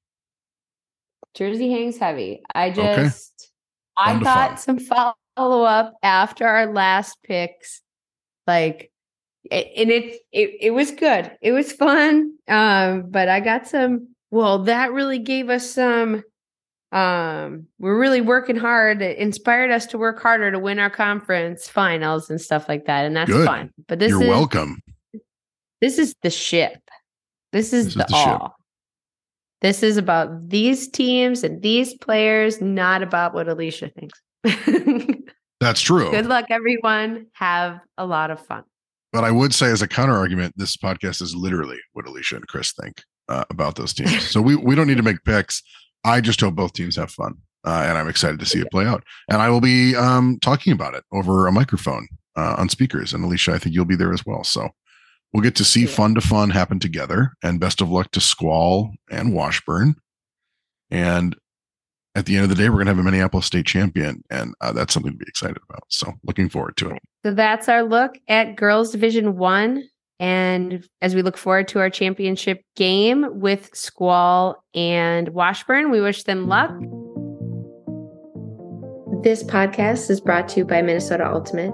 Jersey 1.33 1.71
hangs 1.71 1.97
heavy. 1.97 2.41
I 2.53 2.69
just, 2.69 3.51
okay. 3.99 4.11
I 4.11 4.19
got 4.19 4.59
some 4.59 4.79
follow 4.79 5.63
up 5.63 5.93
after 6.03 6.47
our 6.47 6.71
last 6.71 7.17
picks, 7.23 7.81
like, 8.45 8.91
and 9.49 9.89
it, 9.89 10.19
it 10.31 10.57
it 10.61 10.71
was 10.71 10.91
good. 10.91 11.31
It 11.41 11.53
was 11.53 11.71
fun. 11.71 12.33
Um, 12.47 13.09
but 13.09 13.29
I 13.29 13.39
got 13.39 13.67
some. 13.67 14.09
Well, 14.29 14.63
that 14.63 14.91
really 14.91 15.19
gave 15.19 15.49
us 15.49 15.71
some 15.71 16.23
um 16.91 17.67
we're 17.79 17.99
really 17.99 18.21
working 18.21 18.55
hard. 18.55 19.01
It 19.01 19.17
inspired 19.17 19.71
us 19.71 19.85
to 19.87 19.97
work 19.97 20.21
harder 20.21 20.51
to 20.51 20.59
win 20.59 20.79
our 20.79 20.89
conference 20.89 21.67
finals 21.67 22.29
and 22.29 22.39
stuff 22.39 22.69
like 22.69 22.85
that 22.85 23.05
and 23.05 23.15
that's 23.15 23.29
Good. 23.29 23.45
fun 23.45 23.71
but 23.87 23.99
this 23.99 24.09
you're 24.09 24.23
is, 24.23 24.29
welcome. 24.29 24.81
this 25.81 25.97
is 25.97 26.15
the 26.23 26.29
ship. 26.29 26.79
This 27.51 27.73
is 27.73 27.93
this 27.93 27.95
the, 27.95 28.03
is 28.03 28.09
the 28.09 28.15
all 28.15 28.39
ship. 28.39 28.51
this 29.61 29.83
is 29.83 29.97
about 29.97 30.49
these 30.49 30.87
teams 30.87 31.43
and 31.43 31.61
these 31.61 31.93
players 31.95 32.61
not 32.61 33.03
about 33.03 33.33
what 33.33 33.49
alicia 33.49 33.89
thinks. 33.89 34.21
That's 35.59 35.81
true. 35.81 36.11
Good 36.11 36.27
luck 36.27 36.45
everyone. 36.49 37.27
Have 37.33 37.79
a 37.97 38.05
lot 38.05 38.31
of 38.31 38.39
fun. 38.45 38.63
But 39.11 39.23
i 39.23 39.31
would 39.31 39.53
say 39.53 39.67
as 39.67 39.81
a 39.81 39.87
counter 39.87 40.13
argument 40.13 40.53
this 40.57 40.77
podcast 40.77 41.21
is 41.21 41.35
literally 41.35 41.79
what 41.93 42.07
alicia 42.07 42.35
and 42.35 42.47
chris 42.47 42.71
think 42.73 43.01
uh, 43.29 43.43
about 43.49 43.75
those 43.75 43.93
teams. 43.93 44.29
So 44.29 44.41
we 44.41 44.55
we 44.55 44.75
don't 44.75 44.87
need 44.87 44.97
to 44.97 45.03
make 45.03 45.23
picks 45.23 45.61
I 46.07 46.21
just 46.21 46.41
hope 46.41 46.55
both 46.55 46.73
teams 46.73 46.95
have 46.95 47.11
fun. 47.11 47.35
Uh, 47.63 47.83
and 47.85 47.97
I'm 47.97 48.07
excited 48.07 48.39
to 48.39 48.45
see 48.45 48.59
it 48.59 48.71
play 48.71 48.85
out. 48.85 49.03
And 49.29 49.41
I 49.41 49.49
will 49.49 49.59
be 49.59 49.95
um, 49.95 50.37
talking 50.41 50.71
about 50.71 50.93
it 50.93 51.03
over 51.11 51.47
a 51.47 51.51
microphone 51.51 52.07
uh, 52.37 52.55
on 52.57 52.69
speakers. 52.69 53.13
And 53.13 53.25
Alicia, 53.25 53.53
I 53.53 53.57
think 53.57 53.75
you'll 53.75 53.83
be 53.83 53.97
there 53.97 54.13
as 54.13 54.25
well. 54.25 54.45
So 54.45 54.69
we'll 55.33 55.43
get 55.43 55.55
to 55.55 55.65
see 55.65 55.81
yeah. 55.81 55.87
fun 55.87 56.15
to 56.15 56.21
fun 56.21 56.49
happen 56.49 56.79
together. 56.79 57.33
And 57.43 57.59
best 57.59 57.81
of 57.81 57.89
luck 57.89 58.11
to 58.11 58.21
Squall 58.21 58.91
and 59.11 59.33
Washburn. 59.33 59.95
And 60.89 61.35
at 62.15 62.25
the 62.25 62.35
end 62.35 62.43
of 62.43 62.49
the 62.49 62.55
day, 62.55 62.69
we're 62.69 62.77
going 62.77 62.87
to 62.87 62.91
have 62.93 62.99
a 62.99 63.03
Minneapolis 63.03 63.45
state 63.45 63.67
champion, 63.67 64.23
and 64.31 64.55
uh, 64.59 64.71
that's 64.71 64.91
something 64.91 65.11
to 65.11 65.17
be 65.17 65.25
excited 65.27 65.59
about. 65.69 65.83
So, 65.89 66.13
looking 66.23 66.49
forward 66.49 66.75
to 66.77 66.89
it. 66.89 67.01
So 67.23 67.31
that's 67.31 67.69
our 67.69 67.83
look 67.83 68.17
at 68.27 68.55
girls 68.55 68.91
division 68.91 69.37
one. 69.37 69.83
And 70.19 70.87
as 71.01 71.13
we 71.13 71.21
look 71.21 71.37
forward 71.37 71.67
to 71.69 71.79
our 71.79 71.89
championship 71.89 72.61
game 72.75 73.39
with 73.39 73.69
Squall 73.73 74.63
and 74.73 75.29
Washburn, 75.29 75.91
we 75.91 76.01
wish 76.01 76.23
them 76.23 76.47
luck. 76.47 76.71
This 79.23 79.43
podcast 79.43 80.09
is 80.09 80.21
brought 80.21 80.47
to 80.49 80.59
you 80.59 80.65
by 80.65 80.81
Minnesota 80.81 81.27
Ultimate. 81.29 81.73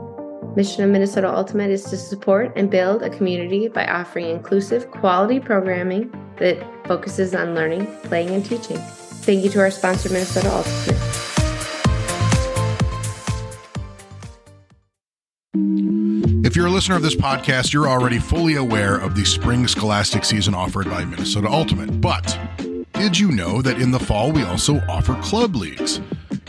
Mission 0.56 0.84
of 0.84 0.92
Minnesota 0.92 1.34
Ultimate 1.34 1.72
is 1.72 1.84
to 1.86 1.98
support 1.98 2.52
and 2.56 2.70
build 2.70 3.02
a 3.02 3.10
community 3.10 3.68
by 3.68 3.86
offering 3.88 4.30
inclusive, 4.30 4.92
quality 4.92 5.40
programming 5.40 6.12
that 6.38 6.58
focuses 6.86 7.34
on 7.34 7.56
learning, 7.56 7.88
playing, 8.04 8.30
and 8.30 8.46
teaching. 8.46 8.78
Thank 8.78 9.44
you 9.44 9.50
to 9.52 9.60
our 9.62 9.72
sponsor, 9.72 10.10
Minnesota 10.10 10.52
Ultimate. 10.52 11.24
If 16.54 16.58
you're 16.58 16.68
a 16.68 16.70
listener 16.70 16.96
of 16.96 17.02
this 17.02 17.16
podcast, 17.16 17.74
you're 17.74 17.88
already 17.88 18.20
fully 18.20 18.58
aware 18.58 18.98
of 18.98 19.16
the 19.16 19.26
spring 19.26 19.68
scholastic 19.68 20.24
season 20.24 20.54
offered 20.54 20.88
by 20.88 21.04
Minnesota 21.04 21.48
Ultimate. 21.48 22.00
But 22.00 22.38
did 22.94 23.18
you 23.18 23.32
know 23.32 23.64
that 23.64 23.82
in 23.82 23.90
the 23.90 24.00
fall 24.00 24.32
we 24.32 24.44
also 24.44 24.80
offer 24.88 25.16
club 25.16 25.56
leagues? 25.56 25.98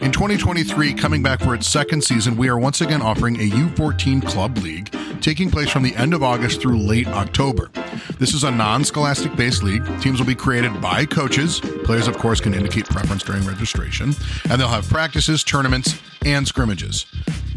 In 0.02 0.12
2023, 0.12 0.92
coming 0.92 1.22
back 1.22 1.40
for 1.40 1.54
its 1.54 1.66
second 1.66 2.04
season, 2.04 2.36
we 2.36 2.50
are 2.50 2.58
once 2.58 2.82
again 2.82 3.00
offering 3.00 3.36
a 3.36 3.48
U14 3.48 4.22
Club 4.26 4.58
League 4.58 4.94
taking 5.22 5.50
place 5.50 5.70
from 5.70 5.82
the 5.82 5.96
end 5.96 6.12
of 6.12 6.22
August 6.22 6.60
through 6.60 6.76
late 6.76 7.08
October. 7.08 7.70
This 8.18 8.34
is 8.34 8.44
a 8.44 8.50
non 8.50 8.84
scholastic 8.84 9.34
based 9.36 9.62
league. 9.62 9.86
Teams 10.02 10.18
will 10.18 10.26
be 10.26 10.34
created 10.34 10.82
by 10.82 11.06
coaches. 11.06 11.60
Players, 11.84 12.08
of 12.08 12.18
course, 12.18 12.42
can 12.42 12.52
indicate 12.52 12.84
preference 12.84 13.22
during 13.22 13.42
registration, 13.46 14.12
and 14.50 14.60
they'll 14.60 14.68
have 14.68 14.86
practices, 14.90 15.42
tournaments, 15.42 15.98
and 16.26 16.46
scrimmages. 16.46 17.06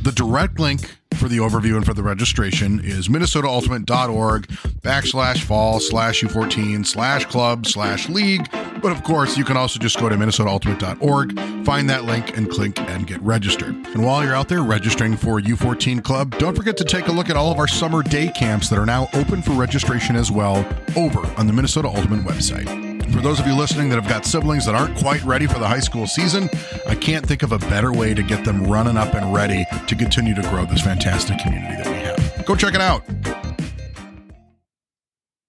The 0.02 0.14
direct 0.14 0.62
link 0.62 0.96
for 1.18 1.28
the 1.28 1.38
overview 1.38 1.76
and 1.76 1.86
for 1.86 1.94
the 1.94 2.04
registration 2.04 2.80
is 2.80 3.08
minnesotaultimate.org 3.08 4.48
backslash 4.82 5.44
fall 5.44 5.80
slash 5.80 6.22
u14 6.22 6.86
slash 6.86 7.26
club 7.26 7.66
slash 7.66 8.08
league. 8.10 8.50
But 8.82 8.92
of 8.92 9.04
course, 9.04 9.38
you 9.38 9.44
can 9.44 9.58
also 9.58 9.80
just 9.80 10.00
go 10.00 10.08
to 10.08 10.16
minnesotaultimate.org, 10.16 11.66
find 11.66 11.90
that 11.90 12.06
link, 12.06 12.38
and 12.38 12.50
click 12.50 12.80
and 12.80 13.08
get 13.08 13.22
registered. 13.22 13.76
And 13.88 14.06
while 14.06 14.24
you're 14.24 14.36
out 14.36 14.48
there 14.48 14.64
registering 14.64 15.18
for 15.18 15.42
U14 15.42 16.04
Club, 16.04 16.38
don't 16.38 16.56
forget 16.56 16.78
to 16.78 16.86
take 16.86 17.08
a 17.08 17.12
look 17.12 17.30
at 17.30 17.36
all 17.36 17.52
of 17.52 17.60
our 17.60 17.68
summer 17.68 18.04
day 18.04 18.30
camps 18.30 18.70
that 18.70 18.80
are 18.80 18.86
now 18.86 19.10
open 19.14 19.42
for 19.42 19.52
registration 19.52 20.16
as 20.16 20.32
well 20.32 20.68
over 20.96 21.26
on 21.38 21.48
the 21.48 21.54
Minnesota 21.54 21.88
Ultimate 21.88 22.22
website. 22.22 22.87
For 23.12 23.22
those 23.22 23.40
of 23.40 23.48
you 23.48 23.56
listening 23.56 23.90
that 23.90 23.96
have 23.96 24.08
got 24.08 24.26
siblings 24.26 24.66
that 24.66 24.76
aren't 24.76 24.98
quite 24.98 25.24
ready 25.24 25.48
for 25.48 25.60
the 25.60 25.68
high 25.68 25.80
school 25.80 26.08
season, 26.08 26.50
I 26.88 26.96
can't 26.96 27.26
think 27.26 27.42
of 27.44 27.52
a 27.52 27.60
better 27.60 27.92
way 27.92 28.14
to 28.14 28.22
get 28.22 28.46
them 28.46 28.66
running 28.66 28.98
up 28.98 29.14
and 29.14 29.34
ready 29.34 29.66
to 29.88 29.96
continue 29.96 30.36
to 30.36 30.42
grow 30.44 30.66
this 30.66 30.82
fantastic 30.82 31.40
community 31.40 31.76
that 31.82 31.88
we 31.88 31.94
have. 31.94 32.46
Go 32.46 32.56
check 32.56 32.76
it 32.76 32.82
out. 32.82 33.04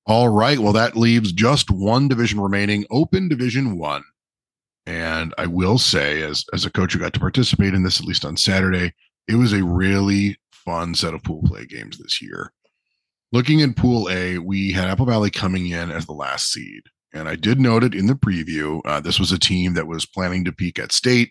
All 0.06 0.30
right. 0.30 0.58
Well, 0.58 0.72
that 0.72 0.96
leaves 0.96 1.32
just 1.32 1.70
one 1.70 2.08
division 2.08 2.40
remaining, 2.40 2.86
Open 2.90 3.28
Division 3.28 3.78
One. 3.78 4.02
And 4.86 5.34
I 5.36 5.46
will 5.46 5.76
say, 5.76 6.22
as 6.22 6.46
as 6.54 6.64
a 6.64 6.70
coach 6.70 6.94
who 6.94 6.98
got 6.98 7.12
to 7.12 7.20
participate 7.20 7.74
in 7.74 7.82
this 7.82 8.00
at 8.00 8.06
least 8.06 8.24
on 8.24 8.38
Saturday, 8.38 8.94
it 9.28 9.34
was 9.34 9.52
a 9.52 9.62
really 9.62 10.38
fun 10.50 10.94
set 10.94 11.12
of 11.12 11.22
pool 11.22 11.42
play 11.44 11.66
games 11.66 11.98
this 11.98 12.22
year. 12.22 12.52
Looking 13.32 13.60
in 13.60 13.74
Pool 13.74 14.08
A, 14.08 14.38
we 14.38 14.72
had 14.72 14.88
Apple 14.88 15.04
Valley 15.04 15.30
coming 15.30 15.66
in 15.68 15.90
as 15.90 16.06
the 16.06 16.14
last 16.14 16.50
seed. 16.50 16.84
And 17.12 17.28
I 17.28 17.36
did 17.36 17.60
note 17.60 17.84
it 17.84 17.94
in 17.94 18.06
the 18.06 18.14
preview. 18.14 18.80
Uh, 18.84 19.00
this 19.00 19.18
was 19.18 19.32
a 19.32 19.38
team 19.38 19.74
that 19.74 19.86
was 19.86 20.06
planning 20.06 20.44
to 20.44 20.52
peak 20.52 20.78
at 20.78 20.92
state. 20.92 21.30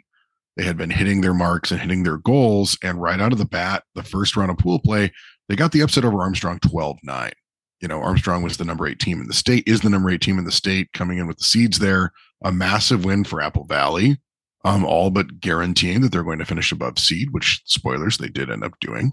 They 0.55 0.63
had 0.63 0.77
been 0.77 0.89
hitting 0.89 1.21
their 1.21 1.35
marks 1.35 1.71
and 1.71 1.79
hitting 1.79 2.03
their 2.03 2.17
goals. 2.17 2.77
And 2.81 3.01
right 3.01 3.21
out 3.21 3.31
of 3.31 3.37
the 3.37 3.45
bat, 3.45 3.83
the 3.93 4.03
first 4.03 4.35
round 4.35 4.49
of 4.49 4.57
pool 4.57 4.79
play, 4.79 5.11
they 5.47 5.55
got 5.55 5.71
the 5.71 5.81
upset 5.81 6.03
over 6.03 6.19
Armstrong 6.19 6.59
12 6.59 6.97
9. 7.03 7.31
You 7.79 7.87
know, 7.87 8.01
Armstrong 8.01 8.41
was 8.41 8.57
the 8.57 8.65
number 8.65 8.87
eight 8.87 8.99
team 8.99 9.21
in 9.21 9.27
the 9.27 9.33
state, 9.33 9.63
is 9.67 9.81
the 9.81 9.89
number 9.89 10.09
eight 10.09 10.21
team 10.21 10.39
in 10.39 10.45
the 10.45 10.51
state, 10.51 10.91
coming 10.93 11.19
in 11.19 11.27
with 11.27 11.37
the 11.37 11.43
seeds 11.43 11.77
there. 11.77 12.11
A 12.43 12.51
massive 12.51 13.05
win 13.05 13.23
for 13.23 13.39
Apple 13.39 13.65
Valley, 13.65 14.17
um, 14.65 14.83
all 14.83 15.11
but 15.11 15.39
guaranteeing 15.39 16.01
that 16.01 16.11
they're 16.11 16.23
going 16.23 16.39
to 16.39 16.45
finish 16.45 16.71
above 16.71 16.97
seed, 16.97 17.29
which, 17.31 17.61
spoilers, 17.65 18.17
they 18.17 18.29
did 18.29 18.49
end 18.49 18.63
up 18.63 18.73
doing. 18.79 19.11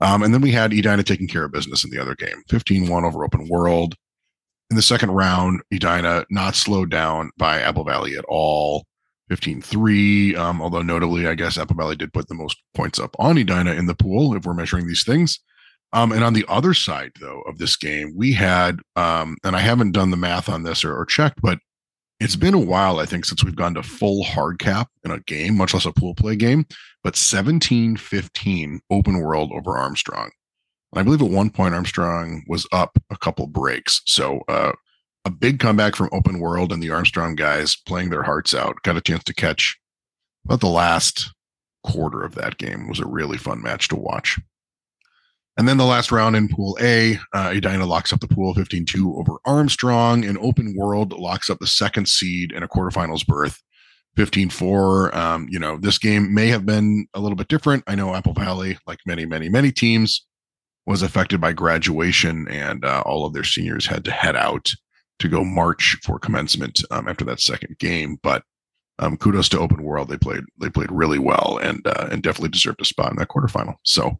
Um, 0.00 0.22
and 0.22 0.32
then 0.32 0.40
we 0.40 0.52
had 0.52 0.72
Edina 0.72 1.02
taking 1.02 1.26
care 1.26 1.44
of 1.44 1.52
business 1.52 1.84
in 1.84 1.90
the 1.90 1.98
other 1.98 2.14
game 2.14 2.42
15 2.48 2.88
1 2.88 3.04
over 3.04 3.24
Open 3.24 3.48
World 3.48 3.96
in 4.70 4.76
the 4.76 4.82
second 4.82 5.10
round, 5.12 5.62
Edina 5.72 6.24
not 6.30 6.56
slowed 6.56 6.90
down 6.90 7.30
by 7.36 7.60
Apple 7.60 7.84
Valley 7.84 8.16
at 8.16 8.24
all. 8.28 8.84
15-3. 9.30 10.36
Um, 10.36 10.62
although 10.62 10.82
notably, 10.82 11.26
I 11.26 11.34
guess 11.34 11.58
Apple 11.58 11.76
Valley 11.76 11.96
did 11.96 12.12
put 12.12 12.28
the 12.28 12.34
most 12.34 12.62
points 12.74 12.98
up 12.98 13.14
on 13.18 13.38
Edina 13.38 13.72
in 13.72 13.86
the 13.86 13.94
pool 13.94 14.36
if 14.36 14.44
we're 14.44 14.54
measuring 14.54 14.86
these 14.86 15.04
things. 15.04 15.40
Um, 15.92 16.12
and 16.12 16.22
on 16.22 16.32
the 16.32 16.44
other 16.48 16.74
side, 16.74 17.12
though, 17.20 17.40
of 17.42 17.58
this 17.58 17.76
game, 17.76 18.12
we 18.16 18.32
had, 18.32 18.80
um, 18.96 19.36
and 19.44 19.56
I 19.56 19.60
haven't 19.60 19.92
done 19.92 20.10
the 20.10 20.16
math 20.16 20.48
on 20.48 20.62
this 20.62 20.84
or, 20.84 20.96
or 20.96 21.06
checked, 21.06 21.40
but 21.42 21.58
it's 22.18 22.36
been 22.36 22.54
a 22.54 22.58
while, 22.58 22.98
I 22.98 23.06
think, 23.06 23.24
since 23.24 23.44
we've 23.44 23.56
gone 23.56 23.74
to 23.74 23.82
full 23.82 24.24
hard 24.24 24.58
cap 24.58 24.88
in 25.04 25.10
a 25.10 25.20
game, 25.20 25.56
much 25.56 25.74
less 25.74 25.86
a 25.86 25.92
pool 25.92 26.14
play 26.14 26.34
game, 26.34 26.66
but 27.04 27.16
17 27.16 27.96
15 27.96 28.80
open 28.90 29.18
world 29.20 29.52
over 29.52 29.76
Armstrong. 29.76 30.30
I 30.94 31.02
believe 31.02 31.22
at 31.22 31.30
one 31.30 31.50
point 31.50 31.74
Armstrong 31.74 32.44
was 32.48 32.66
up 32.72 32.96
a 33.10 33.16
couple 33.16 33.46
breaks. 33.46 34.00
So 34.06 34.40
uh, 34.48 34.72
a 35.24 35.30
big 35.30 35.58
comeback 35.58 35.96
from 35.96 36.08
Open 36.12 36.38
World 36.38 36.72
and 36.72 36.82
the 36.82 36.90
Armstrong 36.90 37.34
guys 37.34 37.76
playing 37.76 38.10
their 38.10 38.22
hearts 38.22 38.54
out. 38.54 38.82
Got 38.82 38.96
a 38.96 39.00
chance 39.00 39.24
to 39.24 39.34
catch 39.34 39.78
about 40.44 40.60
the 40.60 40.68
last 40.68 41.32
quarter 41.84 42.22
of 42.22 42.34
that 42.36 42.58
game. 42.58 42.82
It 42.82 42.88
was 42.88 43.00
a 43.00 43.06
really 43.06 43.36
fun 43.36 43.62
match 43.62 43.88
to 43.88 43.96
watch. 43.96 44.38
And 45.58 45.66
then 45.66 45.78
the 45.78 45.84
last 45.84 46.12
round 46.12 46.36
in 46.36 46.48
Pool 46.48 46.76
A, 46.80 47.18
uh, 47.32 47.52
Edina 47.54 47.86
locks 47.86 48.12
up 48.12 48.20
the 48.20 48.28
pool 48.28 48.52
15 48.52 48.84
2 48.84 49.16
over 49.16 49.38
Armstrong, 49.46 50.24
and 50.24 50.36
Open 50.38 50.74
World 50.76 51.12
locks 51.12 51.48
up 51.48 51.58
the 51.60 51.66
second 51.66 52.08
seed 52.08 52.52
in 52.52 52.62
a 52.62 52.68
quarterfinals 52.68 53.26
berth 53.26 53.62
15 54.16 54.50
4. 54.50 55.16
Um, 55.16 55.46
you 55.50 55.58
know, 55.58 55.78
this 55.78 55.96
game 55.98 56.34
may 56.34 56.48
have 56.48 56.66
been 56.66 57.06
a 57.14 57.20
little 57.20 57.36
bit 57.36 57.48
different. 57.48 57.84
I 57.86 57.94
know 57.94 58.14
Apple 58.14 58.34
Valley, 58.34 58.78
like 58.86 58.98
many, 59.06 59.24
many, 59.24 59.48
many 59.48 59.72
teams, 59.72 60.26
was 60.86 61.02
affected 61.02 61.40
by 61.40 61.52
graduation, 61.52 62.46
and 62.48 62.84
uh, 62.84 63.02
all 63.04 63.26
of 63.26 63.34
their 63.34 63.44
seniors 63.44 63.86
had 63.86 64.04
to 64.04 64.10
head 64.10 64.36
out 64.36 64.70
to 65.18 65.28
go 65.28 65.44
march 65.44 65.96
for 66.04 66.18
commencement 66.18 66.82
um, 66.90 67.08
after 67.08 67.24
that 67.24 67.40
second 67.40 67.78
game. 67.78 68.18
But 68.22 68.42
um, 68.98 69.16
kudos 69.16 69.48
to 69.50 69.58
Open 69.58 69.82
World; 69.82 70.08
they 70.08 70.16
played 70.16 70.44
they 70.60 70.70
played 70.70 70.90
really 70.90 71.18
well 71.18 71.58
and 71.62 71.86
uh, 71.86 72.08
and 72.10 72.22
definitely 72.22 72.50
deserved 72.50 72.80
a 72.80 72.84
spot 72.84 73.10
in 73.10 73.16
that 73.16 73.28
quarterfinal. 73.28 73.74
So, 73.82 74.18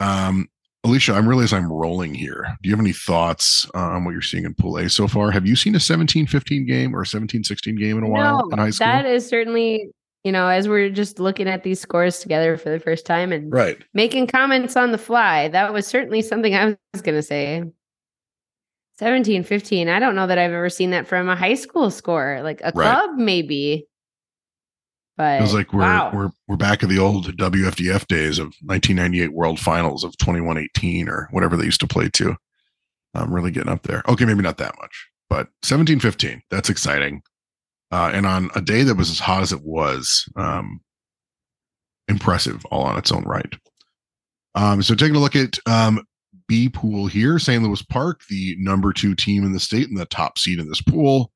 um, 0.00 0.48
Alicia, 0.84 1.12
I'm 1.12 1.28
really 1.28 1.44
as 1.44 1.52
I'm 1.52 1.70
rolling 1.70 2.14
here. 2.14 2.56
Do 2.62 2.68
you 2.68 2.74
have 2.74 2.84
any 2.84 2.92
thoughts 2.92 3.68
on 3.74 4.04
what 4.04 4.12
you're 4.12 4.22
seeing 4.22 4.44
in 4.44 4.54
Pool 4.54 4.78
A 4.78 4.88
so 4.88 5.06
far? 5.06 5.30
Have 5.30 5.46
you 5.46 5.54
seen 5.54 5.76
a 5.76 5.78
17-15 5.78 6.66
game 6.66 6.96
or 6.96 7.02
a 7.02 7.04
17-16 7.04 7.78
game 7.78 7.98
in 7.98 8.04
a 8.04 8.08
while 8.08 8.38
no, 8.38 8.48
in 8.50 8.58
high 8.58 8.70
school? 8.70 8.86
That 8.86 9.06
is 9.06 9.28
certainly 9.28 9.92
you 10.24 10.32
know, 10.32 10.48
as 10.48 10.68
we're 10.68 10.90
just 10.90 11.18
looking 11.18 11.48
at 11.48 11.64
these 11.64 11.80
scores 11.80 12.20
together 12.20 12.56
for 12.56 12.70
the 12.70 12.78
first 12.78 13.06
time 13.06 13.32
and 13.32 13.52
right. 13.52 13.78
making 13.92 14.28
comments 14.28 14.76
on 14.76 14.92
the 14.92 14.98
fly, 14.98 15.48
that 15.48 15.72
was 15.72 15.86
certainly 15.86 16.22
something 16.22 16.54
I 16.54 16.76
was 16.92 17.02
going 17.02 17.16
to 17.16 17.22
say. 17.22 17.64
17, 18.98 19.42
15. 19.42 19.88
I 19.88 19.98
don't 19.98 20.14
know 20.14 20.26
that 20.26 20.38
I've 20.38 20.52
ever 20.52 20.68
seen 20.70 20.90
that 20.90 21.08
from 21.08 21.28
a 21.28 21.34
high 21.34 21.54
school 21.54 21.90
score, 21.90 22.40
like 22.42 22.60
a 22.60 22.72
Right. 22.74 22.92
club, 22.92 23.16
maybe. 23.16 23.88
But 25.16 25.40
it 25.40 25.42
was 25.42 25.54
like 25.54 25.72
we're 25.72 25.80
wow. 25.80 26.10
we're 26.12 26.30
we're 26.48 26.56
back 26.56 26.82
in 26.82 26.88
the 26.88 26.98
old 26.98 27.36
WFDF 27.36 28.06
days 28.06 28.38
of 28.38 28.46
1998 28.62 29.32
World 29.32 29.60
Finals 29.60 30.04
of 30.04 30.16
2118 30.18 31.08
or 31.08 31.28
whatever 31.32 31.56
they 31.56 31.64
used 31.64 31.80
to 31.80 31.86
play 31.86 32.08
to. 32.14 32.36
I'm 33.14 33.32
really 33.32 33.50
getting 33.50 33.70
up 33.70 33.82
there. 33.82 34.02
Okay, 34.08 34.24
maybe 34.24 34.40
not 34.42 34.56
that 34.56 34.74
much, 34.80 35.10
but 35.28 35.48
17-15. 35.64 36.40
That's 36.50 36.70
exciting. 36.70 37.22
Uh, 37.92 38.10
and 38.14 38.26
on 38.26 38.50
a 38.54 38.62
day 38.62 38.82
that 38.82 38.96
was 38.96 39.10
as 39.10 39.18
hot 39.18 39.42
as 39.42 39.52
it 39.52 39.62
was, 39.62 40.26
um, 40.36 40.80
impressive 42.08 42.64
all 42.70 42.82
on 42.84 42.96
its 42.96 43.12
own 43.12 43.22
right. 43.24 43.54
Um, 44.54 44.82
so 44.82 44.94
taking 44.94 45.16
a 45.16 45.20
look 45.20 45.36
at 45.36 45.58
um, 45.66 46.02
B 46.48 46.70
pool 46.70 47.06
here, 47.06 47.38
St. 47.38 47.62
Louis 47.62 47.82
Park, 47.82 48.22
the 48.28 48.56
number 48.58 48.92
two 48.92 49.14
team 49.14 49.44
in 49.44 49.52
the 49.52 49.60
state 49.60 49.88
and 49.88 49.98
the 49.98 50.06
top 50.06 50.38
seed 50.38 50.58
in 50.58 50.68
this 50.68 50.82
pool, 50.82 51.32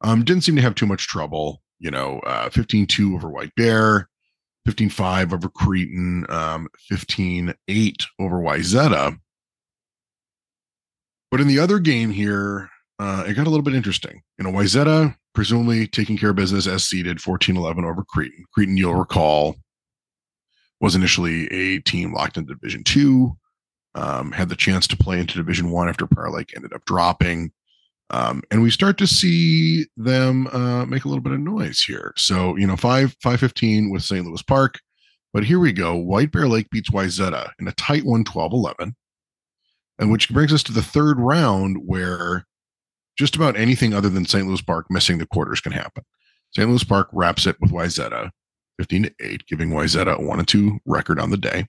um, 0.00 0.24
didn't 0.24 0.44
seem 0.44 0.56
to 0.56 0.62
have 0.62 0.74
too 0.74 0.86
much 0.86 1.06
trouble. 1.06 1.62
You 1.78 1.90
know, 1.90 2.20
uh, 2.20 2.48
15-2 2.48 3.14
over 3.14 3.28
White 3.28 3.54
Bear, 3.54 4.08
15-5 4.66 5.32
over 5.32 5.48
Cretin, 5.48 6.26
um, 6.28 6.68
15-8 6.90 7.54
over 8.18 8.40
Wayzata. 8.40 9.18
But 11.30 11.40
in 11.40 11.48
the 11.48 11.58
other 11.58 11.78
game 11.78 12.10
here, 12.10 12.70
uh, 12.98 13.24
it 13.26 13.34
got 13.34 13.46
a 13.46 13.50
little 13.50 13.62
bit 13.62 13.74
interesting. 13.74 14.22
You 14.38 14.44
know, 14.44 14.50
Wayzata 14.50 15.14
presumably 15.38 15.86
taking 15.86 16.18
care 16.18 16.30
of 16.30 16.34
business 16.34 16.66
as 16.66 16.82
seeded 16.82 17.18
14-11 17.18 17.88
over 17.88 18.02
Cretin. 18.02 18.44
Cretin, 18.52 18.76
you'll 18.76 18.96
recall, 18.96 19.54
was 20.80 20.96
initially 20.96 21.46
a 21.52 21.78
team 21.82 22.12
locked 22.12 22.36
into 22.36 22.54
Division 22.54 22.82
Two. 22.82 23.36
Um, 23.94 24.32
had 24.32 24.48
the 24.48 24.56
chance 24.56 24.88
to 24.88 24.96
play 24.96 25.20
into 25.20 25.38
Division 25.38 25.70
One 25.70 25.88
after 25.88 26.08
Prior 26.08 26.28
Lake 26.28 26.50
ended 26.56 26.72
up 26.72 26.84
dropping. 26.86 27.52
Um, 28.10 28.42
and 28.50 28.64
we 28.64 28.70
start 28.72 28.98
to 28.98 29.06
see 29.06 29.86
them 29.96 30.48
uh, 30.48 30.86
make 30.86 31.04
a 31.04 31.08
little 31.08 31.22
bit 31.22 31.34
of 31.34 31.38
noise 31.38 31.82
here. 31.82 32.12
So, 32.16 32.56
you 32.56 32.66
know, 32.66 32.76
5 32.76 33.14
515 33.22 33.90
with 33.90 34.02
St. 34.02 34.26
Louis 34.26 34.42
Park. 34.42 34.80
But 35.32 35.44
here 35.44 35.60
we 35.60 35.72
go. 35.72 35.94
White 35.94 36.32
Bear 36.32 36.48
Lake 36.48 36.68
beats 36.70 36.90
Wayzata 36.90 37.52
in 37.60 37.68
a 37.68 37.72
tight 37.74 38.04
one, 38.04 38.24
12 38.24 38.52
11. 38.54 38.96
And 40.00 40.10
which 40.10 40.30
brings 40.30 40.52
us 40.52 40.64
to 40.64 40.72
the 40.72 40.82
third 40.82 41.20
round 41.20 41.76
where 41.86 42.47
just 43.18 43.36
about 43.36 43.56
anything 43.56 43.92
other 43.92 44.08
than 44.08 44.24
St. 44.24 44.46
Louis 44.46 44.62
Park 44.62 44.86
missing 44.90 45.18
the 45.18 45.26
quarters 45.26 45.60
can 45.60 45.72
happen. 45.72 46.04
St. 46.52 46.68
Louis 46.68 46.84
Park 46.84 47.08
wraps 47.12 47.46
it 47.46 47.56
with 47.60 47.72
Wayzata 47.72 48.30
15 48.78 49.02
to 49.02 49.14
8, 49.20 49.46
giving 49.46 49.70
Wayzata 49.70 50.18
a 50.18 50.22
1 50.22 50.38
and 50.38 50.48
2 50.48 50.78
record 50.86 51.18
on 51.18 51.30
the 51.30 51.36
day. 51.36 51.66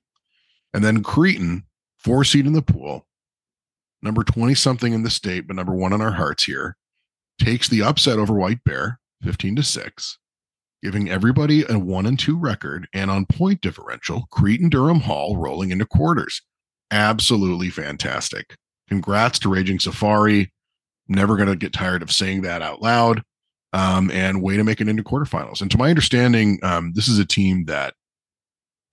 And 0.73 0.83
then 0.83 1.03
Cretin, 1.03 1.63
four 1.97 2.23
seed 2.23 2.45
in 2.45 2.53
the 2.53 2.61
pool, 2.61 3.07
number 4.01 4.23
20 4.23 4.53
something 4.53 4.93
in 4.93 5.03
the 5.03 5.09
state, 5.09 5.47
but 5.47 5.55
number 5.55 5.73
one 5.73 5.91
in 5.91 6.01
our 6.01 6.11
hearts 6.11 6.43
here, 6.43 6.77
takes 7.39 7.67
the 7.67 7.81
upset 7.81 8.19
over 8.19 8.33
White 8.33 8.63
Bear 8.63 8.99
15 9.23 9.55
to 9.57 9.63
6, 9.63 10.17
giving 10.83 11.09
everybody 11.09 11.65
a 11.67 11.79
1 11.79 12.05
and 12.05 12.19
2 12.19 12.37
record. 12.37 12.87
And 12.93 13.09
on 13.09 13.25
point 13.25 13.61
differential, 13.61 14.27
Cretin 14.31 14.69
Durham 14.69 14.99
Hall 14.99 15.35
rolling 15.35 15.71
into 15.71 15.85
quarters. 15.85 16.41
Absolutely 16.91 17.69
fantastic. 17.69 18.55
Congrats 18.87 19.39
to 19.39 19.49
Raging 19.49 19.79
Safari. 19.79 20.51
Never 21.09 21.35
going 21.35 21.49
to 21.49 21.55
get 21.55 21.73
tired 21.73 22.01
of 22.01 22.11
saying 22.11 22.43
that 22.43 22.61
out 22.61 22.81
loud. 22.81 23.23
Um, 23.71 24.09
and 24.09 24.41
way 24.41 24.57
to 24.57 24.63
make 24.63 24.81
it 24.81 24.87
into 24.87 25.03
quarterfinals. 25.03 25.61
And 25.61 25.69
to 25.69 25.77
my 25.77 25.89
understanding, 25.89 26.59
um, 26.63 26.93
this 26.95 27.07
is 27.07 27.19
a 27.19 27.25
team 27.25 27.65
that 27.65 27.93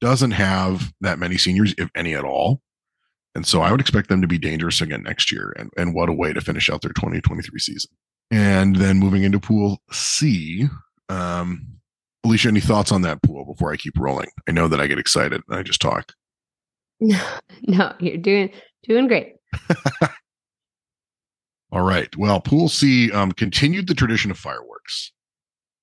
doesn't 0.02 0.32
have 0.32 0.92
that 1.00 1.18
many 1.18 1.38
seniors, 1.38 1.74
if 1.78 1.88
any 1.94 2.14
at 2.14 2.24
all. 2.24 2.60
And 3.34 3.46
so 3.46 3.60
I 3.60 3.70
would 3.70 3.80
expect 3.80 4.08
them 4.08 4.20
to 4.22 4.26
be 4.26 4.38
dangerous 4.38 4.80
again 4.80 5.02
next 5.02 5.30
year. 5.30 5.54
And, 5.58 5.70
and 5.76 5.94
what 5.94 6.08
a 6.08 6.12
way 6.12 6.32
to 6.32 6.40
finish 6.40 6.70
out 6.70 6.82
their 6.82 6.92
2023 6.92 7.58
season. 7.58 7.90
And 8.30 8.76
then 8.76 8.98
moving 8.98 9.22
into 9.22 9.38
pool 9.38 9.80
C, 9.92 10.68
um, 11.08 11.66
Alicia, 12.24 12.48
any 12.48 12.60
thoughts 12.60 12.92
on 12.92 13.02
that 13.02 13.22
pool 13.22 13.44
before 13.44 13.72
I 13.72 13.76
keep 13.76 13.98
rolling? 13.98 14.30
I 14.48 14.52
know 14.52 14.68
that 14.68 14.80
I 14.80 14.86
get 14.86 14.98
excited 14.98 15.42
and 15.48 15.58
I 15.58 15.62
just 15.62 15.80
talk. 15.80 16.12
No, 17.00 17.20
no, 17.62 17.94
you're 18.00 18.16
doing 18.16 18.50
doing 18.88 19.06
great. 19.06 19.34
All 21.76 21.82
right. 21.82 22.16
Well, 22.16 22.40
Pool 22.40 22.70
C 22.70 23.12
um, 23.12 23.32
continued 23.32 23.86
the 23.86 23.94
tradition 23.94 24.30
of 24.30 24.38
fireworks. 24.38 25.12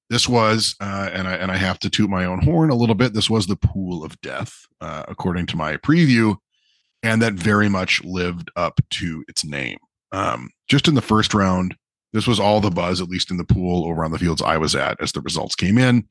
This 0.10 0.28
was, 0.28 0.76
uh, 0.82 1.12
and 1.14 1.28
I 1.28 1.36
and 1.36 1.52
I 1.52 1.56
have 1.58 1.78
to 1.80 1.90
toot 1.90 2.10
my 2.10 2.26
own 2.26 2.42
horn 2.42 2.72
a 2.72 2.76
little 2.76 2.96
bit. 2.96 3.14
This 3.14 3.30
was 3.30 3.46
the 3.46 3.56
Pool 3.56 4.04
of 4.04 4.20
Death, 4.22 4.66
uh, 4.82 5.04
according 5.08 5.46
to 5.48 5.56
my 5.56 5.78
preview, 5.78 6.38
and 7.04 7.22
that 7.22 7.34
very 7.34 7.70
much 7.70 8.04
lived 8.04 8.50
up 8.56 8.82
to 8.90 9.24
its 9.28 9.46
name. 9.46 9.78
Um, 10.12 10.50
just 10.68 10.88
in 10.88 10.96
the 10.96 11.02
first 11.02 11.36
round, 11.36 11.76
this 12.12 12.26
was 12.26 12.40
all 12.40 12.60
the 12.60 12.72
buzz, 12.72 13.00
at 13.00 13.08
least 13.08 13.30
in 13.30 13.38
the 13.38 13.44
pool 13.44 13.86
over 13.86 14.04
on 14.04 14.10
the 14.10 14.18
fields 14.18 14.42
I 14.42 14.58
was 14.58 14.76
at 14.76 15.00
as 15.00 15.12
the 15.12 15.22
results 15.22 15.54
came 15.54 15.78
in. 15.78 16.08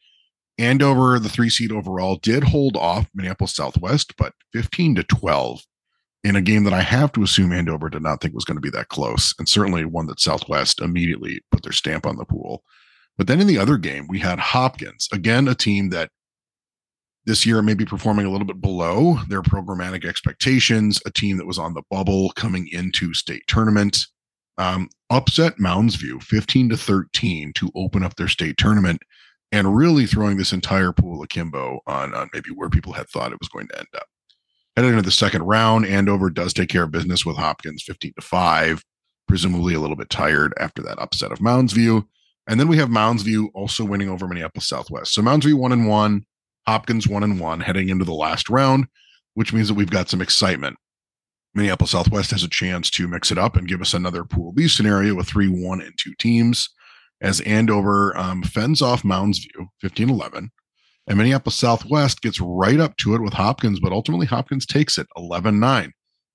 Andover, 0.58 1.18
the 1.18 1.28
three 1.28 1.50
seed 1.50 1.72
overall, 1.72 2.20
did 2.22 2.44
hold 2.44 2.76
off 2.76 3.10
Minneapolis 3.16 3.56
Southwest, 3.56 4.16
but 4.16 4.34
15 4.52 4.94
to 4.94 5.02
12 5.02 5.64
in 6.24 6.36
a 6.36 6.42
game 6.42 6.64
that 6.64 6.72
I 6.72 6.82
have 6.82 7.12
to 7.12 7.22
assume 7.22 7.52
Andover 7.52 7.88
did 7.88 8.02
not 8.02 8.20
think 8.20 8.34
was 8.34 8.44
going 8.44 8.56
to 8.56 8.60
be 8.60 8.70
that 8.70 8.88
close, 8.88 9.34
and 9.38 9.48
certainly 9.48 9.84
one 9.84 10.06
that 10.06 10.20
Southwest 10.20 10.80
immediately 10.80 11.42
put 11.50 11.62
their 11.62 11.72
stamp 11.72 12.06
on 12.06 12.16
the 12.16 12.24
pool. 12.24 12.62
But 13.18 13.26
then 13.26 13.40
in 13.40 13.46
the 13.46 13.58
other 13.58 13.76
game, 13.76 14.06
we 14.08 14.18
had 14.20 14.38
Hopkins, 14.38 15.08
again, 15.12 15.48
a 15.48 15.54
team 15.54 15.90
that 15.90 16.10
this 17.24 17.46
year 17.46 17.62
may 17.62 17.74
be 17.74 17.84
performing 17.84 18.26
a 18.26 18.30
little 18.30 18.46
bit 18.46 18.60
below 18.60 19.18
their 19.28 19.42
programmatic 19.42 20.04
expectations, 20.04 21.00
a 21.06 21.10
team 21.10 21.36
that 21.36 21.46
was 21.46 21.58
on 21.58 21.74
the 21.74 21.82
bubble 21.90 22.30
coming 22.30 22.68
into 22.72 23.14
state 23.14 23.44
tournament. 23.46 24.06
Um, 24.58 24.88
upset 25.08 25.58
Mounds 25.58 25.94
View 25.96 26.20
15 26.20 26.70
to 26.70 26.76
13 26.76 27.52
to 27.54 27.70
open 27.74 28.02
up 28.02 28.16
their 28.16 28.28
state 28.28 28.58
tournament 28.58 29.00
and 29.50 29.76
really 29.76 30.06
throwing 30.06 30.36
this 30.36 30.52
entire 30.52 30.92
pool 30.92 31.22
akimbo 31.22 31.80
on, 31.86 32.14
on 32.14 32.28
maybe 32.32 32.50
where 32.50 32.70
people 32.70 32.92
had 32.92 33.08
thought 33.08 33.32
it 33.32 33.40
was 33.40 33.48
going 33.48 33.68
to 33.68 33.78
end 33.78 33.88
up. 33.94 34.06
Headed 34.76 34.92
into 34.92 35.02
the 35.02 35.10
second 35.10 35.42
round, 35.42 35.84
Andover 35.84 36.30
does 36.30 36.54
take 36.54 36.70
care 36.70 36.84
of 36.84 36.90
business 36.90 37.26
with 37.26 37.36
Hopkins 37.36 37.82
15 37.82 38.14
to 38.16 38.22
5, 38.22 38.82
presumably 39.28 39.74
a 39.74 39.80
little 39.80 39.96
bit 39.96 40.08
tired 40.08 40.54
after 40.58 40.82
that 40.82 40.98
upset 40.98 41.30
of 41.30 41.42
Mounds 41.42 41.74
View. 41.74 42.08
And 42.46 42.58
then 42.58 42.68
we 42.68 42.78
have 42.78 42.88
Mounds 42.88 43.22
View 43.22 43.50
also 43.54 43.84
winning 43.84 44.08
over 44.08 44.26
Minneapolis 44.26 44.66
Southwest. 44.66 45.12
So 45.12 45.20
Mounds 45.20 45.44
View 45.44 45.58
one 45.58 45.72
and 45.72 45.86
one, 45.86 46.24
Hopkins 46.66 47.06
one 47.06 47.22
and 47.22 47.38
one 47.38 47.60
heading 47.60 47.90
into 47.90 48.06
the 48.06 48.14
last 48.14 48.48
round, 48.48 48.86
which 49.34 49.52
means 49.52 49.68
that 49.68 49.74
we've 49.74 49.90
got 49.90 50.08
some 50.08 50.22
excitement. 50.22 50.78
Minneapolis 51.54 51.90
Southwest 51.90 52.30
has 52.30 52.42
a 52.42 52.48
chance 52.48 52.88
to 52.90 53.06
mix 53.06 53.30
it 53.30 53.36
up 53.36 53.56
and 53.56 53.68
give 53.68 53.82
us 53.82 53.92
another 53.92 54.24
Pool 54.24 54.52
B 54.52 54.68
scenario 54.68 55.14
with 55.14 55.28
three, 55.28 55.48
one, 55.48 55.82
and 55.82 55.92
two 55.98 56.14
teams 56.18 56.70
as 57.20 57.40
Andover 57.42 58.16
um, 58.16 58.42
fends 58.42 58.80
off 58.80 59.04
Mounds 59.04 59.38
View 59.38 59.68
15 59.82 60.08
11. 60.08 60.50
And 61.06 61.18
Minneapolis 61.18 61.56
Southwest 61.56 62.22
gets 62.22 62.40
right 62.40 62.78
up 62.78 62.96
to 62.98 63.14
it 63.14 63.22
with 63.22 63.32
Hopkins, 63.32 63.80
but 63.80 63.92
ultimately 63.92 64.26
Hopkins 64.26 64.66
takes 64.66 64.98
it 64.98 65.08
11-9. 65.16 65.90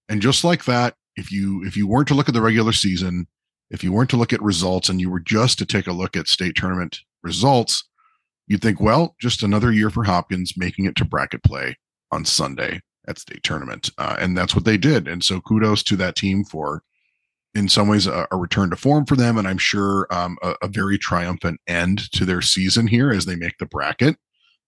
And 0.10 0.22
just 0.22 0.44
like 0.44 0.66
that, 0.66 0.96
if 1.16 1.32
you 1.32 1.64
if 1.66 1.76
you 1.76 1.88
weren't 1.88 2.08
to 2.10 2.14
look 2.14 2.28
at 2.28 2.34
the 2.34 2.42
regular 2.42 2.72
season, 2.72 3.28
if 3.70 3.84
you 3.84 3.92
weren't 3.92 4.10
to 4.12 4.18
look 4.18 4.34
at 4.34 4.42
results 4.42 4.88
and 4.90 5.02
you 5.02 5.10
were 5.10 5.20
just 5.20 5.58
to 5.60 5.66
take 5.66 5.88
a 5.88 5.94
look 5.94 6.16
at 6.16 6.28
state 6.28 6.56
tournament 6.56 7.00
results, 7.24 7.84
you'd 8.48 8.62
think, 8.62 8.80
well, 8.80 9.16
just 9.20 9.44
another 9.44 9.72
year 9.72 9.90
for 9.90 10.04
Hopkins 10.04 10.54
making 10.58 10.86
it 10.86 10.96
to 10.98 11.06
bracket 11.06 11.44
play 11.44 11.76
on 12.12 12.24
Sunday 12.24 12.82
at 13.08 13.20
state 13.20 13.44
tournament. 13.44 13.90
Uh, 13.98 14.16
and 14.20 14.38
that's 14.38 14.56
what 14.56 14.66
they 14.66 14.78
did. 14.78 15.08
And 15.08 15.24
so 15.24 15.42
kudos 15.42 15.84
to 15.84 15.96
that 15.98 16.16
team 16.16 16.44
for, 16.44 16.84
in 17.56 17.68
some 17.68 17.88
ways, 17.88 18.08
a, 18.08 18.28
a 18.32 18.38
return 18.38 18.70
to 18.70 18.76
form 18.76 19.06
for 19.06 19.16
them. 19.16 19.38
And 19.38 19.48
I'm 19.48 19.58
sure 19.58 20.08
um, 20.12 20.38
a, 20.42 20.56
a, 20.62 20.68
very 20.68 20.98
triumphant 20.98 21.60
end 21.68 22.12
to 22.12 22.26
their 22.26 22.42
season 22.42 22.88
here 22.88 23.12
as 23.12 23.26
they 23.26 23.36
make 23.36 23.58
the 23.58 23.66
bracket 23.66 24.18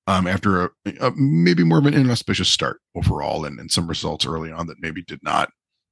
um, 0.09 0.25
after 0.25 0.63
a, 0.63 0.69
a, 1.01 1.11
maybe 1.15 1.63
more 1.63 1.77
of 1.77 1.85
an 1.85 1.93
inauspicious 1.93 2.49
start 2.49 2.81
overall 2.95 3.45
and, 3.45 3.59
and, 3.59 3.71
some 3.71 3.87
results 3.87 4.25
early 4.25 4.51
on 4.51 4.65
that 4.65 4.81
maybe 4.81 5.03
did 5.03 5.19
not 5.21 5.51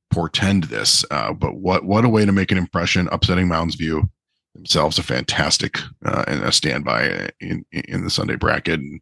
portend 0.10 0.64
this. 0.66 1.06
Uh, 1.12 1.34
but 1.34 1.58
what 1.58 1.86
what 1.86 2.04
a 2.04 2.10
way 2.10 2.26
to 2.26 2.32
make 2.32 2.52
an 2.52 2.58
impression, 2.58 3.08
upsetting 3.12 3.48
Mounds 3.48 3.76
View 3.76 4.10
themselves 4.56 4.98
a 4.98 5.04
fantastic 5.04 5.78
uh, 6.04 6.26
and 6.28 6.44
a 6.44 6.52
standby 6.52 7.30
in 7.40 7.64
in 7.72 8.04
the 8.04 8.10
Sunday 8.10 8.36
bracket. 8.36 8.80
And, 8.80 9.00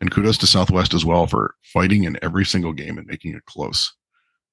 and 0.00 0.10
kudos 0.10 0.38
to 0.38 0.46
Southwest 0.46 0.94
as 0.94 1.04
well 1.04 1.26
for 1.26 1.54
fighting 1.62 2.04
in 2.04 2.18
every 2.22 2.44
single 2.44 2.72
game 2.72 2.98
and 2.98 3.06
making 3.06 3.34
it 3.34 3.44
close. 3.46 3.92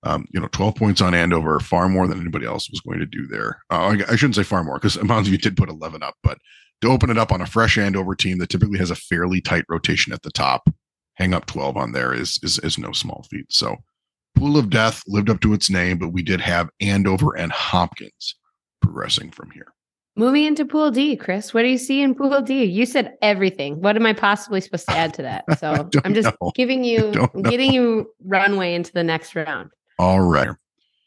Um, 0.03 0.27
you 0.31 0.39
know, 0.39 0.47
12 0.51 0.75
points 0.75 1.01
on 1.01 1.13
Andover, 1.13 1.59
far 1.59 1.89
more 1.89 2.07
than 2.07 2.21
anybody 2.21 2.45
else 2.45 2.69
was 2.69 2.81
going 2.81 2.99
to 2.99 3.05
do 3.05 3.27
there. 3.27 3.61
Uh, 3.69 3.97
I, 4.07 4.13
I, 4.13 4.15
shouldn't 4.15 4.35
say 4.35 4.43
far 4.43 4.63
more 4.63 4.75
because 4.75 5.01
Mounds 5.03 5.27
View 5.27 5.37
did 5.37 5.57
put 5.57 5.67
11 5.67 6.03
up, 6.03 6.15
but 6.23 6.37
to 6.81 6.89
open 6.89 7.09
it 7.09 7.17
up 7.17 7.31
on 7.31 7.41
a 7.41 7.45
fresh 7.45 7.77
Andover 7.77 8.15
team 8.15 8.37
that 8.39 8.49
typically 8.49 8.79
has 8.79 8.91
a 8.91 8.95
fairly 8.95 9.41
tight 9.41 9.65
rotation 9.69 10.13
at 10.13 10.21
the 10.23 10.31
top. 10.31 10.69
Hang 11.15 11.33
up 11.33 11.45
12 11.47 11.75
on 11.75 11.91
there 11.91 12.13
is 12.13 12.39
is, 12.43 12.59
is 12.59 12.77
no 12.77 12.91
small 12.91 13.25
feat. 13.29 13.45
So 13.49 13.75
Pool 14.35 14.57
of 14.57 14.69
Death 14.69 15.03
lived 15.07 15.29
up 15.29 15.41
to 15.41 15.53
its 15.53 15.69
name, 15.69 15.97
but 15.97 16.09
we 16.09 16.21
did 16.21 16.39
have 16.39 16.69
Andover 16.79 17.35
and 17.37 17.51
Hopkins 17.51 18.35
progressing 18.81 19.31
from 19.31 19.51
here. 19.51 19.67
Moving 20.15 20.45
into 20.45 20.65
Pool 20.65 20.91
D, 20.91 21.15
Chris, 21.15 21.53
what 21.53 21.61
do 21.61 21.67
you 21.67 21.77
see 21.77 22.01
in 22.01 22.15
Pool 22.15 22.41
D? 22.41 22.63
You 22.65 22.85
said 22.85 23.15
everything. 23.21 23.81
What 23.81 23.95
am 23.95 24.05
I 24.05 24.13
possibly 24.13 24.59
supposed 24.61 24.87
to 24.87 24.97
add 24.97 25.13
to 25.15 25.21
that? 25.21 25.45
So 25.59 25.89
I'm 26.03 26.13
just 26.13 26.33
know. 26.41 26.51
giving 26.55 26.83
you, 26.83 27.11
getting 27.43 27.73
you 27.73 28.11
runway 28.23 28.73
into 28.73 28.91
the 28.91 29.03
next 29.03 29.35
round. 29.35 29.71
All 29.97 30.21
right. 30.21 30.49
All 30.49 30.55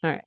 right. 0.03 0.25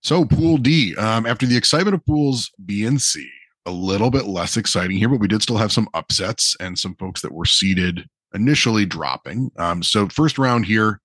So 0.00 0.24
Pool 0.24 0.58
D, 0.58 0.96
um, 0.96 1.26
after 1.26 1.44
the 1.44 1.56
excitement 1.56 1.94
of 1.94 2.06
pools 2.06 2.50
B 2.64 2.84
and 2.84 3.00
C, 3.00 3.30
a 3.68 3.70
little 3.70 4.10
bit 4.10 4.26
less 4.26 4.56
exciting 4.56 4.96
here, 4.96 5.08
but 5.08 5.20
we 5.20 5.28
did 5.28 5.42
still 5.42 5.58
have 5.58 5.72
some 5.72 5.88
upsets 5.94 6.56
and 6.58 6.78
some 6.78 6.94
folks 6.96 7.20
that 7.20 7.32
were 7.32 7.44
seeded 7.44 8.06
initially 8.34 8.86
dropping. 8.86 9.50
Um, 9.58 9.82
so 9.82 10.08
first 10.08 10.38
round 10.38 10.64
here, 10.66 11.00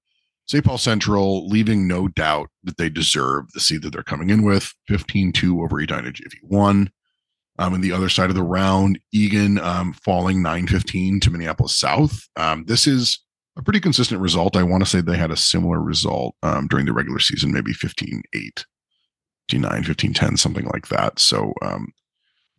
St. 0.46 0.64
Paul 0.64 0.78
Central 0.78 1.48
leaving 1.48 1.88
no 1.88 2.08
doubt 2.08 2.50
that 2.64 2.78
they 2.78 2.90
deserve 2.90 3.52
the 3.54 3.60
seed 3.60 3.82
that 3.84 3.92
they're 3.92 4.04
coming 4.04 4.30
in 4.30 4.44
with 4.44 4.74
15-2 4.90 5.64
over 5.64 5.80
Edina 5.80 6.12
JV1. 6.12 6.90
Um, 7.60 7.74
and 7.74 7.84
the 7.84 7.92
other 7.92 8.10
side 8.10 8.30
of 8.30 8.36
the 8.36 8.44
round, 8.44 9.00
Eagan 9.12 9.60
um, 9.60 9.94
falling 9.94 10.44
9-15 10.44 11.22
to 11.22 11.32
Minneapolis 11.32 11.78
South. 11.78 12.28
Um, 12.36 12.66
this 12.66 12.88
is 12.88 13.20
a 13.58 13.62
pretty 13.62 13.80
consistent 13.80 14.22
result. 14.22 14.56
I 14.56 14.64
want 14.64 14.84
to 14.84 14.90
say 14.90 15.02
they 15.02 15.18
had 15.18 15.32
a 15.32 15.38
similar 15.38 15.80
result 15.80 16.36
um, 16.42 16.68
during 16.68 16.88
the 16.88 16.94
regular 16.94 17.20
season, 17.20 17.52
maybe 17.52 17.74
15-8, 17.74 18.22
15-9, 19.52 19.84
15-10, 19.84 20.40
something 20.40 20.66
like 20.74 20.88
that. 20.88 21.20
So 21.20 21.54
um, 21.62 21.90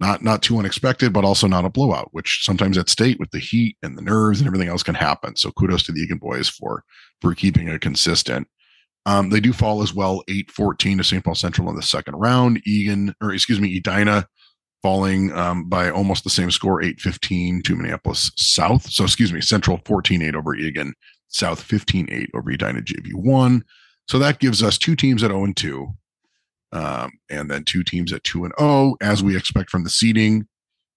not 0.00 0.22
not 0.22 0.42
too 0.42 0.58
unexpected, 0.58 1.12
but 1.12 1.24
also 1.24 1.46
not 1.46 1.64
a 1.64 1.70
blowout, 1.70 2.08
which 2.12 2.40
sometimes 2.42 2.76
at 2.76 2.88
state 2.88 3.18
with 3.20 3.30
the 3.30 3.38
heat 3.38 3.76
and 3.82 3.96
the 3.96 4.02
nerves 4.02 4.40
and 4.40 4.46
everything 4.46 4.68
else 4.68 4.82
can 4.82 4.94
happen. 4.94 5.36
So 5.36 5.50
kudos 5.52 5.84
to 5.84 5.92
the 5.92 6.00
Eagan 6.00 6.18
boys 6.18 6.48
for 6.48 6.84
for 7.20 7.34
keeping 7.34 7.68
it 7.68 7.80
consistent. 7.80 8.48
Um, 9.06 9.30
they 9.30 9.40
do 9.40 9.52
fall 9.52 9.82
as 9.82 9.92
well, 9.92 10.22
8-14 10.30 10.96
to 10.96 11.04
St. 11.04 11.24
Paul 11.24 11.34
Central 11.34 11.68
in 11.68 11.76
the 11.76 11.82
second 11.82 12.14
round. 12.14 12.62
Eagan, 12.66 13.14
or 13.20 13.34
excuse 13.34 13.60
me, 13.60 13.76
Edina 13.76 14.26
falling 14.82 15.30
um, 15.32 15.68
by 15.68 15.90
almost 15.90 16.24
the 16.24 16.30
same 16.30 16.50
score, 16.50 16.80
8-15 16.80 17.62
to 17.64 17.76
Minneapolis 17.76 18.30
South. 18.36 18.90
So 18.90 19.04
excuse 19.04 19.32
me, 19.32 19.42
Central 19.42 19.78
14-8 19.78 20.34
over 20.34 20.54
Eagan, 20.54 20.94
South 21.28 21.66
15-8 21.66 22.28
over 22.34 22.50
Edina 22.50 22.80
JV1. 22.80 23.62
So 24.08 24.18
that 24.18 24.38
gives 24.38 24.62
us 24.62 24.78
two 24.78 24.96
teams 24.96 25.22
at 25.22 25.30
0 25.30 25.52
2 25.54 25.88
Um, 26.74 27.12
and 27.30 27.48
then 27.48 27.64
two 27.64 27.84
teams 27.84 28.12
at 28.12 28.24
two 28.24 28.44
and 28.44 28.52
oh, 28.58 28.96
as 29.00 29.22
we 29.22 29.36
expect 29.36 29.70
from 29.70 29.84
the 29.84 29.90
seeding. 29.90 30.46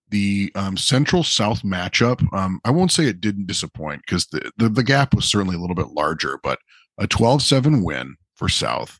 The 0.10 0.52
um, 0.56 0.78
Central 0.78 1.22
South 1.22 1.64
matchup, 1.64 2.26
um, 2.34 2.62
I 2.64 2.72
won't 2.72 2.94
say 2.94 3.06
it 3.06 3.20
didn't 3.20 3.46
disappoint 3.46 4.02
because 4.06 4.26
the, 4.28 4.52
the, 4.58 4.70
the 4.70 4.84
gap 4.84 5.14
was 5.14 5.26
certainly 5.26 5.56
a 5.56 5.60
little 5.60 5.76
bit 5.76 5.90
larger, 5.90 6.40
but 6.42 6.60
a 6.98 7.08
12 7.08 7.42
7 7.42 7.84
win 7.84 8.16
for 8.36 8.48
South, 8.48 9.00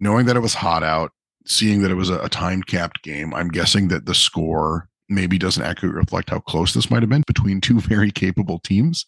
knowing 0.00 0.26
that 0.26 0.36
it 0.36 0.40
was 0.40 0.54
hot 0.54 0.82
out, 0.82 1.12
seeing 1.46 1.82
that 1.82 1.90
it 1.90 1.96
was 1.96 2.10
a, 2.10 2.18
a 2.20 2.28
time 2.28 2.62
capped 2.62 3.02
game, 3.02 3.32
I'm 3.34 3.48
guessing 3.48 3.88
that 3.88 4.06
the 4.06 4.14
score 4.14 4.88
maybe 5.08 5.38
doesn't 5.38 5.62
accurately 5.62 5.96
reflect 5.96 6.30
how 6.30 6.40
close 6.40 6.74
this 6.74 6.90
might 6.90 7.02
have 7.02 7.10
been 7.10 7.24
between 7.26 7.60
two 7.60 7.80
very 7.80 8.10
capable 8.10 8.58
teams. 8.58 9.06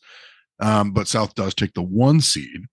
Um, 0.60 0.92
but 0.92 1.08
South 1.08 1.34
does 1.34 1.54
take 1.54 1.74
the 1.74 1.82
one 1.82 2.20
seed, 2.20 2.66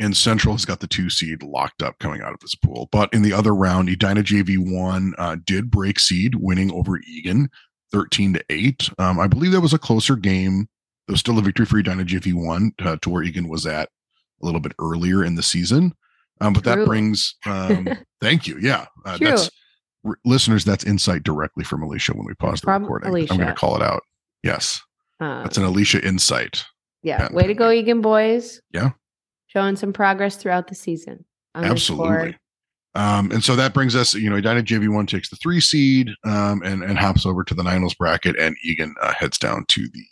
and 0.00 0.16
Central 0.16 0.54
has 0.54 0.64
got 0.64 0.80
the 0.80 0.86
two 0.86 1.10
seed 1.10 1.42
locked 1.42 1.82
up 1.82 1.98
coming 1.98 2.22
out 2.22 2.32
of 2.32 2.40
this 2.40 2.54
pool. 2.54 2.88
But 2.90 3.12
in 3.12 3.22
the 3.22 3.32
other 3.32 3.54
round, 3.54 3.88
Edina 3.88 4.22
JV1 4.22 5.12
uh, 5.18 5.36
did 5.44 5.70
break 5.70 6.00
seed, 6.00 6.34
winning 6.36 6.72
over 6.72 6.98
Eagan 6.98 7.48
13 7.92 8.34
to 8.34 8.44
8. 8.50 8.90
Um, 8.98 9.20
I 9.20 9.26
believe 9.26 9.52
that 9.52 9.60
was 9.60 9.74
a 9.74 9.78
closer 9.78 10.16
game. 10.16 10.68
There 11.06 11.12
was 11.12 11.20
still 11.20 11.38
a 11.38 11.42
victory 11.42 11.66
for 11.66 11.78
Edina 11.78 12.04
JV1 12.04 12.70
uh, 12.84 12.96
to 13.02 13.10
where 13.10 13.22
Eagan 13.22 13.48
was 13.48 13.66
at 13.66 13.88
a 14.42 14.46
little 14.46 14.60
bit 14.60 14.72
earlier 14.80 15.24
in 15.24 15.34
the 15.34 15.42
season. 15.42 15.92
Um, 16.40 16.52
but 16.52 16.64
True. 16.64 16.76
that 16.76 16.86
brings, 16.86 17.36
um, 17.46 17.88
thank 18.20 18.46
you. 18.46 18.58
Yeah. 18.60 18.86
Uh, 19.04 19.18
that's 19.20 19.50
r- 20.04 20.18
listeners. 20.24 20.64
That's 20.64 20.84
insight 20.84 21.22
directly 21.22 21.64
from 21.64 21.82
Alicia 21.82 22.14
when 22.14 22.26
we 22.26 22.34
pause 22.34 22.60
the 22.60 22.72
recording. 22.72 23.10
Alicia. 23.10 23.32
I'm 23.32 23.38
going 23.38 23.48
to 23.48 23.54
call 23.54 23.76
it 23.76 23.82
out. 23.82 24.02
Yes. 24.42 24.80
Um, 25.20 25.44
that's 25.44 25.58
an 25.58 25.64
Alicia 25.64 26.04
insight. 26.04 26.64
Yeah. 27.02 27.32
Way 27.32 27.46
to 27.46 27.54
go, 27.54 27.70
Eagan 27.70 28.00
boys. 28.00 28.60
Yeah. 28.72 28.90
Showing 29.52 29.76
some 29.76 29.92
progress 29.92 30.36
throughout 30.36 30.68
the 30.68 30.74
season. 30.74 31.24
Absolutely. 31.54 32.36
Um, 32.94 33.30
and 33.30 33.42
so 33.42 33.56
that 33.56 33.74
brings 33.74 33.96
us, 33.96 34.14
you 34.14 34.28
know, 34.28 34.36
Edina 34.36 34.62
JV1 34.62 35.08
takes 35.08 35.30
the 35.30 35.36
three 35.36 35.60
seed 35.60 36.10
um, 36.24 36.62
and, 36.62 36.82
and 36.82 36.98
hops 36.98 37.24
over 37.24 37.42
to 37.44 37.54
the 37.54 37.62
Ninals 37.62 37.96
bracket, 37.96 38.36
and 38.38 38.56
Eagan 38.62 38.94
uh, 39.00 39.12
heads 39.12 39.38
down 39.38 39.64
to 39.68 39.88
the 39.92 40.04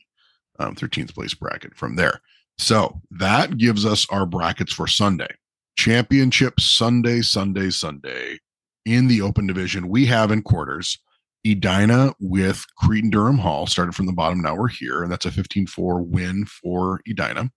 um, 0.64 0.74
13th 0.74 1.14
place 1.14 1.34
bracket 1.34 1.74
from 1.74 1.96
there. 1.96 2.20
So 2.58 3.00
that 3.12 3.58
gives 3.58 3.86
us 3.86 4.06
our 4.10 4.26
brackets 4.26 4.72
for 4.72 4.86
Sunday. 4.86 5.34
Championship 5.76 6.60
Sunday, 6.60 7.22
Sunday, 7.22 7.70
Sunday 7.70 8.38
in 8.84 9.08
the 9.08 9.22
open 9.22 9.46
division. 9.46 9.88
We 9.88 10.06
have 10.06 10.30
in 10.30 10.42
quarters 10.42 10.98
Edina 11.46 12.14
with 12.20 12.64
Cretin 12.76 13.10
Durham 13.10 13.38
Hall, 13.38 13.66
started 13.66 13.94
from 13.94 14.06
the 14.06 14.12
bottom. 14.12 14.42
Now 14.42 14.56
we're 14.56 14.68
here, 14.68 15.02
and 15.02 15.10
that's 15.10 15.24
a 15.24 15.30
15 15.30 15.66
4 15.66 16.02
win 16.02 16.44
for 16.44 17.00
Edina. 17.08 17.50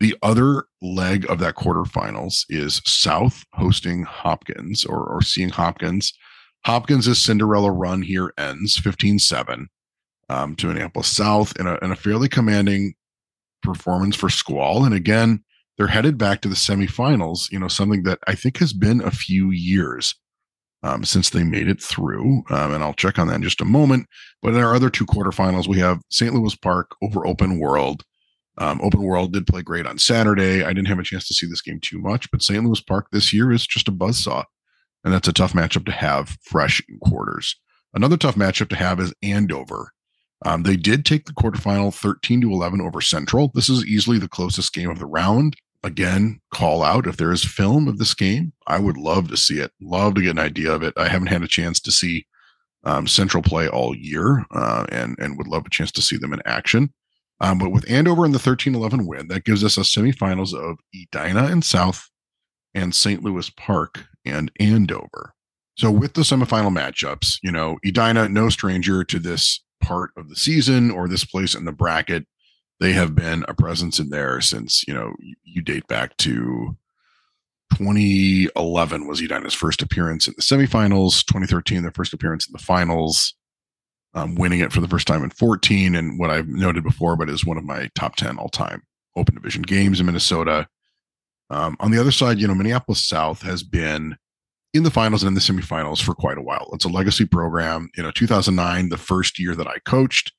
The 0.00 0.16
other 0.22 0.64
leg 0.80 1.30
of 1.30 1.38
that 1.40 1.56
quarterfinals 1.56 2.46
is 2.48 2.80
South 2.86 3.44
hosting 3.52 4.04
Hopkins 4.04 4.84
or, 4.84 5.04
or 5.04 5.20
seeing 5.20 5.50
Hopkins. 5.50 6.14
Hopkins' 6.64 7.22
Cinderella 7.22 7.70
run 7.70 8.02
here 8.02 8.32
ends 8.38 8.78
15 8.78 9.18
7 9.18 9.68
um, 10.30 10.56
to 10.56 10.68
Minneapolis 10.68 11.08
South 11.08 11.52
in 11.60 11.66
a, 11.66 11.78
in 11.82 11.90
a 11.90 11.96
fairly 11.96 12.28
commanding 12.28 12.94
performance 13.62 14.16
for 14.16 14.30
Squall. 14.30 14.84
And 14.84 14.94
again, 14.94 15.44
they're 15.76 15.88
headed 15.88 16.16
back 16.16 16.40
to 16.42 16.48
the 16.48 16.54
semifinals, 16.54 17.50
you 17.52 17.58
know, 17.58 17.68
something 17.68 18.02
that 18.04 18.18
I 18.26 18.34
think 18.34 18.58
has 18.58 18.72
been 18.72 19.02
a 19.02 19.10
few 19.10 19.50
years 19.50 20.14
um, 20.82 21.04
since 21.04 21.30
they 21.30 21.44
made 21.44 21.68
it 21.68 21.82
through. 21.82 22.42
Um, 22.50 22.72
and 22.72 22.82
I'll 22.82 22.94
check 22.94 23.18
on 23.18 23.28
that 23.28 23.36
in 23.36 23.42
just 23.42 23.60
a 23.60 23.66
moment. 23.66 24.06
But 24.42 24.54
in 24.54 24.60
our 24.60 24.74
other 24.74 24.90
two 24.90 25.06
quarterfinals, 25.06 25.68
we 25.68 25.78
have 25.78 26.00
St. 26.10 26.34
Louis 26.34 26.54
Park 26.56 26.96
over 27.02 27.26
Open 27.26 27.58
World. 27.58 28.04
Um, 28.60 28.80
Open 28.82 29.02
World 29.02 29.32
did 29.32 29.46
play 29.46 29.62
great 29.62 29.86
on 29.86 29.98
Saturday. 29.98 30.62
I 30.62 30.68
didn't 30.68 30.88
have 30.88 30.98
a 30.98 31.04
chance 31.04 31.26
to 31.28 31.34
see 31.34 31.46
this 31.46 31.62
game 31.62 31.80
too 31.80 31.98
much, 31.98 32.30
but 32.30 32.42
St. 32.42 32.62
Louis 32.64 32.80
Park 32.80 33.08
this 33.10 33.32
year 33.32 33.50
is 33.50 33.66
just 33.66 33.88
a 33.88 33.92
buzzsaw. 33.92 34.44
And 35.02 35.12
that's 35.12 35.28
a 35.28 35.32
tough 35.32 35.54
matchup 35.54 35.86
to 35.86 35.92
have 35.92 36.36
fresh 36.42 36.82
in 36.88 36.98
quarters. 36.98 37.56
Another 37.94 38.18
tough 38.18 38.36
matchup 38.36 38.68
to 38.68 38.76
have 38.76 39.00
is 39.00 39.14
Andover 39.22 39.92
um, 40.44 40.62
they 40.62 40.76
did 40.76 41.04
take 41.04 41.26
the 41.26 41.32
quarterfinal 41.32 41.94
13 41.94 42.40
to 42.42 42.52
11 42.52 42.80
over 42.80 43.00
Central. 43.00 43.50
This 43.54 43.68
is 43.68 43.84
easily 43.84 44.18
the 44.18 44.28
closest 44.28 44.72
game 44.72 44.90
of 44.90 44.98
the 44.98 45.06
round. 45.06 45.56
Again, 45.82 46.40
call 46.52 46.82
out 46.82 47.06
if 47.06 47.16
there 47.16 47.32
is 47.32 47.44
film 47.44 47.88
of 47.88 47.98
this 47.98 48.14
game. 48.14 48.52
I 48.66 48.78
would 48.78 48.96
love 48.96 49.28
to 49.28 49.36
see 49.36 49.60
it. 49.60 49.72
Love 49.80 50.14
to 50.14 50.22
get 50.22 50.30
an 50.30 50.38
idea 50.38 50.72
of 50.72 50.82
it. 50.82 50.94
I 50.96 51.08
haven't 51.08 51.28
had 51.28 51.42
a 51.42 51.48
chance 51.48 51.80
to 51.80 51.92
see 51.92 52.26
um, 52.84 53.06
Central 53.06 53.42
play 53.42 53.68
all 53.68 53.94
year, 53.94 54.44
uh, 54.54 54.86
and 54.90 55.16
and 55.18 55.36
would 55.36 55.46
love 55.46 55.66
a 55.66 55.70
chance 55.70 55.92
to 55.92 56.02
see 56.02 56.16
them 56.16 56.32
in 56.32 56.40
action. 56.46 56.92
Um, 57.40 57.58
but 57.58 57.70
with 57.72 57.90
Andover 57.90 58.26
in 58.26 58.32
the 58.32 58.38
13-11 58.38 59.06
win, 59.06 59.28
that 59.28 59.44
gives 59.44 59.64
us 59.64 59.76
a 59.78 59.80
semifinals 59.80 60.54
of 60.54 60.78
Edina 60.94 61.44
and 61.44 61.64
South, 61.64 62.08
and 62.74 62.94
St. 62.94 63.22
Louis 63.22 63.50
Park 63.50 64.04
and 64.24 64.50
Andover. 64.60 65.34
So 65.76 65.90
with 65.90 66.14
the 66.14 66.22
semifinal 66.22 66.70
matchups, 66.70 67.38
you 67.42 67.50
know, 67.50 67.78
Edina, 67.86 68.28
no 68.28 68.48
stranger 68.50 69.02
to 69.04 69.18
this 69.18 69.62
part 69.80 70.10
of 70.16 70.28
the 70.28 70.36
season 70.36 70.90
or 70.90 71.08
this 71.08 71.24
place 71.24 71.54
in 71.54 71.64
the 71.64 71.72
bracket. 71.72 72.26
They 72.78 72.92
have 72.92 73.14
been 73.14 73.44
a 73.48 73.54
presence 73.54 73.98
in 73.98 74.10
there 74.10 74.40
since, 74.40 74.84
you 74.86 74.94
know, 74.94 75.14
you, 75.18 75.34
you 75.44 75.62
date 75.62 75.86
back 75.86 76.16
to 76.18 76.76
2011 77.76 79.06
was 79.06 79.22
Edina's 79.22 79.54
first 79.54 79.82
appearance 79.82 80.26
in 80.26 80.34
the 80.36 80.42
semifinals, 80.42 81.24
2013, 81.26 81.82
their 81.82 81.92
first 81.92 82.12
appearance 82.12 82.46
in 82.46 82.52
the 82.52 82.58
finals, 82.58 83.34
um, 84.14 84.34
winning 84.34 84.60
it 84.60 84.72
for 84.72 84.80
the 84.80 84.88
first 84.88 85.06
time 85.06 85.22
in 85.22 85.30
14. 85.30 85.94
And 85.94 86.18
what 86.18 86.30
I've 86.30 86.48
noted 86.48 86.84
before, 86.84 87.16
but 87.16 87.28
is 87.28 87.44
one 87.44 87.58
of 87.58 87.64
my 87.64 87.88
top 87.94 88.16
10 88.16 88.38
all 88.38 88.48
time 88.48 88.82
open 89.16 89.34
division 89.34 89.62
games 89.62 90.00
in 90.00 90.06
Minnesota. 90.06 90.68
Um, 91.50 91.76
on 91.80 91.90
the 91.90 91.98
other 91.98 92.12
side, 92.12 92.38
you 92.38 92.46
know, 92.46 92.54
Minneapolis 92.54 93.06
South 93.06 93.42
has 93.42 93.62
been 93.62 94.16
in 94.72 94.84
the 94.84 94.90
finals 94.90 95.22
and 95.22 95.28
in 95.28 95.34
the 95.34 95.40
semifinals 95.40 96.00
for 96.00 96.14
quite 96.14 96.38
a 96.38 96.42
while. 96.42 96.70
It's 96.72 96.84
a 96.84 96.88
legacy 96.88 97.24
program. 97.24 97.90
You 97.96 98.04
know, 98.04 98.12
2009, 98.12 98.88
the 98.88 98.96
first 98.96 99.38
year 99.38 99.56
that 99.56 99.66
I 99.66 99.78
coached, 99.84 100.32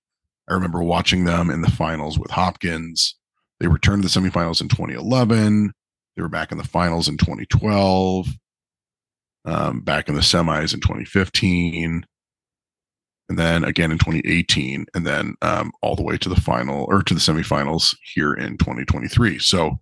I 0.50 0.54
remember 0.54 0.82
watching 0.82 1.26
them 1.26 1.50
in 1.50 1.62
the 1.62 1.72
finals 1.72 2.18
with 2.18 2.32
Hopkins. 2.32 3.18
They 3.60 3.68
returned 3.68 4.04
to 4.04 4.10
the 4.10 4.20
semifinals 4.20 4.62
in 4.62 4.70
2011. 4.70 5.74
They 6.16 6.22
were 6.22 6.30
back 6.30 6.52
in 6.52 6.58
the 6.58 6.64
finals 6.64 7.08
in 7.08 7.18
2012, 7.18 8.28
um, 9.46 9.82
back 9.82 10.10
in 10.10 10.16
the 10.16 10.22
semis 10.22 10.74
in 10.74 10.82
2015, 10.82 12.06
and 13.32 13.40
then 13.40 13.64
again 13.64 13.94
in 13.94 13.98
2018, 13.98 14.88
and 14.94 15.08
then 15.08 15.36
um, 15.42 15.72
all 15.82 15.96
the 15.96 16.04
way 16.04 16.18
to 16.18 16.28
the 16.28 16.36
final 16.36 16.84
or 16.90 17.02
to 17.02 17.14
the 17.14 17.20
semifinals 17.22 17.96
here 18.14 18.34
in 18.34 18.58
2023. 18.58 19.40
So 19.40 19.80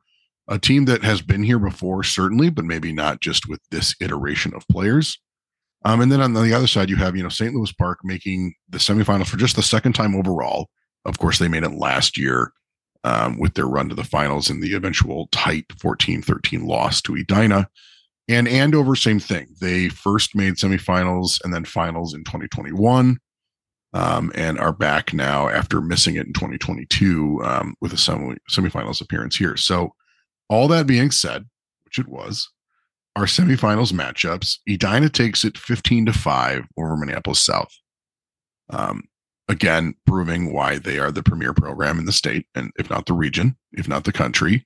a 0.47 0.59
team 0.59 0.85
that 0.85 1.03
has 1.03 1.23
been 1.23 1.41
here 1.41 1.57
before, 1.57 2.03
certainly, 2.03 2.51
but 2.51 2.63
maybe 2.63 2.91
not 2.91 3.21
just 3.21 3.49
with 3.49 3.59
this 3.71 3.95
iteration 4.01 4.53
of 4.53 4.67
players. 4.67 5.17
Um, 5.83 5.99
and 5.99 6.11
then 6.11 6.21
on 6.21 6.35
the 6.35 6.53
other 6.53 6.67
side, 6.67 6.91
you 6.91 6.95
have, 6.97 7.15
you 7.15 7.23
know, 7.23 7.29
St. 7.29 7.55
Louis 7.55 7.71
Park 7.71 8.01
making 8.03 8.53
the 8.69 8.77
semifinal 8.77 9.25
for 9.25 9.37
just 9.37 9.55
the 9.55 9.63
second 9.63 9.93
time 9.93 10.13
overall. 10.13 10.69
Of 11.05 11.17
course, 11.17 11.39
they 11.39 11.47
made 11.47 11.63
it 11.63 11.71
last 11.71 12.19
year 12.19 12.51
um, 13.03 13.39
with 13.39 13.55
their 13.55 13.65
run 13.65 13.89
to 13.89 13.95
the 13.95 14.03
finals 14.03 14.51
and 14.51 14.61
the 14.61 14.75
eventual 14.75 15.27
tight 15.31 15.65
14 15.81 16.21
13 16.21 16.67
loss 16.67 17.01
to 17.01 17.15
Edina. 17.15 17.67
And 18.27 18.47
Andover, 18.47 18.95
same 18.95 19.19
thing. 19.19 19.47
They 19.59 19.89
first 19.89 20.35
made 20.35 20.57
semifinals 20.57 21.43
and 21.43 21.51
then 21.51 21.65
finals 21.65 22.13
in 22.13 22.23
2021 22.25 23.17
um, 23.93 24.31
and 24.35 24.59
are 24.59 24.73
back 24.73 25.13
now 25.13 25.47
after 25.47 25.81
missing 25.81 26.15
it 26.15 26.27
in 26.27 26.33
2022 26.33 27.41
um, 27.43 27.75
with 27.81 27.93
a 27.93 27.97
semi- 27.97 28.37
semifinals 28.49 29.01
appearance 29.01 29.35
here. 29.35 29.57
So 29.57 29.93
all 30.49 30.67
that 30.67 30.87
being 30.87 31.11
said, 31.11 31.45
which 31.85 31.99
it 31.99 32.07
was, 32.07 32.49
our 33.15 33.25
semifinals 33.25 33.91
matchups, 33.91 34.59
Edina 34.69 35.09
takes 35.09 35.43
it 35.43 35.57
15 35.57 36.07
to 36.07 36.13
5 36.13 36.65
over 36.77 36.95
Minneapolis 36.95 37.43
South. 37.43 37.73
Um, 38.69 39.03
again, 39.47 39.95
proving 40.05 40.53
why 40.53 40.77
they 40.77 40.99
are 40.99 41.11
the 41.11 41.23
premier 41.23 41.53
program 41.53 41.97
in 41.97 42.05
the 42.05 42.11
state, 42.11 42.45
and 42.55 42.71
if 42.77 42.89
not 42.89 43.07
the 43.07 43.13
region, 43.13 43.57
if 43.73 43.87
not 43.87 44.03
the 44.03 44.11
country. 44.11 44.65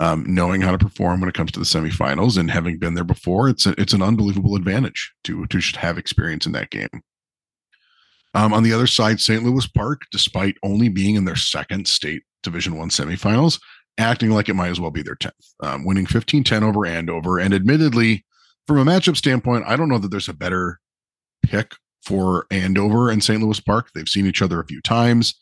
Um, 0.00 0.24
knowing 0.26 0.62
how 0.62 0.72
to 0.72 0.78
perform 0.78 1.20
when 1.20 1.28
it 1.28 1.34
comes 1.34 1.52
to 1.52 1.60
the 1.60 1.66
semifinals 1.66 2.38
and 2.38 2.50
having 2.50 2.78
been 2.78 2.94
there 2.94 3.04
before, 3.04 3.50
it's 3.50 3.66
a, 3.66 3.74
it's 3.78 3.92
an 3.92 4.02
unbelievable 4.02 4.56
advantage 4.56 5.12
to 5.24 5.46
to 5.46 5.60
have 5.78 5.98
experience 5.98 6.46
in 6.46 6.52
that 6.52 6.70
game. 6.70 6.88
Um, 8.34 8.52
on 8.52 8.62
the 8.62 8.72
other 8.72 8.86
side, 8.86 9.20
St. 9.20 9.42
Louis 9.42 9.66
Park, 9.66 10.02
despite 10.10 10.56
only 10.62 10.88
being 10.88 11.16
in 11.16 11.24
their 11.24 11.36
second 11.36 11.86
state 11.86 12.22
Division 12.42 12.76
One 12.76 12.88
semifinals, 12.88 13.60
acting 13.98 14.30
like 14.30 14.48
it 14.48 14.54
might 14.54 14.70
as 14.70 14.80
well 14.80 14.90
be 14.90 15.02
their 15.02 15.16
10th, 15.16 15.30
um, 15.62 15.84
winning 15.84 16.06
15 16.06 16.44
10 16.44 16.64
over 16.64 16.86
Andover. 16.86 17.38
And 17.38 17.52
admittedly, 17.52 18.24
from 18.66 18.78
a 18.78 18.84
matchup 18.84 19.16
standpoint, 19.16 19.64
I 19.66 19.76
don't 19.76 19.88
know 19.88 19.98
that 19.98 20.10
there's 20.10 20.28
a 20.28 20.34
better 20.34 20.80
pick 21.42 21.74
for 22.02 22.46
Andover 22.50 23.10
and 23.10 23.22
St. 23.22 23.40
Louis 23.40 23.60
Park. 23.60 23.90
They've 23.94 24.08
seen 24.08 24.26
each 24.26 24.42
other 24.42 24.60
a 24.60 24.66
few 24.66 24.80
times. 24.80 25.34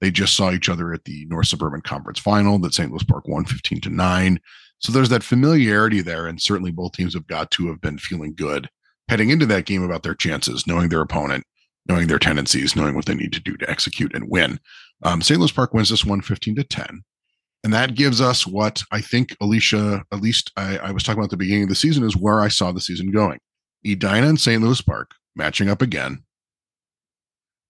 They 0.00 0.10
just 0.10 0.36
saw 0.36 0.52
each 0.52 0.68
other 0.68 0.92
at 0.92 1.04
the 1.04 1.26
North 1.26 1.48
Suburban 1.48 1.80
Conference 1.80 2.18
final 2.18 2.58
that 2.60 2.74
St. 2.74 2.90
Louis 2.90 3.04
Park 3.04 3.26
won 3.26 3.44
15 3.44 3.80
to 3.82 3.90
9. 3.90 4.40
So 4.78 4.92
there's 4.92 5.08
that 5.08 5.24
familiarity 5.24 6.00
there. 6.02 6.26
And 6.26 6.40
certainly 6.40 6.70
both 6.70 6.92
teams 6.92 7.14
have 7.14 7.26
got 7.26 7.50
to 7.52 7.66
have 7.68 7.80
been 7.80 7.98
feeling 7.98 8.34
good 8.34 8.68
heading 9.08 9.30
into 9.30 9.46
that 9.46 9.64
game 9.64 9.82
about 9.82 10.02
their 10.02 10.14
chances, 10.14 10.66
knowing 10.66 10.88
their 10.88 11.00
opponent, 11.00 11.44
knowing 11.88 12.08
their 12.08 12.18
tendencies, 12.18 12.76
knowing 12.76 12.94
what 12.94 13.06
they 13.06 13.14
need 13.14 13.32
to 13.32 13.40
do 13.40 13.56
to 13.56 13.70
execute 13.70 14.14
and 14.14 14.28
win. 14.28 14.60
Um, 15.02 15.22
St. 15.22 15.38
Louis 15.40 15.52
Park 15.52 15.72
wins 15.72 15.88
this 15.88 16.04
one 16.04 16.20
15 16.20 16.56
to 16.56 16.64
10. 16.64 17.02
And 17.64 17.72
that 17.72 17.94
gives 17.94 18.20
us 18.20 18.46
what 18.46 18.82
I 18.92 19.00
think 19.00 19.36
Alicia, 19.40 20.04
at 20.12 20.20
least 20.20 20.52
I, 20.56 20.78
I 20.78 20.90
was 20.92 21.02
talking 21.02 21.18
about 21.18 21.26
at 21.26 21.30
the 21.30 21.36
beginning 21.36 21.64
of 21.64 21.68
the 21.68 21.74
season, 21.74 22.04
is 22.04 22.16
where 22.16 22.40
I 22.40 22.48
saw 22.48 22.70
the 22.70 22.80
season 22.80 23.10
going. 23.10 23.40
Edina 23.84 24.28
and 24.28 24.40
St. 24.40 24.62
Louis 24.62 24.80
Park 24.80 25.12
matching 25.34 25.68
up 25.68 25.82
again. 25.82 26.22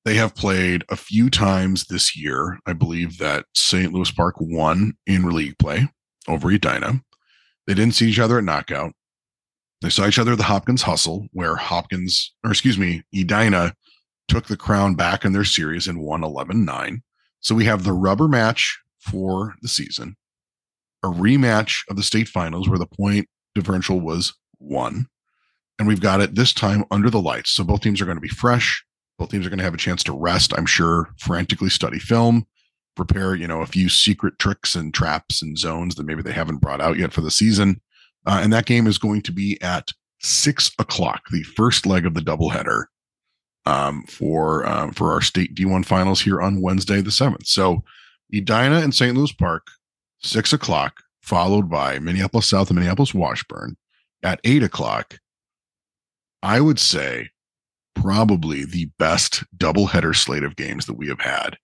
They 0.05 0.15
have 0.15 0.35
played 0.35 0.85
a 0.89 0.97
few 0.97 1.29
times 1.31 1.85
this 1.85 2.17
year. 2.17 2.59
I 2.67 2.73
believe 2.73 3.19
that 3.19 3.47
St. 3.55 3.93
Louis 3.93 4.11
Park 4.11 4.37
won 4.39 4.95
in 5.07 5.29
league 5.31 5.59
play 5.59 5.89
over 6.27 6.51
Edina. 6.51 7.03
They 7.67 7.75
didn't 7.75 7.95
see 7.95 8.09
each 8.09 8.19
other 8.19 8.39
at 8.39 8.45
knockout. 8.45 8.93
They 9.83 9.91
saw 9.91 10.07
each 10.07 10.19
other 10.19 10.33
at 10.33 10.39
the 10.39 10.45
Hopkins 10.45 10.83
Hustle, 10.83 11.29
where 11.33 11.57
Hopkins, 11.57 12.35
or 12.43 12.51
excuse 12.51 12.79
me, 12.79 13.03
Edina 13.15 13.75
took 14.29 14.47
the 14.47 14.57
crown 14.57 14.95
back 14.95 15.25
in 15.25 15.33
their 15.33 15.45
series 15.45 15.89
and 15.89 16.01
won 16.01 16.23
11 16.23 16.65
9. 16.65 17.03
So 17.41 17.55
we 17.55 17.65
have 17.65 17.85
the 17.85 17.93
rubber 17.93 18.29
match 18.29 18.79
for 19.01 19.55
the 19.63 19.69
season, 19.69 20.17
a 21.03 21.09
rematch 21.09 21.83
of 21.89 21.97
the 21.97 22.03
state 22.03 22.29
finals 22.29 22.69
where 22.69 22.79
the 22.79 22.87
point 22.87 23.29
differential 23.55 24.01
was 24.01 24.35
one. 24.59 25.07
And 25.79 25.87
we've 25.87 26.01
got 26.01 26.21
it 26.21 26.35
this 26.35 26.53
time 26.53 26.85
under 26.91 27.09
the 27.09 27.21
lights. 27.21 27.51
So 27.51 27.65
both 27.65 27.81
teams 27.81 28.01
are 28.01 28.05
going 28.05 28.17
to 28.17 28.21
be 28.21 28.29
fresh. 28.29 28.85
Both 29.19 29.31
teams 29.31 29.47
are 29.47 29.51
going 29.51 29.59
to 29.59 29.65
have 29.65 29.75
a 29.75 29.79
chance 29.79 30.03
to 30.05 30.13
rest, 30.13 30.53
I'm 30.57 30.67
sure, 30.67 31.09
frantically 31.19 31.71
study 31.71 31.99
film, 31.99 32.47
prepare, 32.97 33.35
you 33.35 33.47
know, 33.47 33.63
a 33.63 33.67
few 33.67 33.89
secret 33.89 34.39
tricks 34.39 34.75
and 34.75 34.93
traps 34.93 35.43
and 35.43 35.59
zones 35.59 35.95
that 35.95 36.07
maybe 36.07 36.23
they 36.23 36.33
haven't 36.33 36.61
brought 36.61 36.81
out 36.81 36.99
yet 36.99 37.13
for 37.13 37.21
the 37.21 37.31
season. 37.31 37.81
Uh, 38.27 38.41
and 38.43 38.53
that 38.53 38.67
game 38.67 38.87
is 38.87 38.99
going 38.99 39.23
to 39.23 39.33
be 39.33 39.61
at 39.63 39.91
six 40.21 40.71
o'clock, 40.79 41.23
the 41.31 41.43
first 41.43 41.87
leg 41.87 42.07
of 42.07 42.15
the 42.15 42.21
doubleheader 42.21 42.87
um, 43.69 44.03
for 44.05 44.67
um, 44.67 44.93
for 44.93 45.13
our 45.13 45.21
state 45.21 45.55
D1 45.55 45.85
finals 45.85 46.21
here 46.23 46.41
on 46.41 46.63
Wednesday 46.63 47.03
the 47.03 47.11
seventh. 47.11 47.47
So 47.47 47.85
Edina 48.35 48.77
and 48.81 48.95
St. 48.95 49.15
Louis 49.15 49.33
Park, 49.33 49.67
six 50.21 50.53
o'clock, 50.55 51.03
followed 51.23 51.69
by 51.69 51.99
Minneapolis 51.99 52.47
South 52.47 52.71
and 52.71 52.79
Minneapolis 52.79 53.13
Washburn 53.13 53.77
at 54.23 54.41
eight 54.45 54.63
o'clock. 54.63 55.19
I 56.43 56.61
would 56.61 56.79
say 56.79 57.29
probably 57.95 58.65
the 58.65 58.91
best 58.99 59.45
doubleheader 59.57 60.17
slate 60.17 60.45
of 60.45 60.57
games 60.57 60.87
that 60.87 60.97
we 60.97 61.09
have 61.09 61.21
had 61.21 61.59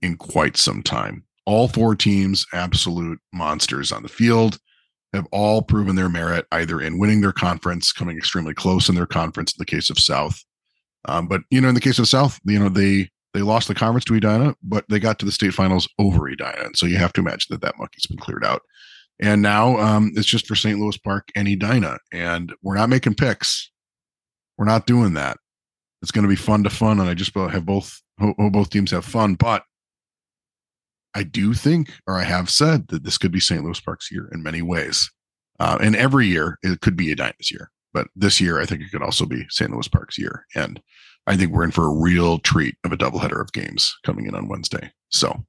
in 0.00 0.16
quite 0.16 0.56
some 0.56 0.82
time. 0.82 1.24
All 1.44 1.66
four 1.66 1.96
teams, 1.96 2.46
absolute 2.52 3.18
monsters 3.32 3.90
on 3.90 4.02
the 4.02 4.08
field, 4.08 4.58
have 5.12 5.26
all 5.32 5.62
proven 5.62 5.96
their 5.96 6.10
merit 6.10 6.46
either 6.52 6.80
in 6.80 6.98
winning 6.98 7.22
their 7.22 7.32
conference, 7.32 7.90
coming 7.90 8.16
extremely 8.16 8.54
close 8.54 8.88
in 8.88 8.94
their 8.94 9.06
conference 9.06 9.52
in 9.52 9.56
the 9.58 9.64
case 9.64 9.88
of 9.88 9.98
South. 9.98 10.44
Um, 11.04 11.28
but 11.28 11.42
you 11.50 11.60
know, 11.60 11.68
in 11.68 11.74
the 11.74 11.80
case 11.80 11.98
of 11.98 12.02
the 12.02 12.06
South, 12.06 12.38
you 12.44 12.58
know 12.58 12.68
they 12.68 13.08
they 13.34 13.42
lost 13.42 13.68
the 13.68 13.74
conference 13.74 14.04
to 14.06 14.14
Edina, 14.14 14.54
but 14.62 14.84
they 14.88 14.98
got 14.98 15.18
to 15.18 15.26
the 15.26 15.32
state 15.32 15.54
finals 15.54 15.88
over 15.98 16.28
Edina, 16.28 16.64
and 16.64 16.76
so 16.76 16.86
you 16.86 16.96
have 16.96 17.12
to 17.14 17.20
imagine 17.20 17.48
that 17.50 17.60
that 17.60 17.78
monkey's 17.78 18.06
been 18.06 18.18
cleared 18.18 18.44
out. 18.44 18.62
And 19.20 19.42
now 19.42 19.76
um, 19.78 20.12
it's 20.14 20.28
just 20.28 20.46
for 20.46 20.54
St. 20.54 20.78
Louis 20.78 20.96
Park 20.98 21.28
and 21.34 21.48
Edina, 21.48 21.98
and 22.12 22.54
we're 22.62 22.76
not 22.76 22.88
making 22.88 23.14
picks. 23.14 23.70
We're 24.56 24.64
not 24.64 24.86
doing 24.86 25.14
that. 25.14 25.38
It's 26.02 26.12
going 26.12 26.22
to 26.22 26.28
be 26.28 26.36
fun 26.36 26.62
to 26.64 26.70
fun, 26.70 27.00
and 27.00 27.08
I 27.08 27.14
just 27.14 27.34
have 27.34 27.66
both 27.66 28.00
hope 28.20 28.36
both 28.52 28.70
teams 28.70 28.92
have 28.92 29.04
fun. 29.04 29.34
But 29.34 29.64
I 31.14 31.24
do 31.24 31.54
think, 31.54 31.92
or 32.06 32.16
I 32.16 32.24
have 32.24 32.48
said, 32.50 32.88
that 32.88 33.02
this 33.02 33.18
could 33.18 33.32
be 33.32 33.40
St. 33.40 33.64
Louis 33.64 33.80
Park's 33.80 34.10
year 34.10 34.28
in 34.32 34.42
many 34.42 34.62
ways. 34.62 35.10
Uh, 35.58 35.76
and 35.80 35.96
every 35.96 36.26
year 36.26 36.58
it 36.62 36.80
could 36.80 36.96
be 36.96 37.10
Edina's 37.10 37.50
year, 37.50 37.70
but 37.98 38.06
this 38.14 38.40
year 38.40 38.60
I 38.60 38.64
think 38.64 38.80
it 38.80 38.92
could 38.92 39.02
also 39.02 39.26
be 39.26 39.44
St. 39.48 39.72
Louis 39.72 39.88
Park's 39.88 40.18
year. 40.18 40.46
And 40.54 40.80
I 41.26 41.36
think 41.36 41.50
we're 41.50 41.64
in 41.64 41.72
for 41.72 41.86
a 41.86 42.00
real 42.00 42.38
treat 42.38 42.76
of 42.84 42.92
a 42.92 42.96
doubleheader 42.96 43.40
of 43.40 43.52
games 43.52 43.96
coming 44.06 44.26
in 44.26 44.36
on 44.36 44.46
Wednesday. 44.46 44.92
So 45.08 45.44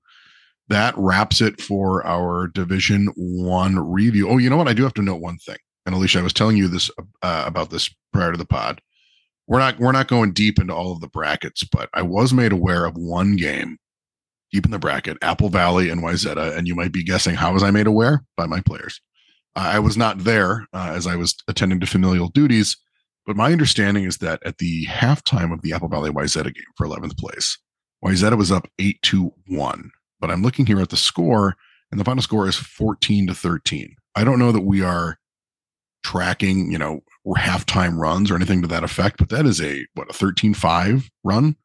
that 0.68 0.95
wraps 0.97 1.41
it 1.41 1.62
for 1.62 2.04
our 2.08 2.47
Division 2.47 3.10
One 3.16 3.78
review. 3.78 4.28
Oh, 4.28 4.38
you 4.38 4.50
know 4.50 4.58
what? 4.58 4.68
I 4.68 4.74
do 4.74 4.82
have 4.84 4.95
to 4.95 5.04
note 5.04 5.22
one 5.22 5.38
thing. 5.38 5.58
And 5.86 5.93
Alicia, 5.93 6.20
I 6.20 6.24
was 6.24 6.34
telling 6.34 6.58
you 6.58 6.68
this 6.68 6.89
uh, 7.22 7.43
about 7.45 7.70
this 7.70 7.93
prior 8.12 8.32
to 8.32 8.38
the 8.38 8.45
pod 8.45 8.82
we're 9.50 9.60
not 9.60 9.80
we're 9.80 9.91
not 9.91 10.08
going 10.08 10.32
deep 10.32 10.60
into 10.60 10.74
all 10.74 10.91
of 10.91 11.02
the 11.02 11.08
brackets, 11.08 11.64
but 11.64 11.89
I 11.93 12.04
was 12.04 12.34
made 12.34 12.52
aware 12.52 12.86
of 12.86 12.95
one 12.95 13.36
game 13.36 13.80
deep 14.52 14.64
in 14.64 14.72
the 14.72 14.80
bracket, 14.80 15.18
Apple 15.22 15.50
Valley 15.50 15.89
and 15.89 16.02
Wayzata, 16.02 16.56
and 16.56 16.68
you 16.68 16.76
might 16.76 16.91
be 16.91 17.04
guessing 17.04 17.36
how 17.36 17.54
was 17.54 17.64
I 17.64 17.72
made 17.72 17.88
aware 17.88 18.24
by 18.38 18.45
my 18.45 18.62
players. 18.62 19.02
I 19.62 19.80
was 19.80 19.97
not 19.97 20.20
there 20.20 20.68
uh, 20.74 20.91
as 20.93 21.07
I 21.07 21.16
was 21.16 21.36
attending 21.47 21.80
to 21.80 21.88
familial 21.88 22.30
duties, 22.30 22.78
but 23.26 23.36
my 23.36 23.51
understanding 23.51 24.05
is 24.05 24.18
that 24.18 24.41
at 24.45 24.57
the 24.57 24.86
halftime 24.86 25.53
of 25.53 25.62
the 25.62 25.74
Apple 25.74 25.89
Valley 25.89 26.12
Wayzata 26.12 26.53
game 26.53 26.64
for 26.76 26.88
11th 26.88 27.18
place, 27.18 27.57
Wayzata 28.03 28.38
was 28.38 28.51
up 28.51 28.68
eight 28.80 29.01
to 29.03 29.34
one. 29.47 29.91
But 30.20 30.32
I'm 30.32 30.41
looking 30.41 30.66
here 30.66 30.80
at 30.80 30.89
the 30.89 30.97
score, 30.97 31.55
and 31.91 31.99
the 31.99 32.05
final 32.05 32.22
score 32.22 32.47
is 32.47 32.55
14 32.55 33.28
to 33.28 33.36
13. 33.36 33.95
I 34.16 34.24
don't 34.24 34.39
know 34.39 34.51
that 34.51 34.62
we 34.62 34.82
are 34.82 35.18
tracking, 36.03 36.72
you 36.72 36.78
know, 36.78 37.01
halftime 37.28 37.97
runs 37.97 38.32
or 38.32 38.36
anything 38.36 38.62
to 38.62 38.68
that 38.68 38.84
effect, 38.84 39.18
but 39.18 39.30
that 39.30 39.45
is 39.45 39.62
a 39.62 39.86
what 39.93 40.10
a 40.10 40.14
13-5 40.14 41.10
run. 41.24 41.55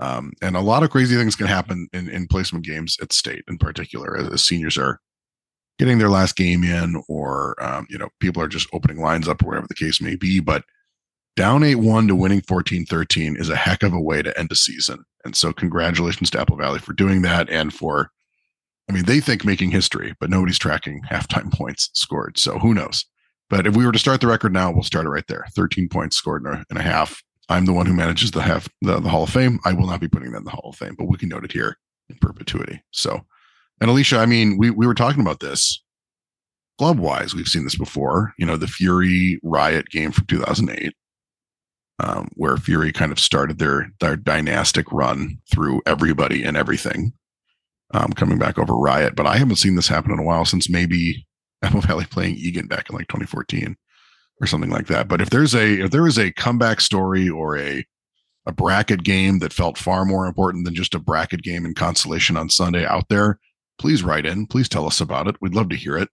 Um, 0.00 0.32
and 0.42 0.56
a 0.56 0.60
lot 0.60 0.82
of 0.82 0.90
crazy 0.90 1.16
things 1.16 1.36
can 1.36 1.46
happen 1.46 1.88
in, 1.92 2.08
in 2.08 2.28
placement 2.28 2.64
games 2.64 2.96
at 3.02 3.12
state 3.12 3.44
in 3.48 3.58
particular 3.58 4.16
as, 4.16 4.28
as 4.28 4.44
seniors 4.44 4.78
are 4.78 5.00
getting 5.78 5.98
their 5.98 6.10
last 6.10 6.36
game 6.36 6.64
in 6.64 7.02
or 7.08 7.60
um, 7.62 7.86
you 7.88 7.98
know 7.98 8.08
people 8.20 8.42
are 8.42 8.48
just 8.48 8.68
opening 8.72 9.00
lines 9.00 9.28
up 9.28 9.42
or 9.42 9.48
whatever 9.48 9.66
the 9.68 9.74
case 9.74 10.00
may 10.00 10.16
be 10.16 10.40
but 10.40 10.64
down 11.36 11.60
8-1 11.60 12.08
to 12.08 12.16
winning 12.16 12.40
14-13 12.40 13.38
is 13.38 13.48
a 13.48 13.56
heck 13.56 13.82
of 13.82 13.92
a 13.92 14.00
way 14.00 14.22
to 14.22 14.36
end 14.38 14.50
a 14.50 14.56
season 14.56 15.04
and 15.24 15.36
so 15.36 15.52
congratulations 15.52 16.30
to 16.30 16.40
apple 16.40 16.56
valley 16.56 16.78
for 16.78 16.92
doing 16.92 17.22
that 17.22 17.48
and 17.48 17.72
for 17.72 18.10
i 18.88 18.92
mean 18.92 19.04
they 19.04 19.20
think 19.20 19.44
making 19.44 19.70
history 19.70 20.14
but 20.20 20.30
nobody's 20.30 20.58
tracking 20.58 21.00
halftime 21.10 21.52
points 21.54 21.90
scored 21.94 22.38
so 22.38 22.58
who 22.58 22.74
knows 22.74 23.04
but 23.50 23.66
if 23.66 23.76
we 23.76 23.86
were 23.86 23.92
to 23.92 23.98
start 23.98 24.20
the 24.20 24.26
record 24.26 24.52
now, 24.52 24.70
we'll 24.70 24.82
start 24.82 25.06
it 25.06 25.10
right 25.10 25.26
there. 25.26 25.46
13 25.54 25.88
points 25.88 26.16
scored 26.16 26.44
in 26.44 26.52
a, 26.52 26.64
in 26.70 26.76
a 26.76 26.82
half. 26.82 27.22
I'm 27.48 27.64
the 27.64 27.72
one 27.72 27.86
who 27.86 27.94
manages 27.94 28.30
the 28.30 28.42
half 28.42 28.68
the, 28.82 29.00
the 29.00 29.08
Hall 29.08 29.22
of 29.22 29.30
Fame. 29.30 29.58
I 29.64 29.72
will 29.72 29.86
not 29.86 30.00
be 30.00 30.08
putting 30.08 30.32
that 30.32 30.38
in 30.38 30.44
the 30.44 30.50
Hall 30.50 30.70
of 30.70 30.76
Fame, 30.76 30.94
but 30.98 31.08
we 31.08 31.16
can 31.16 31.30
note 31.30 31.44
it 31.44 31.52
here 31.52 31.78
in 32.10 32.16
perpetuity. 32.16 32.82
So, 32.90 33.24
and 33.80 33.90
Alicia, 33.90 34.18
I 34.18 34.26
mean, 34.26 34.58
we 34.58 34.70
we 34.70 34.86
were 34.86 34.94
talking 34.94 35.20
about 35.20 35.40
this 35.40 35.82
club 36.78 36.98
wise. 36.98 37.34
We've 37.34 37.48
seen 37.48 37.64
this 37.64 37.76
before. 37.76 38.32
You 38.38 38.46
know, 38.46 38.56
the 38.56 38.66
Fury 38.66 39.38
Riot 39.42 39.88
game 39.90 40.12
from 40.12 40.26
2008, 40.26 40.94
um, 41.98 42.28
where 42.34 42.56
Fury 42.56 42.92
kind 42.92 43.12
of 43.12 43.20
started 43.20 43.58
their 43.58 43.90
their 44.00 44.16
dynastic 44.16 44.90
run 44.92 45.38
through 45.52 45.82
everybody 45.86 46.42
and 46.44 46.56
everything, 46.56 47.12
um, 47.92 48.12
coming 48.12 48.38
back 48.38 48.58
over 48.58 48.76
Riot. 48.76 49.16
But 49.16 49.26
I 49.26 49.36
haven't 49.36 49.56
seen 49.56 49.74
this 49.74 49.88
happen 49.88 50.12
in 50.12 50.18
a 50.18 50.24
while 50.24 50.44
since 50.44 50.70
maybe 50.70 51.26
Apple 51.62 51.80
Valley 51.80 52.06
playing 52.06 52.36
Eagan 52.36 52.66
back 52.66 52.88
in 52.88 52.96
like 52.96 53.08
2014 53.08 53.76
or 54.40 54.46
something 54.46 54.70
like 54.70 54.86
that. 54.86 55.08
But 55.08 55.20
if 55.20 55.30
there's 55.30 55.54
a 55.54 55.80
if 55.82 55.90
there 55.90 56.06
is 56.06 56.18
a 56.18 56.32
comeback 56.32 56.80
story 56.80 57.28
or 57.28 57.58
a 57.58 57.84
a 58.46 58.52
bracket 58.52 59.04
game 59.04 59.40
that 59.40 59.52
felt 59.52 59.76
far 59.76 60.06
more 60.06 60.26
important 60.26 60.64
than 60.64 60.74
just 60.74 60.94
a 60.94 60.98
bracket 60.98 61.42
game 61.42 61.66
in 61.66 61.74
consolation 61.74 62.34
on 62.36 62.48
Sunday 62.48 62.86
out 62.86 63.08
there, 63.10 63.38
please 63.78 64.02
write 64.02 64.26
in. 64.26 64.46
Please 64.46 64.68
tell 64.68 64.86
us 64.86 65.00
about 65.00 65.28
it. 65.28 65.36
We'd 65.40 65.54
love 65.54 65.68
to 65.70 65.76
hear 65.76 65.96
it. 65.96 66.08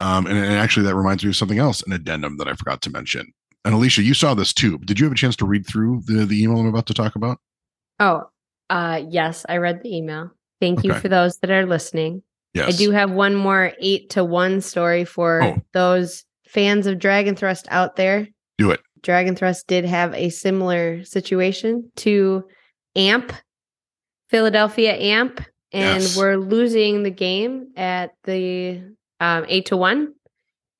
Um, 0.00 0.26
and, 0.26 0.36
and 0.36 0.54
actually, 0.54 0.86
that 0.86 0.94
reminds 0.94 1.24
me 1.24 1.30
of 1.30 1.36
something 1.36 1.58
else, 1.58 1.82
an 1.82 1.92
addendum 1.92 2.38
that 2.38 2.48
I 2.48 2.54
forgot 2.54 2.80
to 2.82 2.90
mention. 2.90 3.32
And 3.64 3.74
Alicia, 3.74 4.02
you 4.02 4.14
saw 4.14 4.34
this 4.34 4.54
too. 4.54 4.78
Did 4.78 4.98
you 4.98 5.04
have 5.04 5.12
a 5.12 5.16
chance 5.16 5.36
to 5.36 5.46
read 5.46 5.66
through 5.66 6.02
the, 6.06 6.24
the 6.24 6.42
email 6.42 6.58
I'm 6.58 6.66
about 6.66 6.86
to 6.86 6.94
talk 6.94 7.16
about? 7.16 7.38
Oh, 7.98 8.24
uh, 8.70 9.02
yes, 9.08 9.44
I 9.48 9.58
read 9.58 9.82
the 9.82 9.94
email. 9.94 10.30
Thank 10.60 10.80
okay. 10.80 10.88
you 10.88 10.94
for 10.94 11.08
those 11.08 11.38
that 11.38 11.50
are 11.50 11.66
listening. 11.66 12.22
Yes. 12.54 12.74
I 12.74 12.76
do 12.76 12.90
have 12.90 13.10
one 13.10 13.34
more 13.34 13.72
eight 13.80 14.10
to 14.10 14.24
one 14.24 14.60
story 14.60 15.04
for 15.04 15.42
oh. 15.42 15.58
those 15.72 16.24
fans 16.48 16.86
of 16.86 16.98
Dragon 16.98 17.36
Thrust 17.36 17.66
out 17.70 17.96
there. 17.96 18.26
Do 18.58 18.70
it. 18.70 18.80
Dragon 19.02 19.36
Thrust 19.36 19.66
did 19.66 19.84
have 19.84 20.14
a 20.14 20.30
similar 20.30 21.04
situation 21.04 21.90
to 21.96 22.44
AMP, 22.96 23.32
Philadelphia 24.28 24.94
AMP, 24.94 25.40
and 25.72 26.02
yes. 26.02 26.16
we're 26.16 26.36
losing 26.36 27.02
the 27.02 27.10
game 27.10 27.68
at 27.76 28.12
the 28.24 28.82
um, 29.20 29.44
eight 29.48 29.66
to 29.66 29.76
one, 29.76 30.14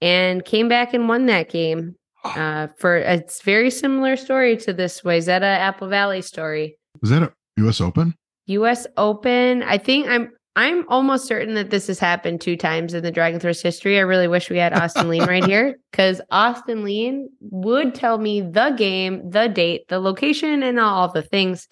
and 0.01 0.45
came 0.45 0.69
back 0.69 0.95
and 0.95 1.09
won 1.09 1.27
that 1.27 1.51
game. 1.51 1.97
Uh, 2.23 2.67
for 2.77 2.99
a 2.99 3.25
very 3.45 3.71
similar 3.71 4.15
story 4.15 4.55
to 4.55 4.75
this 4.75 5.01
Wayzata 5.01 5.41
Apple 5.41 5.89
Valley 5.89 6.21
story. 6.21 6.77
Was 7.01 7.11
that 7.11 7.23
a 7.23 7.33
U.S. 7.57 7.81
Open? 7.81 8.15
U.S. 8.47 8.87
Open. 8.99 9.63
I 9.63 9.79
think 9.79 10.07
I'm 10.07 10.31
I'm 10.57 10.87
almost 10.89 11.27
certain 11.27 11.55
that 11.55 11.71
this 11.71 11.87
has 11.87 11.99
happened 11.99 12.41
two 12.41 12.57
times 12.57 12.93
in 12.93 13.03
the 13.03 13.13
Dragon 13.13 13.39
Thrust 13.39 13.63
history. 13.63 13.99
I 13.99 14.03
really 14.03 14.29
wish 14.29 14.51
we 14.51 14.59
had 14.59 14.73
Austin 14.73 15.09
Lean 15.09 15.25
right 15.25 15.45
here 15.45 15.79
because 15.91 16.21
Austin 16.31 16.85
Lean 16.85 17.31
would 17.41 17.95
tell 17.95 18.19
me 18.19 18.41
the 18.41 18.71
game, 18.77 19.31
the 19.31 19.47
date, 19.47 19.89
the 19.89 20.01
location, 20.01 20.63
and 20.63 20.81
all 20.81 21.11
the 21.11 21.23
things. 21.23 21.69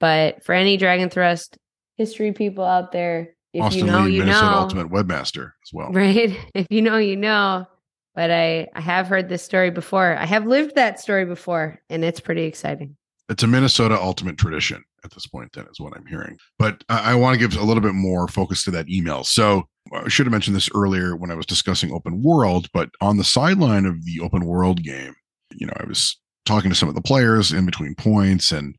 But 0.00 0.44
for 0.44 0.52
any 0.54 0.76
Dragon 0.76 1.08
Thrust 1.08 1.56
history 1.96 2.32
people 2.32 2.64
out 2.64 2.92
there, 2.92 3.34
if 3.52 3.62
Austin 3.62 3.86
you 3.86 3.92
know, 3.92 4.02
Lean, 4.02 4.12
you 4.12 4.18
Minnesota 4.20 4.50
know, 4.50 4.58
Ultimate 4.58 4.90
Webmaster 4.90 5.52
as 5.64 5.72
well, 5.72 5.88
right? 5.92 6.36
If 6.54 6.66
you 6.70 6.82
know, 6.82 6.98
you 6.98 7.16
know. 7.16 7.66
But 8.14 8.30
I 8.30 8.68
I 8.74 8.80
have 8.80 9.08
heard 9.08 9.28
this 9.28 9.42
story 9.42 9.70
before. 9.70 10.16
I 10.16 10.24
have 10.24 10.46
lived 10.46 10.76
that 10.76 11.00
story 11.00 11.24
before, 11.24 11.80
and 11.90 12.04
it's 12.04 12.20
pretty 12.20 12.44
exciting. 12.44 12.96
It's 13.28 13.42
a 13.42 13.46
Minnesota 13.46 13.98
Ultimate 14.00 14.38
tradition 14.38 14.84
at 15.04 15.10
this 15.10 15.26
point 15.26 15.52
then 15.52 15.66
is 15.70 15.78
what 15.78 15.94
i'm 15.94 16.06
hearing 16.06 16.34
but 16.58 16.82
i, 16.88 17.12
I 17.12 17.14
want 17.14 17.34
to 17.34 17.38
give 17.38 17.60
a 17.60 17.62
little 17.62 17.82
bit 17.82 17.92
more 17.92 18.26
focus 18.26 18.64
to 18.64 18.70
that 18.70 18.88
email 18.88 19.22
so 19.22 19.64
uh, 19.92 20.02
I 20.04 20.08
should 20.08 20.26
have 20.26 20.32
mentioned 20.32 20.56
this 20.56 20.70
earlier 20.74 21.16
when 21.16 21.30
I 21.30 21.34
was 21.34 21.46
discussing 21.46 21.92
open 21.92 22.22
world, 22.22 22.68
but 22.72 22.90
on 23.00 23.16
the 23.16 23.24
sideline 23.24 23.86
of 23.86 24.04
the 24.04 24.20
open 24.20 24.46
world 24.46 24.82
game, 24.82 25.14
you 25.52 25.66
know, 25.66 25.74
I 25.76 25.86
was 25.86 26.18
talking 26.46 26.70
to 26.70 26.76
some 26.76 26.88
of 26.88 26.94
the 26.94 27.02
players 27.02 27.52
in 27.52 27.66
between 27.66 27.94
points 27.94 28.52
and 28.52 28.74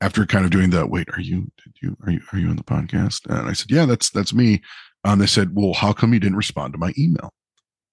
after 0.00 0.24
kind 0.26 0.44
of 0.44 0.50
doing 0.50 0.70
the 0.70 0.86
wait, 0.86 1.08
are 1.12 1.20
you 1.20 1.50
did 1.62 1.74
you 1.82 1.96
are 2.04 2.10
you 2.10 2.20
are 2.32 2.38
you 2.38 2.48
on 2.48 2.56
the 2.56 2.64
podcast? 2.64 3.26
And 3.26 3.48
I 3.48 3.52
said, 3.52 3.70
Yeah, 3.70 3.86
that's 3.86 4.10
that's 4.10 4.32
me. 4.32 4.62
Um, 5.04 5.18
they 5.18 5.26
said, 5.26 5.54
Well, 5.54 5.74
how 5.74 5.92
come 5.92 6.12
you 6.12 6.20
didn't 6.20 6.36
respond 6.36 6.72
to 6.74 6.78
my 6.78 6.92
email? 6.98 7.32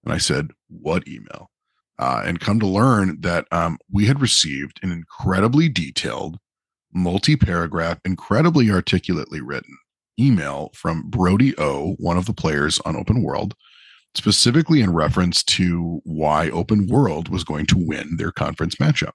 And 0.03 0.13
I 0.13 0.17
said, 0.17 0.51
What 0.69 1.07
email? 1.07 1.49
Uh, 1.99 2.21
and 2.25 2.39
come 2.39 2.59
to 2.59 2.67
learn 2.67 3.19
that 3.21 3.47
um, 3.51 3.77
we 3.91 4.05
had 4.05 4.21
received 4.21 4.79
an 4.83 4.91
incredibly 4.91 5.67
detailed, 5.67 6.37
multi 6.93 7.35
paragraph, 7.35 7.99
incredibly 8.05 8.69
articulately 8.69 9.41
written 9.41 9.75
email 10.19 10.71
from 10.73 11.09
Brody 11.09 11.53
O, 11.57 11.95
one 11.99 12.17
of 12.17 12.25
the 12.25 12.33
players 12.33 12.79
on 12.85 12.95
Open 12.95 13.21
World, 13.21 13.53
specifically 14.15 14.81
in 14.81 14.93
reference 14.93 15.43
to 15.43 16.01
why 16.03 16.49
Open 16.49 16.87
World 16.87 17.29
was 17.29 17.43
going 17.43 17.65
to 17.67 17.77
win 17.77 18.17
their 18.17 18.31
conference 18.31 18.75
matchup. 18.75 19.11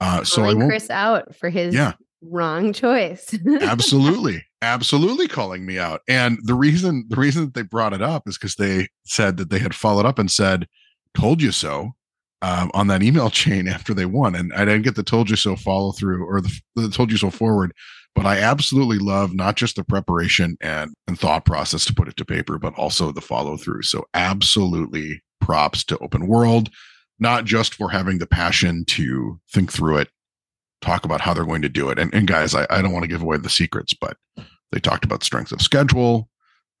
Uh, 0.00 0.24
so 0.24 0.44
I 0.44 0.54
won't, 0.54 0.68
Chris 0.68 0.90
out 0.90 1.34
for 1.34 1.48
his 1.48 1.74
yeah, 1.74 1.92
wrong 2.22 2.72
choice. 2.72 3.34
absolutely, 3.60 4.44
absolutely 4.62 5.28
calling 5.28 5.64
me 5.64 5.78
out. 5.78 6.00
And 6.08 6.38
the 6.42 6.54
reason 6.54 7.04
the 7.08 7.16
reason 7.16 7.46
that 7.46 7.54
they 7.54 7.62
brought 7.62 7.92
it 7.92 8.02
up 8.02 8.28
is 8.28 8.36
because 8.36 8.56
they 8.56 8.88
said 9.04 9.36
that 9.38 9.50
they 9.50 9.58
had 9.58 9.74
followed 9.74 10.06
up 10.06 10.18
and 10.18 10.30
said, 10.30 10.66
"Told 11.14 11.42
you 11.42 11.52
so." 11.52 11.92
Um, 12.42 12.70
on 12.74 12.88
that 12.88 13.02
email 13.02 13.30
chain 13.30 13.66
after 13.66 13.94
they 13.94 14.04
won, 14.04 14.34
and 14.34 14.52
I 14.52 14.66
didn't 14.66 14.82
get 14.82 14.94
the 14.94 15.02
"told 15.02 15.30
you 15.30 15.36
so" 15.36 15.56
follow 15.56 15.92
through 15.92 16.26
or 16.26 16.40
the, 16.40 16.60
the 16.74 16.90
"told 16.90 17.10
you 17.10 17.16
so" 17.16 17.30
forward 17.30 17.72
but 18.16 18.24
I 18.24 18.38
absolutely 18.38 18.98
love 18.98 19.34
not 19.34 19.56
just 19.56 19.76
the 19.76 19.84
preparation 19.84 20.56
and, 20.62 20.94
and 21.06 21.20
thought 21.20 21.44
process 21.44 21.84
to 21.84 21.94
put 21.94 22.08
it 22.08 22.16
to 22.16 22.24
paper, 22.24 22.58
but 22.58 22.74
also 22.74 23.12
the 23.12 23.20
follow 23.20 23.58
through. 23.58 23.82
So 23.82 24.06
absolutely 24.14 25.22
props 25.42 25.84
to 25.84 25.98
open 25.98 26.26
world, 26.26 26.70
not 27.18 27.44
just 27.44 27.74
for 27.74 27.90
having 27.90 28.18
the 28.18 28.26
passion 28.26 28.84
to 28.86 29.40
think 29.52 29.72
through 29.72 29.98
it, 29.98 30.08
talk 30.80 31.04
about 31.04 31.20
how 31.20 31.32
they're 31.32 31.44
going 31.44 31.62
to 31.62 31.68
do 31.68 31.88
it. 31.88 31.98
And, 31.98 32.12
and 32.14 32.26
guys, 32.26 32.54
I, 32.54 32.66
I 32.70 32.82
don't 32.82 32.92
want 32.92 33.04
to 33.04 33.08
give 33.08 33.22
away 33.22 33.38
the 33.38 33.48
secrets, 33.48 33.94
but 33.94 34.16
they 34.72 34.80
talked 34.80 35.04
about 35.04 35.24
strength 35.24 35.52
of 35.52 35.62
schedule. 35.62 36.28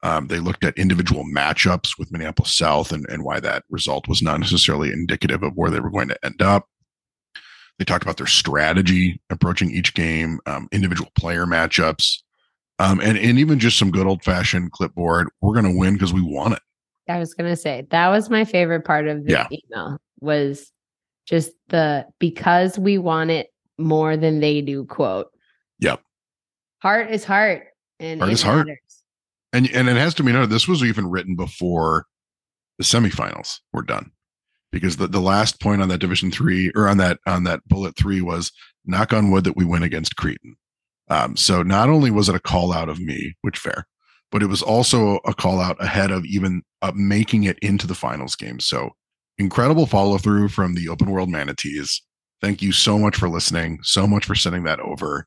Um, 0.02 0.26
they 0.26 0.38
looked 0.38 0.64
at 0.64 0.76
individual 0.76 1.24
matchups 1.24 1.98
with 1.98 2.12
Minneapolis 2.12 2.54
South 2.56 2.92
and, 2.92 3.06
and 3.08 3.24
why 3.24 3.40
that 3.40 3.64
result 3.70 4.08
was 4.08 4.22
not 4.22 4.40
necessarily 4.40 4.92
indicative 4.92 5.42
of 5.42 5.54
where 5.54 5.70
they 5.70 5.80
were 5.80 5.90
going 5.90 6.08
to 6.08 6.24
end 6.24 6.42
up. 6.42 6.68
They 7.78 7.84
talked 7.84 8.04
about 8.04 8.16
their 8.16 8.26
strategy 8.26 9.20
approaching 9.30 9.70
each 9.70 9.94
game, 9.94 10.40
um, 10.46 10.68
individual 10.72 11.10
player 11.18 11.44
matchups, 11.44 12.22
um, 12.78 13.00
and 13.00 13.18
and 13.18 13.38
even 13.38 13.58
just 13.58 13.78
some 13.78 13.90
good 13.90 14.06
old 14.06 14.22
fashioned 14.22 14.72
clipboard. 14.72 15.28
We're 15.42 15.52
going 15.52 15.70
to 15.70 15.78
win 15.78 15.94
because 15.94 16.12
we 16.12 16.22
want 16.22 16.54
it. 16.54 16.62
I 17.08 17.18
was 17.18 17.34
going 17.34 17.50
to 17.50 17.56
say 17.56 17.86
that 17.90 18.08
was 18.08 18.30
my 18.30 18.44
favorite 18.44 18.84
part 18.84 19.08
of 19.08 19.24
the 19.24 19.32
yeah. 19.32 19.46
email 19.50 19.98
was 20.20 20.72
just 21.26 21.52
the 21.68 22.06
because 22.18 22.78
we 22.78 22.98
want 22.98 23.30
it 23.30 23.48
more 23.78 24.16
than 24.16 24.40
they 24.40 24.60
do 24.60 24.84
quote. 24.84 25.28
Yep. 25.80 26.00
Heart 26.78 27.10
is 27.10 27.24
heart, 27.24 27.68
and 27.98 28.20
heart 28.20 28.32
is 28.32 28.42
heart. 28.42 28.68
And 29.52 29.70
and 29.70 29.88
it 29.88 29.96
has 29.96 30.14
to 30.14 30.22
be 30.22 30.32
noted 30.32 30.50
this 30.50 30.68
was 30.68 30.82
even 30.82 31.08
written 31.08 31.36
before 31.36 32.06
the 32.78 32.84
semifinals 32.84 33.58
were 33.72 33.82
done 33.82 34.10
because 34.70 34.96
the, 34.96 35.06
the 35.06 35.20
last 35.20 35.60
point 35.60 35.80
on 35.80 35.88
that 35.88 35.98
division 35.98 36.30
three 36.30 36.70
or 36.74 36.88
on 36.88 36.98
that 36.98 37.18
on 37.26 37.44
that 37.44 37.60
bullet 37.66 37.96
three 37.96 38.20
was 38.20 38.52
knock 38.84 39.12
on 39.12 39.30
wood 39.30 39.44
that 39.44 39.56
we 39.56 39.64
win 39.64 39.82
against 39.82 40.16
Cretin. 40.16 40.56
Um, 41.08 41.36
so 41.36 41.62
not 41.62 41.88
only 41.88 42.10
was 42.10 42.28
it 42.28 42.34
a 42.34 42.40
call 42.40 42.72
out 42.72 42.88
of 42.88 43.00
me, 43.00 43.34
which 43.42 43.58
fair, 43.58 43.86
but 44.30 44.42
it 44.42 44.46
was 44.46 44.62
also 44.62 45.20
a 45.24 45.34
call 45.34 45.60
out 45.60 45.82
ahead 45.82 46.10
of 46.10 46.24
even 46.24 46.62
uh, 46.82 46.92
making 46.94 47.44
it 47.44 47.58
into 47.60 47.86
the 47.86 47.94
finals 47.94 48.36
game. 48.36 48.60
So 48.60 48.90
incredible 49.38 49.86
follow 49.86 50.18
through 50.18 50.48
from 50.48 50.74
the 50.74 50.88
open 50.88 51.10
world 51.10 51.28
manatees. 51.28 52.02
Thank 52.40 52.62
you 52.62 52.72
so 52.72 52.98
much 52.98 53.16
for 53.16 53.28
listening. 53.28 53.78
So 53.82 54.06
much 54.06 54.24
for 54.24 54.34
sending 54.34 54.64
that 54.64 54.80
over. 54.80 55.26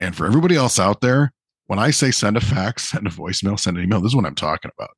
And 0.00 0.14
for 0.14 0.26
everybody 0.26 0.56
else 0.56 0.78
out 0.78 1.00
there, 1.00 1.32
when 1.66 1.78
I 1.78 1.90
say 1.90 2.10
send 2.10 2.36
a 2.36 2.40
fax, 2.40 2.88
send 2.90 3.06
a 3.06 3.10
voicemail, 3.10 3.58
send 3.58 3.76
an 3.76 3.84
email, 3.84 4.00
this 4.00 4.10
is 4.10 4.16
what 4.16 4.26
I'm 4.26 4.34
talking 4.34 4.70
about 4.76 4.90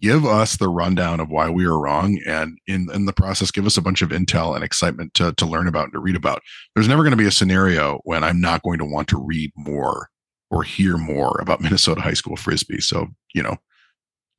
give 0.00 0.24
us 0.24 0.56
the 0.56 0.68
rundown 0.68 1.20
of 1.20 1.28
why 1.28 1.50
we 1.50 1.64
are 1.66 1.78
wrong 1.78 2.18
and 2.26 2.58
in, 2.66 2.88
in 2.92 3.04
the 3.04 3.12
process 3.12 3.50
give 3.50 3.66
us 3.66 3.76
a 3.76 3.82
bunch 3.82 4.02
of 4.02 4.10
intel 4.10 4.54
and 4.54 4.64
excitement 4.64 5.12
to, 5.14 5.32
to 5.32 5.46
learn 5.46 5.68
about 5.68 5.84
and 5.84 5.92
to 5.92 5.98
read 5.98 6.16
about 6.16 6.42
there's 6.74 6.88
never 6.88 7.02
going 7.02 7.12
to 7.12 7.16
be 7.16 7.26
a 7.26 7.30
scenario 7.30 8.00
when 8.04 8.24
i'm 8.24 8.40
not 8.40 8.62
going 8.62 8.78
to 8.78 8.84
want 8.84 9.08
to 9.08 9.18
read 9.18 9.50
more 9.56 10.08
or 10.50 10.62
hear 10.62 10.96
more 10.96 11.38
about 11.40 11.60
minnesota 11.60 12.00
high 12.00 12.14
school 12.14 12.36
frisbee 12.36 12.80
so 12.80 13.06
you 13.34 13.42
know 13.42 13.56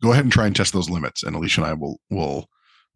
go 0.01 0.11
ahead 0.11 0.23
and 0.23 0.33
try 0.33 0.47
and 0.47 0.55
test 0.55 0.73
those 0.73 0.89
limits 0.89 1.23
and 1.23 1.35
alicia 1.35 1.61
and 1.61 1.69
i 1.69 1.73
will 1.73 1.99
will 2.09 2.47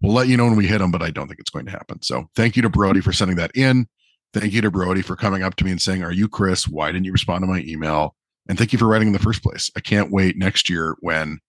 will 0.01 0.13
let 0.13 0.27
you 0.27 0.37
know 0.37 0.45
when 0.45 0.55
we 0.55 0.67
hit 0.67 0.79
them 0.79 0.91
but 0.91 1.01
i 1.01 1.09
don't 1.09 1.27
think 1.27 1.39
it's 1.39 1.49
going 1.49 1.65
to 1.65 1.71
happen 1.71 2.01
so 2.01 2.25
thank 2.35 2.55
you 2.55 2.61
to 2.61 2.69
brody 2.69 3.01
for 3.01 3.13
sending 3.13 3.37
that 3.37 3.51
in 3.55 3.87
thank 4.33 4.53
you 4.53 4.61
to 4.61 4.71
brody 4.71 5.01
for 5.01 5.15
coming 5.15 5.43
up 5.43 5.55
to 5.55 5.65
me 5.65 5.71
and 5.71 5.81
saying 5.81 6.03
are 6.03 6.11
you 6.11 6.27
chris 6.27 6.67
why 6.67 6.91
didn't 6.91 7.05
you 7.05 7.11
respond 7.11 7.41
to 7.41 7.47
my 7.47 7.61
email 7.61 8.15
and 8.47 8.57
thank 8.57 8.71
you 8.73 8.79
for 8.79 8.87
writing 8.87 9.07
in 9.07 9.13
the 9.13 9.19
first 9.19 9.43
place 9.43 9.69
i 9.75 9.79
can't 9.79 10.11
wait 10.11 10.37
next 10.37 10.69
year 10.69 10.95
when 11.01 11.39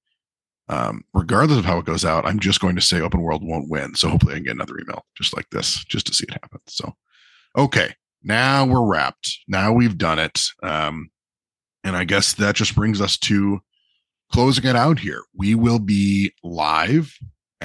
um, 0.69 1.05
regardless 1.15 1.59
of 1.59 1.65
how 1.65 1.79
it 1.79 1.85
goes 1.85 2.05
out, 2.05 2.27
I'm 2.27 2.41
just 2.41 2.61
going 2.61 2.75
to 2.77 2.83
say 2.83 3.01
open 3.01 3.21
world 3.21 3.45
won't 3.45 3.71
win. 3.71 3.95
So 3.95 4.09
hopefully 4.09 4.33
I 4.33 4.37
can 4.37 4.45
get 4.45 4.55
another 4.57 4.79
email 4.79 5.05
just 5.17 5.37
like 5.37 5.49
this, 5.51 5.85
just 5.85 6.07
to 6.09 6.15
see 6.15 6.25
it 6.25 6.33
happen. 6.33 6.61
So, 6.67 6.93
okay, 7.57 7.95
now 8.23 8.65
we're 8.65 8.85
wrapped. 8.85 9.39
Now 9.47 9.73
we've 9.73 9.97
done 9.97 10.19
it. 10.19 10.41
Um, 10.63 11.11
and 11.85 11.97
I 11.97 12.05
guess 12.05 12.33
that 12.35 12.57
just 12.57 12.75
brings 12.75 13.01
us 13.01 13.17
to 13.19 13.61
closing 14.33 14.65
it 14.65 14.75
out 14.75 14.99
here. 14.99 15.23
We 15.37 15.55
will 15.55 15.79
be 15.79 16.33
live 16.43 17.17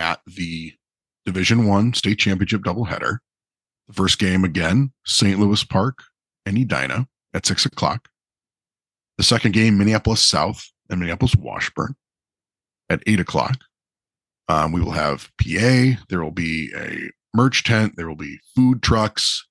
at 0.02 0.20
the 0.26 0.74
Division 1.26 1.68
One 1.68 1.94
State 1.94 2.20
Championship 2.20 2.62
doubleheader. 2.62 3.20
The 3.88 3.94
first 3.94 4.20
game 4.20 4.44
again, 4.44 4.92
St. 5.06 5.40
Louis 5.40 5.64
Park 5.64 6.00
and 6.46 6.58
Edina 6.58 7.08
at 7.34 7.46
six 7.46 7.66
o'clock. 7.66 8.10
The 9.18 9.24
second 9.24 9.54
game, 9.54 9.78
Minneapolis 9.78 10.22
South 10.22 10.66
and 10.90 11.00
Minneapolis 11.00 11.36
Washburn 11.36 11.96
at 12.90 13.04
eight 13.06 13.20
o'clock. 13.20 13.58
Um, 14.50 14.72
we 14.72 14.82
will 14.82 14.92
have 14.92 15.30
PA. 15.42 16.02
There 16.10 16.24
will 16.24 16.32
be 16.32 16.72
a 16.76 17.12
merch 17.36 17.64
tent. 17.64 17.94
There 17.96 18.08
will 18.08 18.16
be 18.16 18.40
food 18.56 18.82
trucks. 18.82 19.48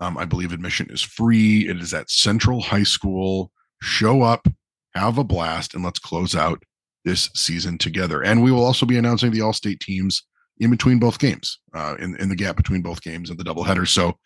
Um, 0.00 0.18
I 0.18 0.24
believe 0.24 0.52
admission 0.52 0.90
is 0.90 1.00
free. 1.00 1.68
It 1.68 1.80
is 1.80 1.94
at 1.94 2.10
Central 2.10 2.60
High 2.60 2.82
School. 2.82 3.52
Show 3.80 4.22
up, 4.22 4.48
have 4.94 5.18
a 5.18 5.24
blast, 5.24 5.74
and 5.74 5.84
let's 5.84 5.98
close 5.98 6.34
out 6.34 6.62
this 7.04 7.30
season 7.34 7.78
together. 7.78 8.22
And 8.22 8.42
we 8.42 8.50
will 8.50 8.64
also 8.64 8.86
be 8.86 8.98
announcing 8.98 9.30
the 9.30 9.40
all 9.40 9.52
state 9.52 9.80
teams 9.80 10.22
in 10.58 10.70
between 10.70 10.98
both 10.98 11.18
games, 11.18 11.58
uh, 11.74 11.96
in, 11.98 12.16
in 12.16 12.28
the 12.28 12.36
gap 12.36 12.56
between 12.56 12.82
both 12.82 13.02
games 13.02 13.30
and 13.30 13.38
the 13.38 13.44
doubleheader. 13.44 13.86
So, 13.86 14.18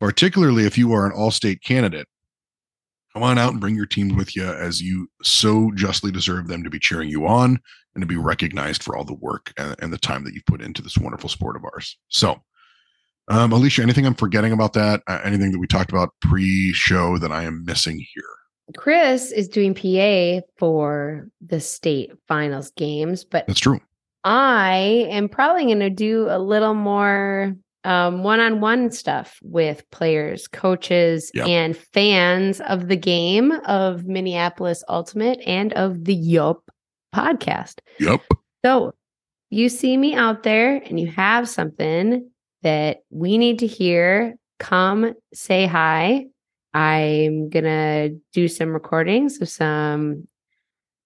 particularly 0.00 0.64
if 0.64 0.78
you 0.78 0.92
are 0.92 1.06
an 1.06 1.12
all 1.12 1.30
state 1.30 1.62
candidate, 1.62 2.06
come 3.12 3.22
on 3.22 3.38
out 3.38 3.52
and 3.52 3.60
bring 3.60 3.74
your 3.74 3.86
team 3.86 4.16
with 4.16 4.36
you 4.36 4.44
as 4.44 4.80
you 4.80 5.08
so 5.22 5.70
justly 5.74 6.10
deserve 6.10 6.48
them 6.48 6.62
to 6.62 6.70
be 6.70 6.78
cheering 6.78 7.08
you 7.08 7.26
on 7.26 7.58
and 7.94 8.02
to 8.02 8.06
be 8.06 8.16
recognized 8.16 8.82
for 8.82 8.96
all 8.96 9.04
the 9.04 9.14
work 9.14 9.52
and, 9.58 9.74
and 9.80 9.92
the 9.92 9.98
time 9.98 10.24
that 10.24 10.34
you've 10.34 10.46
put 10.46 10.62
into 10.62 10.82
this 10.82 10.98
wonderful 10.98 11.28
sport 11.28 11.56
of 11.56 11.64
ours. 11.64 11.98
So, 12.08 12.42
um, 13.28 13.52
Alicia, 13.52 13.82
anything 13.82 14.06
I'm 14.06 14.14
forgetting 14.14 14.52
about 14.52 14.72
that? 14.74 15.02
Uh, 15.06 15.20
anything 15.22 15.52
that 15.52 15.58
we 15.58 15.66
talked 15.66 15.90
about 15.90 16.10
pre-show 16.22 17.18
that 17.18 17.32
I 17.32 17.42
am 17.44 17.64
missing 17.64 18.04
here? 18.14 18.37
Chris 18.78 19.32
is 19.32 19.48
doing 19.48 19.74
PA 19.74 20.46
for 20.56 21.28
the 21.40 21.58
state 21.58 22.12
finals 22.28 22.70
games, 22.76 23.24
but 23.24 23.44
that's 23.48 23.58
true. 23.58 23.80
I 24.22 25.08
am 25.10 25.28
probably 25.28 25.64
going 25.64 25.80
to 25.80 25.90
do 25.90 26.28
a 26.30 26.38
little 26.38 26.74
more 26.74 27.56
um, 27.82 28.22
one-on-one 28.22 28.92
stuff 28.92 29.40
with 29.42 29.82
players, 29.90 30.46
coaches, 30.46 31.32
yep. 31.34 31.48
and 31.48 31.76
fans 31.76 32.60
of 32.60 32.86
the 32.86 32.94
game 32.94 33.50
of 33.66 34.04
Minneapolis 34.04 34.84
Ultimate 34.88 35.40
and 35.44 35.72
of 35.72 36.04
the 36.04 36.14
Yup 36.14 36.62
podcast. 37.12 37.80
Yep. 37.98 38.20
So 38.64 38.94
you 39.50 39.70
see 39.70 39.96
me 39.96 40.14
out 40.14 40.44
there 40.44 40.76
and 40.76 41.00
you 41.00 41.08
have 41.08 41.48
something 41.48 42.30
that 42.62 42.98
we 43.10 43.38
need 43.38 43.58
to 43.58 43.66
hear, 43.66 44.36
come 44.60 45.14
say 45.34 45.66
hi. 45.66 46.26
I'm 46.78 47.48
going 47.48 47.64
to 47.64 48.16
do 48.32 48.46
some 48.46 48.68
recordings 48.68 49.40
of 49.40 49.48
some 49.48 50.28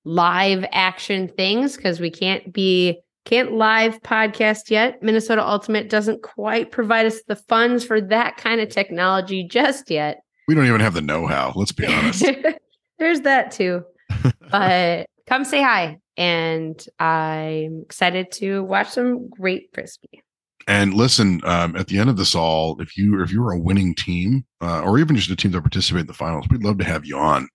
live 0.05 0.67
action 0.71 1.29
things 1.29 1.77
because 1.77 1.99
we 1.99 2.11
can't 2.11 2.53
be 2.53 3.01
can't 3.25 3.53
live 3.53 4.03
podcast 4.03 4.69
yet. 4.69 5.03
Minnesota 5.03 5.43
Ultimate 5.43 5.89
doesn't 5.89 6.23
quite 6.23 6.73
provide 6.73 7.07
us 7.07 7.23
the 7.27 7.37
funds 7.37 7.85
for 7.85 8.01
that 8.01 8.37
kind 8.37 8.61
of 8.61 8.69
technology 8.69 9.47
just 9.49 9.91
yet. 9.91 10.23
We 10.49 10.55
don't 10.55 10.67
even 10.67 10.81
have 10.81 10.95
the 10.95 11.01
know-how, 11.01 11.53
let's 11.55 11.73
be 11.73 11.87
honest. 11.87 12.27
There's 12.99 13.23
that 13.23 13.53
too. 13.53 13.85
But 14.51 15.07
come 15.27 15.45
say 15.47 15.63
hi. 15.63 15.99
And 16.19 16.85
I'm 16.99 17.83
excited 17.87 18.31
to 18.33 18.63
watch 18.65 18.91
some 18.91 19.31
great 19.31 19.71
frisbee. 19.73 20.23
And 20.67 20.95
listen, 20.95 21.41
um, 21.45 21.77
at 21.77 21.89
the 21.89 21.99
end 21.99 22.11
of 22.11 22.17
this 22.17 22.35
all, 22.35 22.81
if 22.81 22.97
you 22.97 23.23
if 23.23 23.33
you're 23.33 23.53
a 23.53 23.59
winning 23.59 23.95
team, 23.95 24.45
uh, 24.61 24.83
or 24.83 24.99
even 24.99 25.17
just 25.17 25.31
a 25.31 25.37
team 25.37 25.53
that 25.53 25.61
participate 25.63 26.03
in 26.03 26.07
the 26.07 26.15
finals, 26.15 26.47
we'd 26.51 26.65
love 26.65 26.79
to 26.79 26.85
have 26.85 27.05
you 27.05 27.17
on 27.17 27.49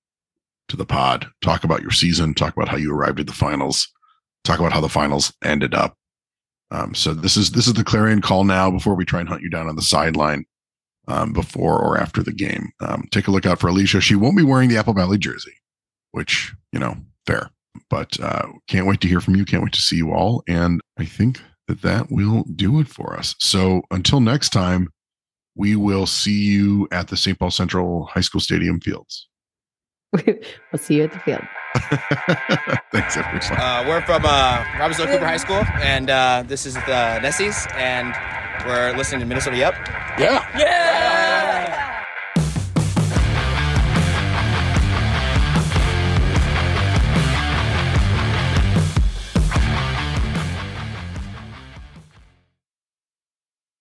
to 0.69 0.77
the 0.77 0.85
pod. 0.85 1.27
Talk 1.41 1.63
about 1.63 1.81
your 1.81 1.91
season. 1.91 2.33
Talk 2.33 2.55
about 2.55 2.69
how 2.69 2.77
you 2.77 2.93
arrived 2.93 3.19
at 3.19 3.27
the 3.27 3.33
finals. 3.33 3.87
talk 4.43 4.59
about 4.59 4.71
how 4.73 4.81
the 4.81 4.89
finals 4.89 5.33
ended 5.43 5.73
up. 5.73 5.97
Um, 6.71 6.93
so 6.93 7.13
this 7.13 7.37
is 7.37 7.51
this 7.51 7.67
is 7.67 7.73
the 7.73 7.83
clarion 7.83 8.21
call 8.21 8.43
now 8.43 8.69
before 8.69 8.95
we 8.95 9.05
try 9.05 9.19
and 9.19 9.29
hunt 9.29 9.41
you 9.41 9.49
down 9.49 9.67
on 9.67 9.75
the 9.75 9.81
sideline 9.81 10.45
um, 11.07 11.33
before 11.33 11.79
or 11.79 11.97
after 11.97 12.21
the 12.21 12.33
game. 12.33 12.71
Um, 12.81 13.07
take 13.11 13.27
a 13.27 13.31
look 13.31 13.45
out 13.45 13.59
for 13.59 13.67
Alicia. 13.67 14.01
She 14.01 14.15
won't 14.15 14.37
be 14.37 14.43
wearing 14.43 14.69
the 14.69 14.77
Apple 14.77 14.93
Valley 14.93 15.17
jersey, 15.17 15.53
which 16.11 16.53
you 16.71 16.79
know, 16.79 16.97
fair. 17.25 17.49
But 17.89 18.19
uh, 18.19 18.47
can't 18.67 18.87
wait 18.87 19.01
to 19.01 19.07
hear 19.07 19.21
from 19.21 19.35
you. 19.35 19.45
Can't 19.45 19.63
wait 19.63 19.73
to 19.73 19.81
see 19.81 19.97
you 19.97 20.11
all. 20.11 20.43
And 20.47 20.81
I 20.97 21.05
think 21.05 21.41
that 21.67 21.81
that 21.81 22.11
will 22.11 22.43
do 22.55 22.79
it 22.79 22.87
for 22.87 23.17
us. 23.17 23.35
So 23.39 23.81
until 23.91 24.19
next 24.19 24.49
time, 24.49 24.89
we 25.55 25.75
will 25.75 26.05
see 26.05 26.43
you 26.43 26.87
at 26.91 27.07
the 27.07 27.17
St. 27.17 27.37
Paul 27.37 27.51
Central 27.51 28.05
High 28.05 28.21
School 28.21 28.41
Stadium 28.41 28.79
fields. 28.79 29.27
we'll 30.13 30.35
see 30.77 30.95
you 30.95 31.03
at 31.03 31.11
the 31.11 31.19
field. 31.19 31.41
Thanks, 32.91 33.17
everyone. 33.17 33.41
Uh, 33.59 33.83
we're 33.87 34.01
from 34.01 34.23
uh, 34.25 34.63
Robbinsdale 34.77 35.07
Cooper 35.07 35.25
High 35.25 35.37
School, 35.37 35.63
and 35.81 36.09
uh, 36.09 36.43
this 36.47 36.65
is 36.65 36.75
the 36.75 37.19
Nessies, 37.21 37.69
and 37.75 38.13
we're 38.65 38.95
listening 38.97 39.19
to 39.19 39.25
Minnesota 39.25 39.57
Yep. 39.57 39.75
Yeah. 40.19 40.57
Yeah! 40.57 41.96